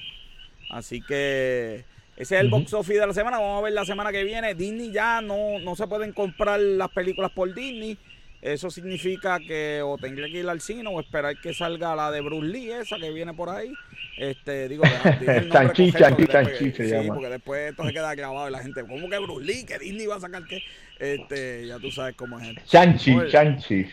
Así 0.69 1.01
que 1.01 1.85
ese 2.17 2.37
es 2.37 2.41
el 2.43 2.49
box 2.49 2.75
office 2.75 3.01
de 3.01 3.07
la 3.07 3.15
semana. 3.15 3.39
Vamos 3.39 3.61
a 3.61 3.65
ver 3.65 3.73
la 3.73 3.85
semana 3.85 4.13
que 4.13 4.25
viene. 4.25 4.55
Disney 4.55 4.93
ya 4.93 5.21
no, 5.21 5.59
no 5.61 5.75
se 5.75 5.87
pueden 5.87 6.13
comprar 6.13 6.61
las 6.61 6.91
películas 6.91 7.31
por 7.33 7.55
Disney. 7.55 7.97
Eso 8.45 8.71
significa 8.71 9.41
que 9.41 9.81
o 9.83 9.97
tendría 9.97 10.27
que 10.27 10.41
ir 10.41 10.49
al 10.51 10.61
cine 10.61 10.87
o 10.93 11.01
esperar 11.01 11.35
que 11.41 11.55
salga 11.55 11.97
la 11.97 12.11
de 12.11 12.21
Bruce 12.21 12.47
Lee, 12.47 12.73
esa 12.73 12.99
que 12.99 13.11
viene 13.11 13.33
por 13.33 13.49
ahí. 13.49 13.73
Este, 14.19 14.69
digo, 14.69 14.85
chanchi, 15.51 15.91
chanchi, 15.91 16.27
chanchi 16.27 16.71
se 16.71 17.03
sí, 17.03 17.09
porque 17.09 17.31
después 17.31 17.71
esto 17.71 17.87
se 17.87 17.95
queda 17.95 18.15
grabado 18.15 18.47
y 18.51 18.53
la 18.53 18.59
gente, 18.59 18.83
¿cómo 18.83 19.09
que 19.09 19.19
Bruce 19.19 19.47
Lee? 19.47 19.65
¿Que 19.65 19.79
Disney 19.79 20.07
va 20.07 20.17
a 20.17 20.21
sacar 20.21 20.45
qué? 20.45 20.63
Este, 20.99 21.67
ya 21.69 21.79
tú 21.79 21.91
sabes 21.91 22.17
cómo 22.17 22.39
es. 22.39 22.55
Chanchi, 22.67 23.17
chanchi. 23.31 23.87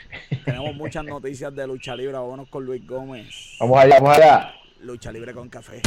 Tenemos 0.44 0.76
muchas 0.76 1.06
noticias 1.06 1.56
de 1.56 1.66
lucha 1.66 1.96
libre. 1.96 2.12
Vámonos 2.18 2.50
con 2.50 2.66
Luis 2.66 2.86
Gómez. 2.86 3.56
Vamos 3.58 3.80
allá, 3.80 4.00
vamos 4.02 4.18
allá. 4.18 4.54
Lucha 4.82 5.14
libre 5.14 5.34
con 5.34 5.48
café. 5.48 5.82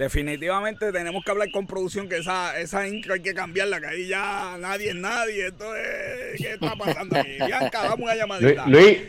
Definitivamente 0.00 0.92
tenemos 0.92 1.22
que 1.22 1.30
hablar 1.30 1.50
con 1.50 1.66
producción 1.66 2.08
que 2.08 2.16
esa, 2.16 2.58
esa 2.58 2.88
intro 2.88 3.12
hay 3.12 3.20
que 3.20 3.34
cambiarla, 3.34 3.82
que 3.82 3.86
ahí 3.86 4.08
ya 4.08 4.56
nadie 4.58 4.88
es 4.88 4.94
nadie. 4.94 5.48
Esto 5.48 5.76
es, 5.76 6.40
¿qué 6.40 6.54
está 6.54 6.74
pasando 6.74 7.18
aquí? 7.18 7.32
Bianca, 7.32 7.82
damos 7.82 8.00
una 8.00 8.14
llamadita. 8.14 8.66
Luis, 8.66 9.00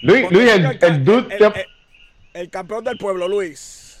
Luis, 0.00 0.30
Luis, 0.30 0.52
el, 0.52 0.78
el, 0.80 1.04
dude 1.04 1.36
el, 1.36 1.52
el, 2.34 2.50
campeón 2.50 2.84
del 2.84 2.96
pueblo, 2.98 3.26
Luis. 3.26 4.00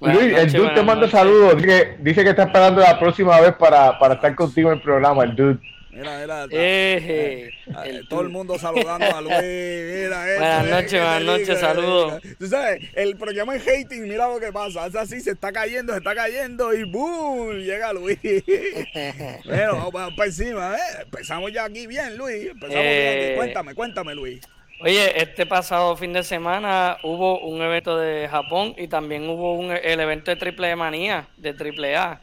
Luis, 0.00 0.34
el 0.34 0.50
dude 0.50 0.70
te 0.70 0.82
manda 0.82 1.10
saludos. 1.10 1.60
Dice, 1.60 1.98
dice 2.00 2.24
que 2.24 2.30
está 2.30 2.44
esperando 2.44 2.80
la 2.80 2.98
próxima 2.98 3.38
vez 3.42 3.52
para, 3.56 3.98
para 3.98 4.14
estar 4.14 4.34
contigo 4.34 4.70
en 4.70 4.78
el 4.78 4.82
programa, 4.82 5.24
el 5.24 5.36
dude. 5.36 5.58
Mira, 5.96 6.18
mira. 6.18 6.46
Eh, 6.50 7.50
todo 8.08 8.20
el 8.20 8.28
mundo 8.28 8.58
saludando 8.58 9.06
a 9.06 9.20
Luis. 9.22 9.34
Mira, 9.34 10.30
esto, 10.30 10.40
buenas 10.40 10.66
noches, 10.68 11.00
buenas 11.00 11.22
noches, 11.22 11.60
saludos. 11.60 12.22
Tú 12.38 12.46
sabes, 12.46 12.82
el 12.94 13.16
programa 13.16 13.56
en 13.56 13.62
hating, 13.62 14.02
mira 14.02 14.28
lo 14.28 14.38
que 14.38 14.52
pasa. 14.52 14.86
Es 14.86 14.94
así, 14.94 15.20
se 15.20 15.30
está 15.30 15.52
cayendo, 15.52 15.94
se 15.94 16.00
está 16.00 16.14
cayendo 16.14 16.74
y 16.74 16.84
¡boom! 16.84 17.56
Llega 17.60 17.94
Luis. 17.94 18.18
bueno, 19.46 19.90
vamos 19.90 20.14
para 20.14 20.26
encima, 20.26 20.74
¿eh? 20.76 21.02
Empezamos 21.04 21.50
ya 21.52 21.64
aquí 21.64 21.86
bien, 21.86 22.18
Luis. 22.18 22.50
Empezamos 22.50 22.76
eh, 22.78 23.34
Cuéntame, 23.36 23.74
cuéntame, 23.74 24.14
Luis. 24.14 24.40
Oye, 24.82 25.22
este 25.22 25.46
pasado 25.46 25.96
fin 25.96 26.12
de 26.12 26.22
semana 26.22 26.98
hubo 27.02 27.40
un 27.40 27.62
evento 27.62 27.96
de 27.96 28.28
Japón 28.28 28.74
y 28.76 28.88
también 28.88 29.26
hubo 29.26 29.54
un, 29.54 29.70
el 29.70 30.00
evento 30.00 30.30
de 30.30 30.36
Triple 30.36 30.76
Manía, 30.76 31.28
de 31.38 31.54
Triple 31.54 31.96
A. 31.96 32.20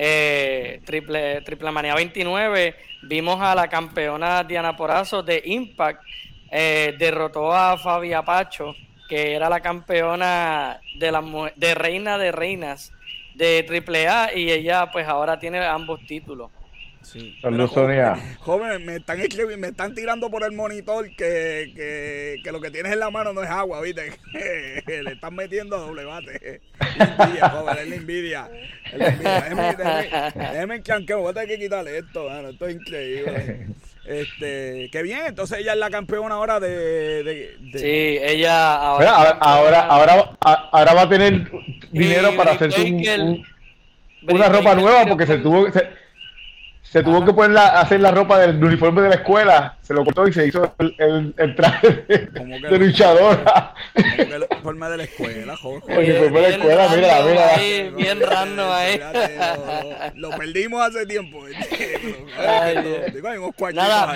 Eh, 0.00 0.80
triple, 0.84 1.40
triple 1.42 1.72
Manía 1.72 1.92
29 1.96 2.76
Vimos 3.02 3.40
a 3.40 3.54
la 3.54 3.68
campeona 3.68 4.42
Diana 4.42 4.76
Porazo 4.76 5.22
de 5.22 5.40
Impact, 5.44 6.02
eh, 6.50 6.94
derrotó 6.98 7.52
a 7.52 7.78
Fabi 7.78 8.12
Apacho, 8.12 8.74
que 9.08 9.34
era 9.34 9.48
la 9.48 9.60
campeona 9.60 10.80
de, 10.98 11.12
la, 11.12 11.52
de 11.54 11.74
Reina 11.74 12.18
de 12.18 12.32
Reinas 12.32 12.92
de 13.34 13.64
AAA 13.68 14.34
y 14.34 14.50
ella 14.50 14.90
pues 14.90 15.06
ahora 15.06 15.38
tiene 15.38 15.64
ambos 15.64 16.00
títulos. 16.06 16.50
Sí. 17.12 17.34
Joven, 18.40 18.84
me 18.84 18.96
están, 18.96 19.18
me 19.58 19.68
están 19.68 19.94
tirando 19.94 20.30
por 20.30 20.44
el 20.44 20.52
monitor 20.52 21.08
que, 21.16 21.72
que, 21.74 22.36
que, 22.44 22.52
lo 22.52 22.60
que 22.60 22.70
tienes 22.70 22.92
en 22.92 23.00
la 23.00 23.10
mano 23.10 23.32
no 23.32 23.42
es 23.42 23.48
agua, 23.48 23.80
¿viste? 23.80 24.12
Le 24.86 25.12
están 25.12 25.34
metiendo 25.34 25.76
a 25.76 25.80
doble 25.80 26.04
bate. 26.04 26.60
Envidia, 26.98 27.48
joven, 27.48 27.78
es 27.78 27.88
la 27.88 27.94
envidia. 27.94 28.50
Es 28.92 28.98
la 28.98 29.08
envidia. 29.08 29.40
Déjeme, 29.40 29.62
déjeme, 29.74 30.82
déjeme 30.82 31.06
que 31.06 31.14
voy 31.14 31.30
a 31.30 31.32
tener 31.32 31.48
que 31.48 31.58
quitarle 31.58 31.98
esto, 31.98 32.28
mano. 32.28 32.48
Esto 32.50 32.66
es 32.66 32.76
increíble. 32.76 33.66
Este, 34.08 34.88
qué 34.90 35.02
bien, 35.02 35.20
entonces 35.26 35.58
ella 35.58 35.74
es 35.74 35.78
la 35.78 35.90
campeona 35.90 36.36
ahora 36.36 36.58
de, 36.58 37.22
de, 37.22 37.78
Sí, 37.78 38.18
ella 38.22 38.74
ahora, 38.74 39.10
ahora, 39.38 39.80
ahora, 39.80 40.36
ahora, 40.40 40.94
va 40.94 41.02
a 41.02 41.08
tener 41.10 41.46
dinero 41.92 42.34
para 42.34 42.52
hacerse 42.52 42.84
un, 42.84 43.44
una 44.30 44.48
ropa 44.48 44.74
nueva 44.74 45.04
porque 45.04 45.26
se 45.26 45.36
tuvo 45.36 45.70
se, 45.70 45.90
se 46.90 47.02
tuvo 47.02 47.22
que 47.22 47.34
poner 47.34 47.50
la, 47.50 47.66
hacer 47.80 48.00
la 48.00 48.10
ropa 48.10 48.38
del 48.38 48.62
uniforme 48.64 49.02
de 49.02 49.10
la 49.10 49.14
escuela, 49.16 49.76
se 49.82 49.92
lo 49.92 50.04
cortó 50.04 50.26
y 50.26 50.32
se 50.32 50.46
hizo 50.46 50.74
el, 50.78 51.34
el, 51.36 51.54
traje 51.54 52.04
de, 52.08 52.28
de 52.70 52.78
luchadora. 52.78 53.74
Como 53.94 54.16
que 54.16 54.34
el 54.34 54.46
uniforme 54.50 54.88
de 54.88 54.96
la 54.96 55.02
escuela, 55.04 55.56
Jorge. 55.56 55.92
El 55.92 55.98
uniforme 55.98 56.40
de 56.40 56.48
la 56.48 56.56
escuela, 56.56 56.88
mira, 56.96 57.22
mira. 57.26 57.54
Ahí, 57.54 57.92
bien 57.94 58.20
random 58.20 58.70
ahí. 58.70 59.00
lo, 60.14 60.30
perdimos 60.30 60.80
hace 60.80 61.04
tiempo. 61.04 61.44
Nada, 63.74 64.14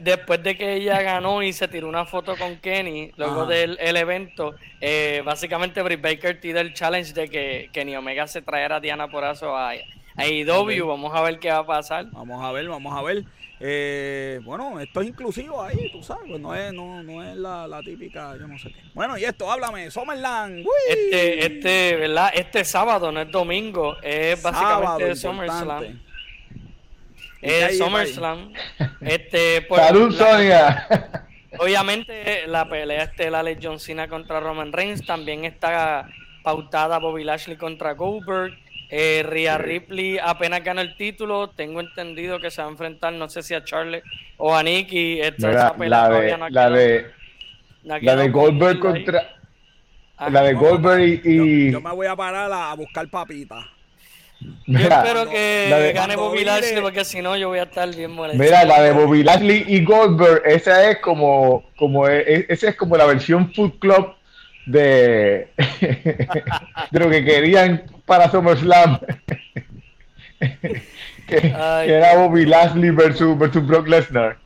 después 0.00 0.42
de 0.44 0.56
que 0.56 0.74
ella 0.74 1.02
ganó 1.02 1.42
y 1.42 1.52
se 1.52 1.66
tiró 1.66 1.88
una 1.88 2.04
foto 2.04 2.36
con 2.36 2.58
Kenny, 2.58 3.10
luego 3.16 3.46
del 3.46 3.76
el 3.80 3.96
evento, 3.96 4.54
eh, 4.80 5.22
básicamente 5.24 5.82
Britt 5.82 6.00
Baker 6.00 6.40
tiró 6.40 6.60
el 6.60 6.72
challenge 6.72 7.14
de 7.14 7.28
que 7.28 7.68
Kenny 7.72 7.96
Omega 7.96 8.28
se 8.28 8.42
traera 8.42 8.76
a 8.76 8.80
Diana 8.80 9.08
Porazo 9.08 9.56
a 9.56 9.74
AEW, 10.20 10.86
vamos 10.86 11.14
a 11.14 11.22
ver 11.22 11.38
qué 11.38 11.50
va 11.50 11.58
a 11.58 11.66
pasar. 11.66 12.06
Vamos 12.10 12.42
a 12.44 12.52
ver, 12.52 12.68
vamos 12.68 12.96
a 12.96 13.02
ver. 13.02 13.24
Eh, 13.62 14.40
bueno, 14.42 14.80
esto 14.80 15.02
es 15.02 15.08
inclusivo 15.08 15.62
ahí, 15.62 15.90
tú 15.92 16.02
sabes, 16.02 16.24
pues 16.28 16.40
no 16.40 16.54
es, 16.54 16.72
no, 16.72 17.02
no 17.02 17.22
es 17.22 17.36
la, 17.36 17.68
la, 17.68 17.82
típica, 17.82 18.34
yo 18.38 18.48
no 18.48 18.58
sé 18.58 18.70
qué. 18.72 18.80
Bueno, 18.94 19.18
y 19.18 19.24
esto, 19.24 19.52
háblame, 19.52 19.90
Summerland. 19.90 20.64
Este, 20.88 21.46
este, 21.46 21.96
¿verdad? 21.96 22.30
Este 22.32 22.64
sábado, 22.64 23.12
no 23.12 23.20
es 23.20 23.30
domingo, 23.30 23.98
es 24.02 24.42
básicamente 24.42 25.14
SummerSlam. 25.14 26.00
Es 27.42 27.78
SummerSlam. 27.78 28.52
Este, 29.02 29.62
pues, 29.62 29.82
Salud, 29.82 30.14
Sonia. 30.14 30.86
Obviamente, 31.58 32.46
la 32.46 32.68
pelea 32.68 33.04
estelar 33.04 33.46
es 33.48 33.58
John 33.62 33.78
Cena 33.78 34.08
contra 34.08 34.40
Roman 34.40 34.72
Reigns. 34.72 35.04
También 35.04 35.44
está 35.44 36.08
pautada 36.42 36.98
Bobby 36.98 37.24
Lashley 37.24 37.56
contra 37.56 37.92
Goldberg. 37.92 38.56
Eh, 38.92 39.22
Rhea 39.24 39.56
Ripley 39.56 40.18
apenas 40.18 40.64
ganó 40.64 40.80
el 40.80 40.96
título. 40.96 41.50
Tengo 41.50 41.80
entendido 41.80 42.40
que 42.40 42.50
se 42.50 42.60
va 42.60 42.68
a 42.68 42.70
enfrentar, 42.72 43.12
no 43.12 43.28
sé 43.28 43.42
si 43.42 43.54
a 43.54 43.62
Charlie 43.62 44.02
o 44.36 44.54
a 44.54 44.62
Nikki. 44.62 45.20
Esta, 45.20 45.50
la, 45.50 45.74
de, 45.78 45.88
la, 45.88 46.70
de, 46.70 47.06
la 47.82 48.16
de 48.16 48.28
Goldberg 48.30 48.80
contra. 48.80 49.36
La 50.28 50.42
de 50.42 50.54
Goldberg 50.54 51.24
y. 51.24 51.70
Yo, 51.70 51.80
me 51.80 51.92
voy 51.92 52.08
a 52.08 52.16
parar 52.16 52.50
a, 52.52 52.74
buscar 52.74 53.08
papitas. 53.08 53.64
Yo 54.66 54.78
espero 54.78 55.28
que 55.28 55.92
gane 55.94 56.16
Bobby 56.16 56.44
Lashley 56.44 56.80
porque 56.80 57.04
si 57.04 57.20
no 57.20 57.36
yo 57.36 57.48
voy 57.48 57.58
a 57.58 57.64
estar 57.64 57.94
bien 57.94 58.10
molesto. 58.10 58.42
Mira, 58.42 58.64
la 58.64 58.82
de 58.82 58.92
Bobby 58.92 59.22
Lashley 59.22 59.64
y 59.68 59.84
Goldberg, 59.84 60.42
esa 60.46 60.90
es 60.90 60.98
como, 60.98 61.64
como 61.76 62.08
e, 62.08 62.46
esa 62.48 62.70
es 62.70 62.76
como 62.76 62.96
la 62.96 63.04
versión 63.04 63.52
Food 63.52 63.78
Club 63.78 64.14
de, 64.66 65.48
de 66.90 66.98
lo 66.98 67.10
que 67.10 67.24
querían 67.24 67.84
para 68.10 68.28
SummerSlam. 68.28 68.98
que, 71.28 71.36
era 71.36 72.16
Bobby 72.16 72.44
Lashley 72.44 72.90
versus, 72.90 73.38
versus 73.38 73.64
Brock 73.64 73.86
Lesnar. 73.86 74.36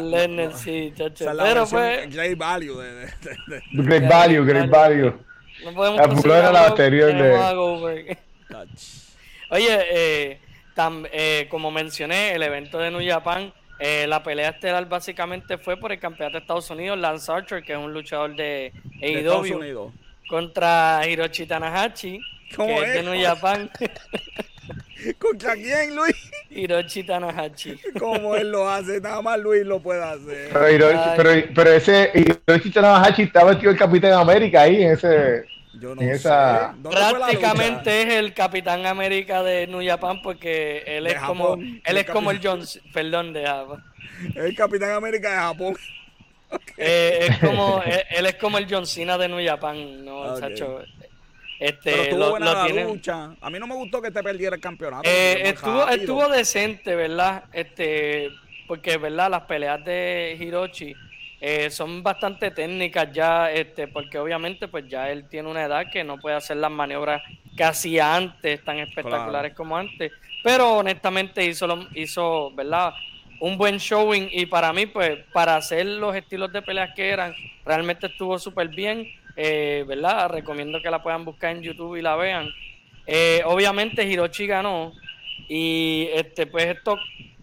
Lesnar, 0.00 0.54
sí, 0.54 0.90
chacho. 0.96 1.26
Pero 1.36 1.66
fue. 1.66 2.06
Great 2.10 2.38
value. 2.38 2.78
De, 2.80 2.90
de, 2.94 3.10
de, 3.46 3.62
great 3.72 4.08
value, 4.08 4.42
great 4.42 4.70
value. 4.70 5.12
No 5.66 5.74
podemos 5.74 6.24
la, 6.24 6.50
la 6.50 6.66
anterior 6.68 7.12
de. 7.12 8.16
Oye, 9.50 9.78
eh, 9.90 10.38
tam, 10.74 11.04
eh, 11.12 11.46
como 11.50 11.70
mencioné, 11.70 12.32
el 12.32 12.42
evento 12.42 12.78
de 12.78 12.90
New 12.90 13.06
Japan, 13.06 13.52
eh, 13.80 14.06
la 14.08 14.22
pelea 14.22 14.48
estelar 14.48 14.88
básicamente 14.88 15.58
fue 15.58 15.76
por 15.76 15.92
el 15.92 15.98
campeonato 15.98 16.38
de 16.38 16.40
Estados 16.40 16.70
Unidos, 16.70 16.98
Lance 16.98 17.30
Archer, 17.30 17.62
que 17.62 17.74
es 17.74 17.78
un 17.78 17.92
luchador 17.92 18.34
de 18.34 18.72
AEW, 19.02 19.92
contra 20.26 21.02
Hiroshi 21.06 21.44
Tanahashi 21.44 22.18
¿Cómo 22.56 22.82
es? 22.82 22.94
De 22.94 23.02
New 23.02 23.22
Japan. 23.22 23.70
¿Contra 25.18 25.54
quién, 25.54 25.94
Luis? 25.94 26.16
Hiroshi 26.50 27.02
Tanahashi. 27.04 27.78
¿Cómo 27.98 28.36
él 28.36 28.50
lo 28.50 28.68
hace? 28.68 29.00
Nada 29.00 29.20
más 29.20 29.38
Luis 29.38 29.64
lo 29.66 29.80
puede 29.80 30.02
hacer. 30.02 30.50
Pero, 30.52 30.88
pero, 31.54 31.72
ese 31.72 32.10
Hiroshi 32.14 32.70
Tanahashi 32.70 33.22
estaba 33.22 33.50
vestido 33.50 33.72
el 33.72 33.78
Capitán 33.78 34.12
América 34.12 34.62
ahí 34.62 34.82
en 34.82 34.92
ese. 34.92 35.44
Yo 35.80 35.94
no 35.94 36.02
esa... 36.02 36.74
Prácticamente 36.82 38.02
es 38.02 38.14
el 38.14 38.32
Capitán 38.32 38.86
América 38.86 39.42
de 39.42 39.66
New 39.66 39.84
Japan 39.84 40.22
porque 40.22 40.84
él 40.86 41.06
es 41.08 41.18
como 41.18 41.54
él 41.56 41.96
es 41.96 42.04
como 42.06 42.30
el 42.30 42.40
John, 42.42 42.62
perdón 42.92 43.32
de 43.32 43.44
Japón. 43.44 43.84
El 44.36 44.54
Capitán 44.54 44.92
América 44.92 45.30
de 45.30 45.36
Japón. 45.36 45.76
Eh, 46.76 47.26
es 47.28 47.38
como 47.38 47.82
él, 47.84 48.26
es 48.26 48.34
como 48.36 48.58
el 48.58 48.66
John 48.70 48.86
Cena 48.86 49.18
de 49.18 49.28
New 49.28 49.44
Japan, 49.44 50.04
no, 50.04 50.36
este, 51.64 51.92
Pero 52.10 52.18
lo, 52.18 52.38
la 52.38 52.68
lucha. 52.68 53.34
A 53.40 53.48
mí 53.48 53.58
no 53.58 53.66
me 53.66 53.74
gustó 53.74 54.02
que 54.02 54.10
te 54.10 54.22
perdiera 54.22 54.54
el 54.54 54.60
campeonato. 54.60 55.08
Eh, 55.08 55.48
estuvo, 55.48 55.88
estuvo 55.88 56.28
decente, 56.28 56.94
¿verdad? 56.94 57.44
Este, 57.54 58.28
porque, 58.66 58.98
¿verdad? 58.98 59.30
Las 59.30 59.44
peleas 59.44 59.82
de 59.82 60.36
Hiroshi 60.38 60.94
eh, 61.40 61.70
son 61.70 62.02
bastante 62.02 62.50
técnicas 62.50 63.10
ya, 63.14 63.50
este, 63.50 63.88
porque 63.88 64.18
obviamente 64.18 64.68
pues 64.68 64.86
ya 64.90 65.10
él 65.10 65.26
tiene 65.26 65.48
una 65.48 65.64
edad 65.64 65.90
que 65.90 66.04
no 66.04 66.18
puede 66.18 66.36
hacer 66.36 66.58
las 66.58 66.70
maniobras 66.70 67.22
que 67.56 67.64
hacía 67.64 68.14
antes, 68.14 68.62
tan 68.62 68.78
espectaculares 68.80 69.54
como 69.54 69.78
antes. 69.78 70.12
Pero 70.42 70.74
honestamente 70.74 71.46
hizo, 71.46 71.66
lo, 71.66 71.88
hizo, 71.94 72.50
¿verdad? 72.54 72.92
Un 73.40 73.56
buen 73.56 73.78
showing 73.78 74.28
y 74.30 74.44
para 74.44 74.70
mí, 74.74 74.84
pues, 74.84 75.18
para 75.32 75.56
hacer 75.56 75.86
los 75.86 76.14
estilos 76.14 76.52
de 76.52 76.60
peleas 76.60 76.94
que 76.94 77.08
eran, 77.08 77.34
realmente 77.64 78.08
estuvo 78.08 78.38
súper 78.38 78.68
bien 78.68 79.08
eh, 79.36 79.84
¿verdad? 79.86 80.30
Recomiendo 80.30 80.80
que 80.80 80.90
la 80.90 81.02
puedan 81.02 81.24
buscar 81.24 81.56
en 81.56 81.62
YouTube 81.62 81.96
y 81.96 82.02
la 82.02 82.16
vean. 82.16 82.48
Eh, 83.06 83.42
obviamente 83.44 84.04
Hiroshi 84.04 84.46
ganó 84.46 84.92
y 85.48 86.08
este 86.14 86.46
pues 86.46 86.66
esto, 86.66 86.98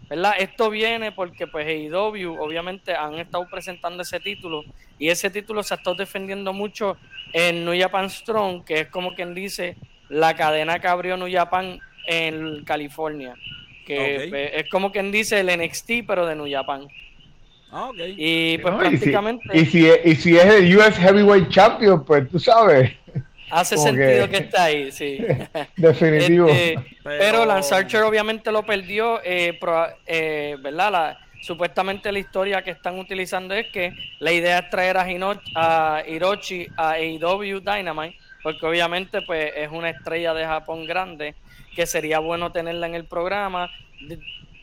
¿verdad? 0.10 0.34
Esto 0.40 0.70
viene 0.70 1.12
porque 1.12 1.48
pues 1.48 1.68
AEW 1.68 2.42
obviamente 2.42 2.96
han 2.96 3.16
estado 3.16 3.48
presentando 3.50 4.02
ese 4.02 4.20
título 4.20 4.64
y 4.98 5.10
ese 5.10 5.30
título 5.30 5.62
se 5.64 5.74
ha 5.74 5.78
estado 5.78 5.96
defendiendo 5.96 6.54
mucho 6.54 6.98
en 7.34 7.66
New 7.66 7.80
Japan 7.80 8.10
Strong, 8.10 8.64
que 8.64 8.82
es 8.82 8.88
como 8.88 9.14
quien 9.14 9.36
dice 9.36 9.76
la 10.10 10.36
cadena 10.36 10.80
que 10.80 10.88
abrió 10.88 11.16
New 11.18 11.32
Japan 11.32 11.80
en 12.08 12.64
California, 12.64 13.36
que 13.86 14.28
pues, 14.30 14.52
es 14.54 14.70
como 14.70 14.92
quien 14.92 15.12
dice 15.12 15.40
el 15.40 15.48
NXT 15.48 16.06
pero 16.08 16.26
de 16.26 16.36
New 16.36 16.50
Japan. 16.50 16.88
Ah, 17.72 17.92
Y 17.96 18.58
pues 18.58 18.76
prácticamente. 18.76 19.58
Y 19.58 19.66
si, 19.66 19.88
y, 20.04 20.16
si, 20.16 20.38
es 20.38 20.46
el 20.46 20.78
US 20.78 20.98
Heavyweight 20.98 21.50
Champion, 21.50 22.04
pues 22.04 22.30
tú 22.30 22.38
sabes. 22.40 22.92
Hace 23.50 23.78
sentido 23.78 24.30
que... 24.30 24.38
está 24.38 24.66
ahí, 24.66 24.92
sí. 24.92 25.20
Definitivo. 25.78 26.48
Este, 26.48 26.76
pero... 27.04 27.46
Lance 27.46 27.74
Archer 27.74 28.04
obviamente 28.04 28.52
lo 28.52 28.64
perdió, 28.64 29.22
eh, 29.24 29.60
eh, 30.06 30.58
¿verdad? 30.62 30.92
La, 30.92 31.20
supuestamente 31.42 32.12
la 32.12 32.20
historia 32.20 32.62
que 32.62 32.72
están 32.72 32.98
utilizando 33.00 33.54
es 33.54 33.68
que 33.68 33.94
la 34.20 34.32
idea 34.32 34.60
es 34.60 34.70
traer 34.70 34.98
a, 34.98 35.06
a 35.56 36.04
Hiroshi 36.08 36.68
a 36.78 36.92
AEW 36.92 37.60
Dynamite, 37.60 38.18
porque 38.44 38.66
obviamente 38.66 39.22
pues 39.22 39.52
es 39.56 39.70
una 39.70 39.90
estrella 39.90 40.34
de 40.34 40.46
Japón 40.46 40.86
grande, 40.86 41.36
que 41.76 41.86
sería 41.86 42.20
bueno 42.20 42.52
tenerla 42.52 42.88
en 42.88 42.96
el 42.96 43.06
programa. 43.06 43.70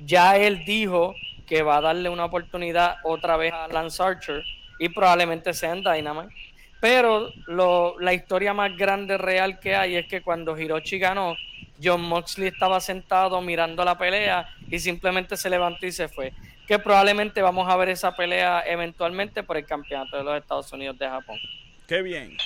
Ya 0.00 0.36
él 0.36 0.64
dijo 0.64 1.14
que 1.49 1.62
va 1.62 1.78
a 1.78 1.80
darle 1.80 2.09
una 2.09 2.26
oportunidad 2.26 2.96
otra 3.05 3.36
vez 3.36 3.53
a 3.53 3.68
Lance 3.68 4.03
Archer 4.03 4.44
y 4.78 4.88
probablemente 4.88 5.53
sea 5.55 5.72
en 5.72 5.82
Dynamite. 5.82 6.34
Pero 6.80 7.32
lo, 7.46 7.99
la 7.99 8.14
historia 8.14 8.55
más 8.55 8.76
grande 8.76 9.18
real 9.18 9.59
que 9.59 9.74
hay 9.74 9.96
es 9.96 10.07
que 10.07 10.22
cuando 10.22 10.57
Hiroshi 10.57 10.99
ganó, 10.99 11.36
John 11.82 12.03
Moxley 12.03 12.49
estaba 12.49 12.80
sentado 12.80 13.40
mirando 13.40 13.84
la 13.84 13.99
pelea 13.99 14.49
y 14.68 14.78
simplemente 14.78 15.36
se 15.36 15.51
levantó 15.51 15.86
y 15.86 15.92
se 15.92 16.09
fue 16.09 16.32
que 16.68 16.78
probablemente 16.78 17.40
vamos 17.40 17.66
a 17.66 17.76
ver 17.76 17.88
esa 17.88 18.14
pelea 18.14 18.62
eventualmente 18.66 19.42
por 19.42 19.57
el 19.57 19.64
campeonato 19.64 20.18
de 20.18 20.22
los 20.22 20.38
Estados 20.38 20.70
Unidos 20.70 20.99
de 20.99 21.09
Japón. 21.09 21.38
Qué 21.86 22.03
bien. 22.03 22.36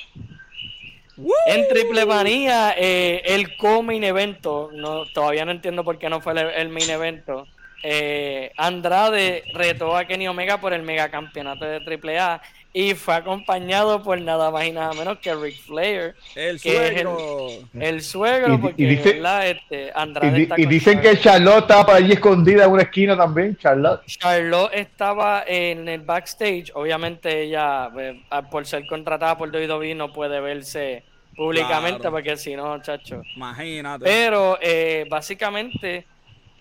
En 1.47 1.69
Triple 1.69 2.07
Manía, 2.07 2.75
eh, 2.79 3.21
el 3.25 3.57
co-main 3.57 4.05
evento, 4.05 4.71
no, 4.73 5.07
todavía 5.13 5.45
no 5.45 5.51
entiendo 5.51 5.83
por 5.83 5.99
qué 5.99 6.09
no 6.09 6.21
fue 6.21 6.35
el, 6.57 6.69
main 6.69 6.89
evento. 6.89 7.49
Eh, 7.83 8.53
Andrade 8.57 9.45
retó 9.55 9.97
a 9.97 10.05
Kenny 10.05 10.29
Omega 10.29 10.61
por 10.61 10.73
el 10.73 10.83
megacampeonato 10.83 11.65
de 11.65 11.81
Triple 11.81 12.19
A 12.19 12.41
y 12.75 12.95
fue 12.95 13.15
acompañado 13.15 14.03
por 14.03 14.19
nada 14.21 14.51
más 14.51 14.65
y 14.65 14.73
nada 14.73 14.93
menos 14.95 15.19
que 15.19 15.35
Ric 15.35 15.61
Flair. 15.61 16.15
El 16.35 16.59
suegro. 16.59 17.49
el, 17.79 18.03
suegro, 18.03 18.61
porque 18.61 18.83
y, 18.83 18.95
este, 18.95 19.93
Andrade 19.95 20.49
y, 20.57 20.67
dicen 20.67 21.01
que 21.01 21.19
Charlotte 21.19 21.63
estaba 21.63 21.85
por 21.85 21.95
allí 21.97 22.13
escondida 22.13 22.65
en 22.65 22.71
una 22.71 22.83
esquina 22.83 23.17
también, 23.17 23.57
Charlotte. 23.59 24.03
Charlotte 24.07 24.71
estaba 24.73 25.45
en 25.47 25.87
el 25.87 26.01
backstage. 26.01 26.71
Obviamente 26.75 27.43
ella, 27.43 27.91
eh, 27.99 28.23
por 28.51 28.65
ser 28.65 28.87
contratada 28.87 29.37
por 29.37 29.51
WWE, 29.51 29.95
no 29.95 30.11
puede 30.13 30.41
verse 30.41 31.05
públicamente 31.37 32.11
porque 32.11 32.37
si 32.39 32.57
no, 32.57 32.81
chacho. 32.81 33.23
Imagínate. 33.37 34.05
Pero 34.05 34.59
eh, 34.63 35.07
básicamente... 35.11 36.07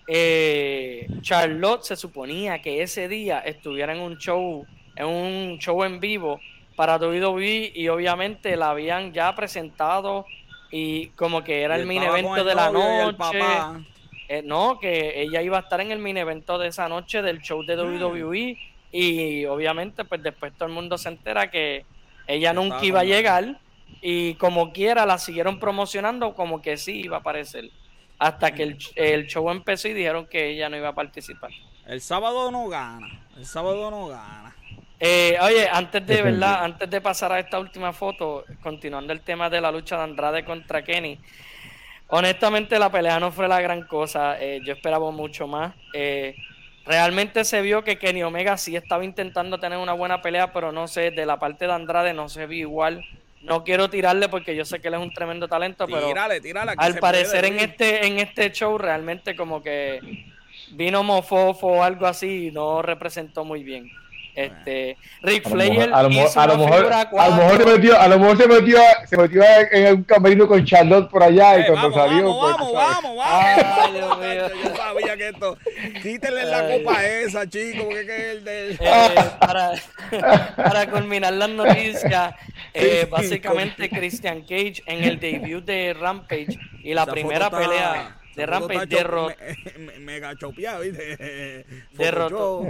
Eh, 0.08 1.06
Charlotte 1.20 1.84
se 1.84 1.96
suponía 1.96 2.60
que 2.60 2.82
ese 2.82 3.08
día 3.08 3.38
estuviera 3.40 3.94
en 3.94 4.00
un 4.00 4.18
show 4.18 4.66
en 4.96 5.06
un 5.06 5.58
show 5.58 5.84
en 5.84 6.00
vivo 6.00 6.40
para 6.76 6.96
WWE 6.96 7.72
y 7.74 7.88
obviamente 7.88 8.56
la 8.56 8.70
habían 8.70 9.12
ya 9.12 9.34
presentado 9.34 10.26
y 10.70 11.08
como 11.08 11.44
que 11.44 11.62
era 11.62 11.76
el 11.76 11.86
mini 11.86 12.06
evento 12.06 12.44
de 12.44 12.54
la 12.54 12.70
noche. 12.70 13.40
Eh, 14.28 14.42
no, 14.42 14.78
que 14.80 15.20
ella 15.20 15.42
iba 15.42 15.58
a 15.58 15.60
estar 15.60 15.80
en 15.80 15.90
el 15.90 15.98
mini 15.98 16.20
evento 16.20 16.56
de 16.58 16.68
esa 16.68 16.88
noche 16.88 17.20
del 17.20 17.40
show 17.40 17.62
de 17.62 17.76
WWE 17.76 18.58
y 18.90 19.44
obviamente 19.44 20.04
pues 20.04 20.22
después 20.22 20.52
todo 20.54 20.68
el 20.68 20.74
mundo 20.74 20.96
se 20.96 21.08
entera 21.10 21.50
que 21.50 21.84
ella 22.26 22.52
nunca 22.52 22.82
iba 22.82 23.00
a 23.00 23.04
llegar 23.04 23.58
y 24.00 24.34
como 24.34 24.72
quiera 24.72 25.04
la 25.04 25.18
siguieron 25.18 25.58
promocionando 25.58 26.34
como 26.34 26.62
que 26.62 26.76
sí 26.76 27.02
iba 27.02 27.18
a 27.18 27.20
aparecer 27.20 27.70
hasta 28.22 28.52
que 28.52 28.62
el, 28.62 28.78
el 28.94 29.26
show 29.26 29.50
empezó 29.50 29.88
y 29.88 29.94
dijeron 29.94 30.26
que 30.26 30.50
ella 30.50 30.68
no 30.68 30.76
iba 30.76 30.90
a 30.90 30.94
participar. 30.94 31.50
El 31.86 32.00
sábado 32.00 32.52
no 32.52 32.68
gana, 32.68 33.26
el 33.36 33.44
sábado 33.44 33.90
no 33.90 34.06
gana. 34.06 34.54
Eh, 35.00 35.36
oye, 35.42 35.68
antes 35.68 36.06
de 36.06 36.22
verdad, 36.22 36.62
antes 36.62 36.88
de 36.88 37.00
pasar 37.00 37.32
a 37.32 37.40
esta 37.40 37.58
última 37.58 37.92
foto, 37.92 38.44
continuando 38.62 39.12
el 39.12 39.22
tema 39.22 39.50
de 39.50 39.60
la 39.60 39.72
lucha 39.72 39.96
de 39.96 40.04
Andrade 40.04 40.44
contra 40.44 40.84
Kenny, 40.84 41.18
honestamente 42.06 42.78
la 42.78 42.92
pelea 42.92 43.18
no 43.18 43.32
fue 43.32 43.48
la 43.48 43.60
gran 43.60 43.82
cosa. 43.88 44.40
Eh, 44.40 44.60
yo 44.64 44.72
esperaba 44.72 45.10
mucho 45.10 45.48
más. 45.48 45.74
Eh, 45.92 46.36
realmente 46.86 47.44
se 47.44 47.60
vio 47.60 47.82
que 47.82 47.98
Kenny 47.98 48.22
Omega 48.22 48.56
sí 48.56 48.76
estaba 48.76 49.04
intentando 49.04 49.58
tener 49.58 49.78
una 49.78 49.94
buena 49.94 50.22
pelea, 50.22 50.52
pero 50.52 50.70
no 50.70 50.86
sé, 50.86 51.10
de 51.10 51.26
la 51.26 51.40
parte 51.40 51.66
de 51.66 51.72
Andrade 51.72 52.14
no 52.14 52.28
se 52.28 52.46
vio 52.46 52.60
igual. 52.60 53.04
No 53.42 53.64
quiero 53.64 53.90
tirarle 53.90 54.28
porque 54.28 54.54
yo 54.54 54.64
sé 54.64 54.80
que 54.80 54.88
él 54.88 54.94
es 54.94 55.00
un 55.00 55.12
tremendo 55.12 55.48
talento, 55.48 55.86
pero 55.86 56.06
tírale, 56.06 56.40
tírale, 56.40 56.74
al 56.76 56.98
parecer 56.98 57.44
en 57.44 57.58
este 57.58 58.06
en 58.06 58.18
este 58.18 58.52
show 58.52 58.78
realmente 58.78 59.34
como 59.34 59.62
que 59.62 60.00
vino 60.70 61.02
mofofo 61.02 61.66
o 61.66 61.82
algo 61.82 62.06
así 62.06 62.48
y 62.48 62.50
no 62.52 62.82
representó 62.82 63.44
muy 63.44 63.64
bien. 63.64 63.90
Este, 64.34 64.96
Rick 65.20 65.46
Flair 65.46 65.90
a 65.92 66.02
lo 66.02 66.08
mejor, 66.08 66.30
a 66.34 66.46
lo 66.46 66.56
mejor, 66.56 66.90
a 66.90 67.28
lo 67.28 67.36
mejor 67.36 67.58
se 67.58 67.66
metió, 67.66 68.00
a 68.00 68.08
lo 68.08 68.18
mejor 68.18 68.36
se 68.38 68.48
metió, 68.48 68.78
se 69.04 69.16
metió 69.18 69.42
en 69.70 69.94
un 69.94 70.04
camerino 70.04 70.48
con 70.48 70.64
Charlotte 70.64 71.10
por 71.10 71.22
allá 71.22 71.58
y 71.58 71.60
eh, 71.60 71.64
cuando 71.66 71.92
salió. 71.92 72.34
Vamos, 72.34 72.56
pues, 72.58 72.72
vamos, 72.72 73.16
vamos, 73.16 73.96
vamos. 73.98 74.52
Yo 74.64 74.74
sabía 74.74 75.16
que 75.18 75.28
esto. 75.28 75.58
Quítenle 76.02 76.44
la 76.44 76.66
copa 76.66 77.04
esa, 77.04 77.46
chico, 77.46 77.84
porque 77.84 78.00
es 78.00 78.36
el 78.36 78.44
de. 78.44 78.72
Eh, 78.72 79.14
para, 79.38 79.72
para 80.56 80.90
culminar 80.90 81.34
las 81.34 81.50
noticias, 81.50 82.34
eh, 82.74 83.06
básicamente 83.10 83.88
Christian 83.90 84.42
Cage 84.42 84.82
en 84.86 85.04
el 85.04 85.20
debut 85.20 85.64
de 85.64 85.94
Rampage 85.94 86.58
y 86.82 86.94
la 86.94 87.06
primera 87.06 87.50
pelea 87.50 88.18
de 88.34 88.46
Rampage 88.46 88.86
derrotó. 88.86 89.36
Me, 89.78 89.98
mega 89.98 90.34
chopeado, 90.36 90.82
¿viste? 90.82 91.66
Derrotó, 91.92 92.66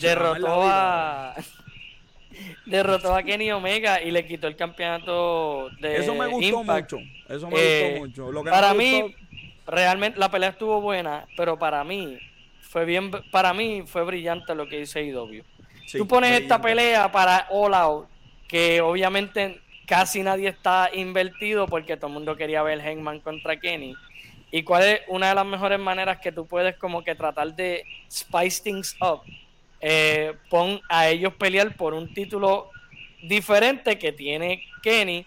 derrotó 0.00 0.62
a. 0.62 1.34
derrotó 2.66 3.14
a 3.14 3.22
Kenny 3.22 3.52
Omega 3.52 4.02
y 4.02 4.10
le 4.10 4.26
quitó 4.26 4.46
el 4.46 4.56
campeonato 4.56 5.68
de 5.80 5.98
Eso 5.98 6.14
me 6.14 6.26
gustó 6.26 6.64
mucho. 6.64 6.98
Eso 7.28 7.48
me 7.48 7.52
gustó 7.52 7.58
eh, 7.58 7.96
mucho. 7.98 8.32
Lo 8.32 8.42
que 8.42 8.50
para 8.50 8.72
mí, 8.74 9.14
realmente 9.66 10.18
la 10.18 10.30
pelea 10.30 10.50
estuvo 10.50 10.80
buena, 10.80 11.26
pero 11.36 11.58
para 11.58 11.84
mí 11.84 12.18
fue 12.60 12.84
bien. 12.84 13.10
Para 13.30 13.52
mí 13.52 13.84
fue 13.86 14.04
brillante 14.04 14.54
lo 14.54 14.66
que 14.66 14.80
hizo 14.80 14.98
IW. 14.98 15.42
Tú 15.92 16.08
pones 16.08 16.40
esta 16.40 16.60
pelea 16.60 17.12
para 17.12 17.48
All 17.50 17.74
Out, 17.74 18.08
que 18.52 18.82
obviamente 18.82 19.62
casi 19.86 20.22
nadie 20.22 20.50
está 20.50 20.90
invertido 20.92 21.66
porque 21.66 21.96
todo 21.96 22.08
el 22.08 22.12
mundo 22.12 22.36
quería 22.36 22.62
ver 22.62 22.82
Hangman 22.82 23.20
contra 23.20 23.58
Kenny 23.58 23.96
¿Y 24.54 24.62
cuál 24.62 24.82
es 24.82 25.00
una 25.08 25.30
de 25.30 25.34
las 25.34 25.46
mejores 25.46 25.80
maneras 25.80 26.20
que 26.20 26.30
tú 26.30 26.46
puedes 26.46 26.76
como 26.76 27.02
que 27.02 27.14
tratar 27.14 27.54
de 27.54 27.86
spice 28.10 28.62
things 28.62 28.94
up? 29.00 29.22
Eh, 29.80 30.34
pon 30.50 30.78
a 30.90 31.08
ellos 31.08 31.32
pelear 31.32 31.74
por 31.74 31.94
un 31.94 32.12
título 32.12 32.68
diferente 33.22 33.98
que 33.98 34.12
tiene 34.12 34.62
Kenny 34.82 35.24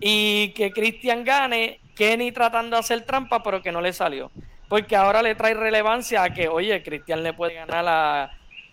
y 0.00 0.48
que 0.48 0.72
Christian 0.72 1.22
gane, 1.22 1.78
Kenny 1.94 2.32
tratando 2.32 2.74
de 2.74 2.80
hacer 2.80 3.02
trampa 3.02 3.44
pero 3.44 3.62
que 3.62 3.70
no 3.70 3.80
le 3.80 3.92
salió. 3.92 4.32
Porque 4.68 4.96
ahora 4.96 5.22
le 5.22 5.36
trae 5.36 5.54
relevancia 5.54 6.24
a 6.24 6.34
que, 6.34 6.48
oye, 6.48 6.82
Christian 6.82 7.22
le 7.22 7.32
puede 7.32 7.54
ganar 7.54 7.84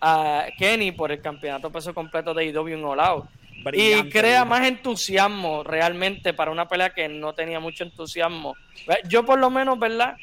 a, 0.00 0.46
Kenny 0.58 0.90
por 0.90 1.12
el 1.12 1.22
campeonato 1.22 1.70
peso 1.70 1.94
completo 1.94 2.34
de 2.34 2.46
IW 2.46 2.74
en 2.74 2.84
All 2.84 2.98
Out 2.98 3.26
y 3.72 4.08
crea 4.10 4.44
más 4.44 4.66
entusiasmo 4.66 5.62
realmente 5.62 6.32
para 6.32 6.50
una 6.50 6.68
pelea 6.68 6.90
que 6.90 7.08
no 7.08 7.32
tenía 7.34 7.60
mucho 7.60 7.84
entusiasmo. 7.84 8.56
Yo 9.08 9.24
por 9.24 9.38
lo 9.38 9.50
menos, 9.50 9.78
¿verdad? 9.78 10.16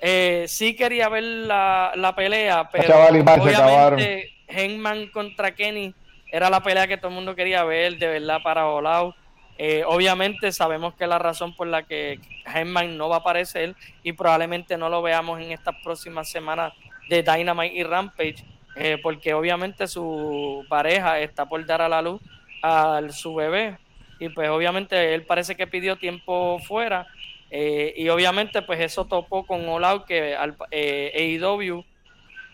Eh, 0.00 0.44
sí 0.48 0.74
quería 0.74 1.08
ver 1.08 1.24
la, 1.24 2.12
pelea, 2.16 2.68
pero 2.70 3.06
obviamente 3.06 4.32
Hangman 4.48 5.08
contra 5.08 5.54
Kenny 5.54 5.92
era 6.30 6.50
la 6.50 6.62
pelea 6.62 6.86
que 6.86 6.96
todo 6.96 7.08
el 7.08 7.14
mundo 7.14 7.34
quería 7.34 7.64
ver, 7.64 7.98
de 7.98 8.06
verdad, 8.06 8.40
para 8.42 8.66
Olau. 8.66 9.14
Eh, 9.60 9.82
obviamente 9.84 10.52
sabemos 10.52 10.94
que 10.94 11.06
la 11.06 11.18
razón 11.18 11.54
por 11.56 11.66
la 11.66 11.82
que 11.82 12.20
Hangman 12.46 12.96
no 12.96 13.08
va 13.08 13.16
a 13.16 13.18
aparecer 13.20 13.74
y 14.04 14.12
probablemente 14.12 14.76
no 14.76 14.88
lo 14.88 15.02
veamos 15.02 15.40
en 15.40 15.50
estas 15.50 15.74
próximas 15.82 16.30
semanas 16.30 16.72
de 17.08 17.24
Dynamite 17.24 17.74
y 17.74 17.82
Rampage, 17.82 18.44
eh, 18.76 18.98
porque 19.02 19.34
obviamente 19.34 19.88
su 19.88 20.64
pareja 20.68 21.18
está 21.18 21.46
por 21.46 21.64
dar 21.66 21.82
a 21.82 21.88
la 21.88 22.02
luz 22.02 22.20
a 22.62 23.00
su 23.10 23.34
bebé 23.34 23.78
y 24.18 24.28
pues 24.30 24.48
obviamente 24.48 25.14
él 25.14 25.24
parece 25.24 25.54
que 25.56 25.66
pidió 25.66 25.96
tiempo 25.96 26.58
fuera 26.60 27.06
eh, 27.50 27.94
y 27.96 28.08
obviamente 28.08 28.62
pues 28.62 28.80
eso 28.80 29.06
topó 29.06 29.46
con 29.46 29.68
Olau 29.68 30.04
que 30.04 30.34
al, 30.34 30.56
eh, 30.70 31.38
AEW 31.40 31.84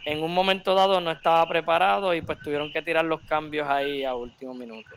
en 0.05 0.23
un 0.23 0.35
momento 0.35 0.75
dado 0.75 1.01
no 1.01 1.11
estaba 1.11 1.49
preparado 1.49 2.15
y 2.15 2.21
pues 2.21 2.39
tuvieron 2.41 2.71
que 2.73 2.83
tirar 2.83 3.05
los 3.05 3.21
cambios 3.23 3.69
ahí 3.69 4.05
a 4.05 4.15
último 4.15 4.55
minuto. 4.55 4.91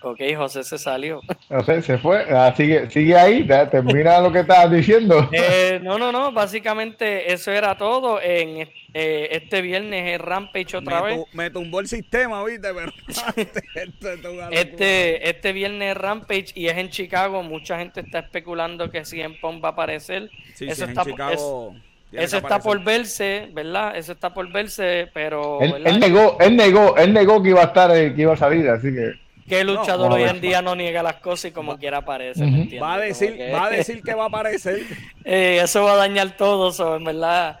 Ok, 0.00 0.20
José 0.36 0.62
se 0.62 0.78
salió. 0.78 1.20
José 1.48 1.82
se 1.82 1.98
fue. 1.98 2.24
Ah, 2.30 2.54
sigue, 2.56 2.88
sigue 2.90 3.16
ahí, 3.16 3.46
termina 3.70 4.20
lo 4.20 4.30
que 4.30 4.40
estabas 4.40 4.70
diciendo. 4.70 5.28
Eh, 5.32 5.80
no, 5.82 5.98
no, 5.98 6.12
no. 6.12 6.30
Básicamente 6.32 7.32
eso 7.32 7.50
era 7.50 7.76
todo. 7.76 8.20
En 8.20 8.68
eh, 8.94 9.28
este 9.32 9.60
viernes 9.60 10.14
es 10.14 10.20
Rampage 10.20 10.76
otra 10.76 11.00
vez. 11.00 11.20
me 11.32 11.50
tumbó 11.50 11.80
el 11.80 11.88
sistema, 11.88 12.44
¿viste? 12.44 12.68
Pero 12.72 12.92
este, 14.50 15.28
este 15.28 15.52
viernes 15.52 15.92
es 15.92 15.96
Rampage 15.96 16.52
y 16.54 16.68
es 16.68 16.76
en 16.76 16.90
Chicago. 16.90 17.42
Mucha 17.42 17.78
gente 17.78 18.00
está 18.00 18.20
especulando 18.20 18.90
que 18.90 19.04
si 19.04 19.20
en 19.20 19.38
Pong 19.40 19.62
va 19.62 19.70
a 19.70 19.72
aparecer. 19.72 20.30
eso 20.60 20.84
está, 20.84 21.04
Chicago, 21.04 21.74
eso 22.12 22.38
está 22.38 22.60
por 22.60 22.82
verse, 22.82 23.48
¿verdad? 23.52 23.96
Eso 23.96 24.12
está 24.12 24.32
por 24.32 24.50
verse, 24.50 25.10
pero. 25.12 25.60
Él, 25.60 26.00
negó, 26.00 26.38
él 26.40 26.56
negó, 26.56 26.96
él 26.96 27.12
negó 27.12 27.42
que 27.42 27.50
iba 27.50 27.62
a 27.62 27.66
estar, 27.66 27.94
eh, 27.96 28.14
que 28.14 28.22
iba 28.22 28.34
a 28.34 28.36
salir, 28.36 28.68
así 28.68 28.92
que. 28.92 29.27
¿Qué 29.48 29.64
luchador 29.64 30.12
hoy 30.12 30.24
en 30.24 30.40
día 30.40 30.62
no 30.62 30.76
niega 30.76 31.02
las 31.02 31.16
cosas 31.16 31.46
y 31.46 31.52
como 31.52 31.78
quiera 31.78 31.98
aparece? 31.98 32.44
Va 32.78 32.94
a 32.94 32.98
decir, 32.98 33.36
que... 33.36 33.50
va 33.50 33.66
a 33.66 33.70
decir 33.78 34.02
que 34.02 34.14
va 34.14 34.24
a 34.24 34.28
aparecer. 34.28 34.82
Eh, 35.24 35.60
eso 35.62 35.84
va 35.84 35.92
a 35.92 35.96
dañar 35.96 36.36
todo, 36.36 36.70
eso, 36.70 36.96
en 36.96 37.04
verdad. 37.04 37.60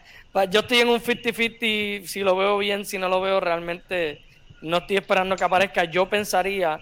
Yo 0.50 0.60
estoy 0.60 0.78
en 0.78 0.88
un 0.88 1.00
50-50, 1.00 2.04
si 2.04 2.20
lo 2.20 2.36
veo 2.36 2.58
bien, 2.58 2.84
si 2.84 2.98
no 2.98 3.08
lo 3.08 3.20
veo 3.20 3.40
realmente, 3.40 4.22
no 4.60 4.78
estoy 4.78 4.96
esperando 4.96 5.34
que 5.36 5.44
aparezca. 5.44 5.84
Yo 5.84 6.08
pensaría 6.08 6.78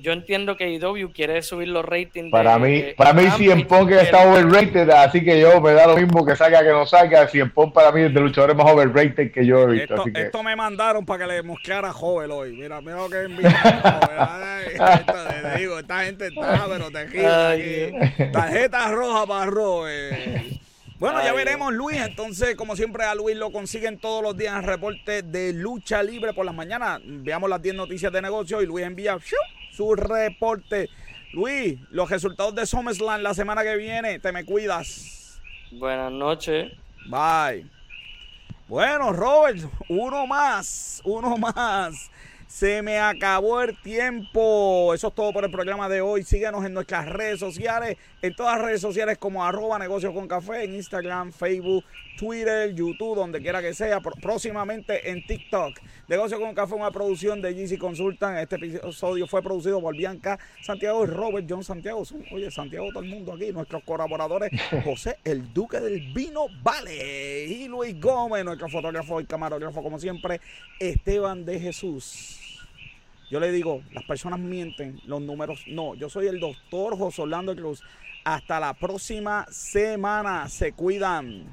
yo 0.00 0.12
entiendo 0.12 0.56
que 0.56 0.70
IW 0.70 1.12
quiere 1.12 1.42
subir 1.42 1.68
los 1.68 1.84
ratings. 1.84 2.30
Para 2.30 2.58
mí, 2.58 2.84
para 2.96 3.12
mí 3.12 3.28
Cien 3.36 3.66
Pong 3.66 3.90
está 3.92 4.28
overrated, 4.28 4.88
así 4.90 5.24
que 5.24 5.40
yo 5.40 5.60
me 5.60 5.72
da 5.72 5.86
lo 5.86 5.96
mismo 5.96 6.24
que 6.24 6.36
salga 6.36 6.62
que 6.62 6.70
no 6.70 6.86
salga. 6.86 7.26
Cien 7.28 7.50
Pong 7.50 7.72
para 7.72 7.92
mí 7.92 8.02
es 8.02 8.14
de 8.14 8.20
luchadores 8.20 8.56
más 8.56 8.70
overrated 8.70 9.32
que 9.32 9.44
yo 9.44 9.62
he 9.62 9.66
visto. 9.72 9.94
Esto, 9.94 10.02
así 10.02 10.12
que... 10.12 10.22
esto 10.22 10.42
me 10.42 10.56
mandaron 10.56 11.04
para 11.04 11.26
que 11.26 11.32
le 11.32 11.42
mosqueara 11.42 11.88
a 11.88 11.92
Jovel 11.92 12.30
hoy. 12.30 12.52
Mira, 12.52 12.80
mira 12.80 12.96
lo 12.98 13.08
que 13.10 13.28
te 15.42 15.58
digo, 15.58 15.78
esta 15.78 16.04
gente 16.04 16.28
está, 16.28 16.66
pero 16.68 16.90
te 16.90 16.98
aquí. 16.98 18.32
Tarjeta 18.32 18.90
roja 18.90 19.26
para 19.26 19.46
Robert. 19.46 20.58
Bueno, 20.98 21.22
ya 21.22 21.32
veremos, 21.32 21.72
Luis. 21.72 22.00
Entonces, 22.00 22.56
como 22.56 22.74
siempre, 22.74 23.04
a 23.04 23.14
Luis 23.14 23.36
lo 23.36 23.52
consiguen 23.52 23.98
todos 23.98 24.20
los 24.20 24.36
días 24.36 24.56
en 24.56 24.64
reporte 24.64 25.22
de 25.22 25.52
lucha 25.52 26.02
libre 26.02 26.32
por 26.32 26.44
las 26.44 26.54
mañanas. 26.54 27.00
Veamos 27.04 27.48
las 27.48 27.62
10 27.62 27.76
noticias 27.76 28.12
de 28.12 28.20
negocio 28.20 28.60
y 28.62 28.66
Luis 28.66 28.84
envía 28.84 29.16
su 29.70 29.94
reporte. 29.94 30.88
Luis, 31.32 31.78
los 31.90 32.10
resultados 32.10 32.52
de 32.56 32.66
SummerSlam 32.66 33.22
la 33.22 33.32
semana 33.32 33.62
que 33.62 33.76
viene. 33.76 34.18
Te 34.18 34.32
me 34.32 34.44
cuidas. 34.44 35.40
Buenas 35.70 36.10
noches. 36.10 36.72
Bye. 37.08 37.64
Bueno, 38.66 39.12
Robert, 39.12 39.60
uno 39.88 40.26
más, 40.26 41.00
uno 41.04 41.38
más. 41.38 42.10
Se 42.48 42.80
me 42.80 42.98
acabó 42.98 43.60
el 43.60 43.76
tiempo. 43.82 44.94
Eso 44.94 45.08
es 45.08 45.14
todo 45.14 45.34
por 45.34 45.44
el 45.44 45.50
programa 45.50 45.86
de 45.86 46.00
hoy. 46.00 46.24
Síguenos 46.24 46.64
en 46.64 46.72
nuestras 46.72 47.06
redes 47.06 47.38
sociales, 47.38 47.98
en 48.22 48.34
todas 48.34 48.56
las 48.56 48.64
redes 48.64 48.80
sociales 48.80 49.18
como 49.18 49.44
arroba 49.44 49.78
negocios 49.78 50.14
con 50.14 50.26
café, 50.26 50.64
en 50.64 50.74
Instagram, 50.74 51.30
Facebook, 51.30 51.84
Twitter, 52.18 52.74
YouTube, 52.74 53.16
donde 53.16 53.42
quiera 53.42 53.60
que 53.60 53.74
sea. 53.74 54.00
Próximamente 54.00 55.10
en 55.10 55.26
TikTok. 55.26 55.78
Negocio 56.08 56.40
con 56.40 56.54
Café, 56.54 56.74
una 56.74 56.90
producción 56.90 57.42
de 57.42 57.52
GC 57.52 57.78
Consultant. 57.78 58.38
Este 58.38 58.56
episodio 58.56 59.26
fue 59.26 59.42
producido 59.42 59.78
por 59.82 59.94
Bianca 59.94 60.38
Santiago 60.62 61.04
y 61.04 61.06
Robert 61.06 61.46
John 61.46 61.62
Santiago. 61.62 62.02
oye, 62.32 62.50
Santiago, 62.50 62.88
todo 62.88 63.02
el 63.02 63.10
mundo 63.10 63.34
aquí. 63.34 63.52
Nuestros 63.52 63.84
colaboradores, 63.84 64.50
José, 64.84 65.18
el 65.22 65.52
Duque 65.52 65.80
del 65.80 66.14
Vino 66.14 66.46
Vale. 66.62 67.44
Y 67.44 67.68
Luis 67.68 68.00
Gómez, 68.00 68.42
nuestro 68.42 68.70
fotógrafo 68.70 69.20
y 69.20 69.26
camarógrafo, 69.26 69.82
como 69.82 69.98
siempre, 69.98 70.40
Esteban 70.80 71.44
de 71.44 71.60
Jesús. 71.60 72.37
Yo 73.30 73.40
le 73.40 73.52
digo, 73.52 73.82
las 73.92 74.04
personas 74.04 74.40
mienten, 74.40 75.00
los 75.04 75.20
números 75.20 75.62
no. 75.66 75.94
Yo 75.94 76.08
soy 76.08 76.28
el 76.28 76.40
doctor 76.40 76.96
José 76.96 77.22
Orlando 77.22 77.54
Cruz. 77.54 77.82
Hasta 78.24 78.58
la 78.58 78.74
próxima 78.74 79.46
semana. 79.50 80.48
Se 80.48 80.72
cuidan. 80.72 81.46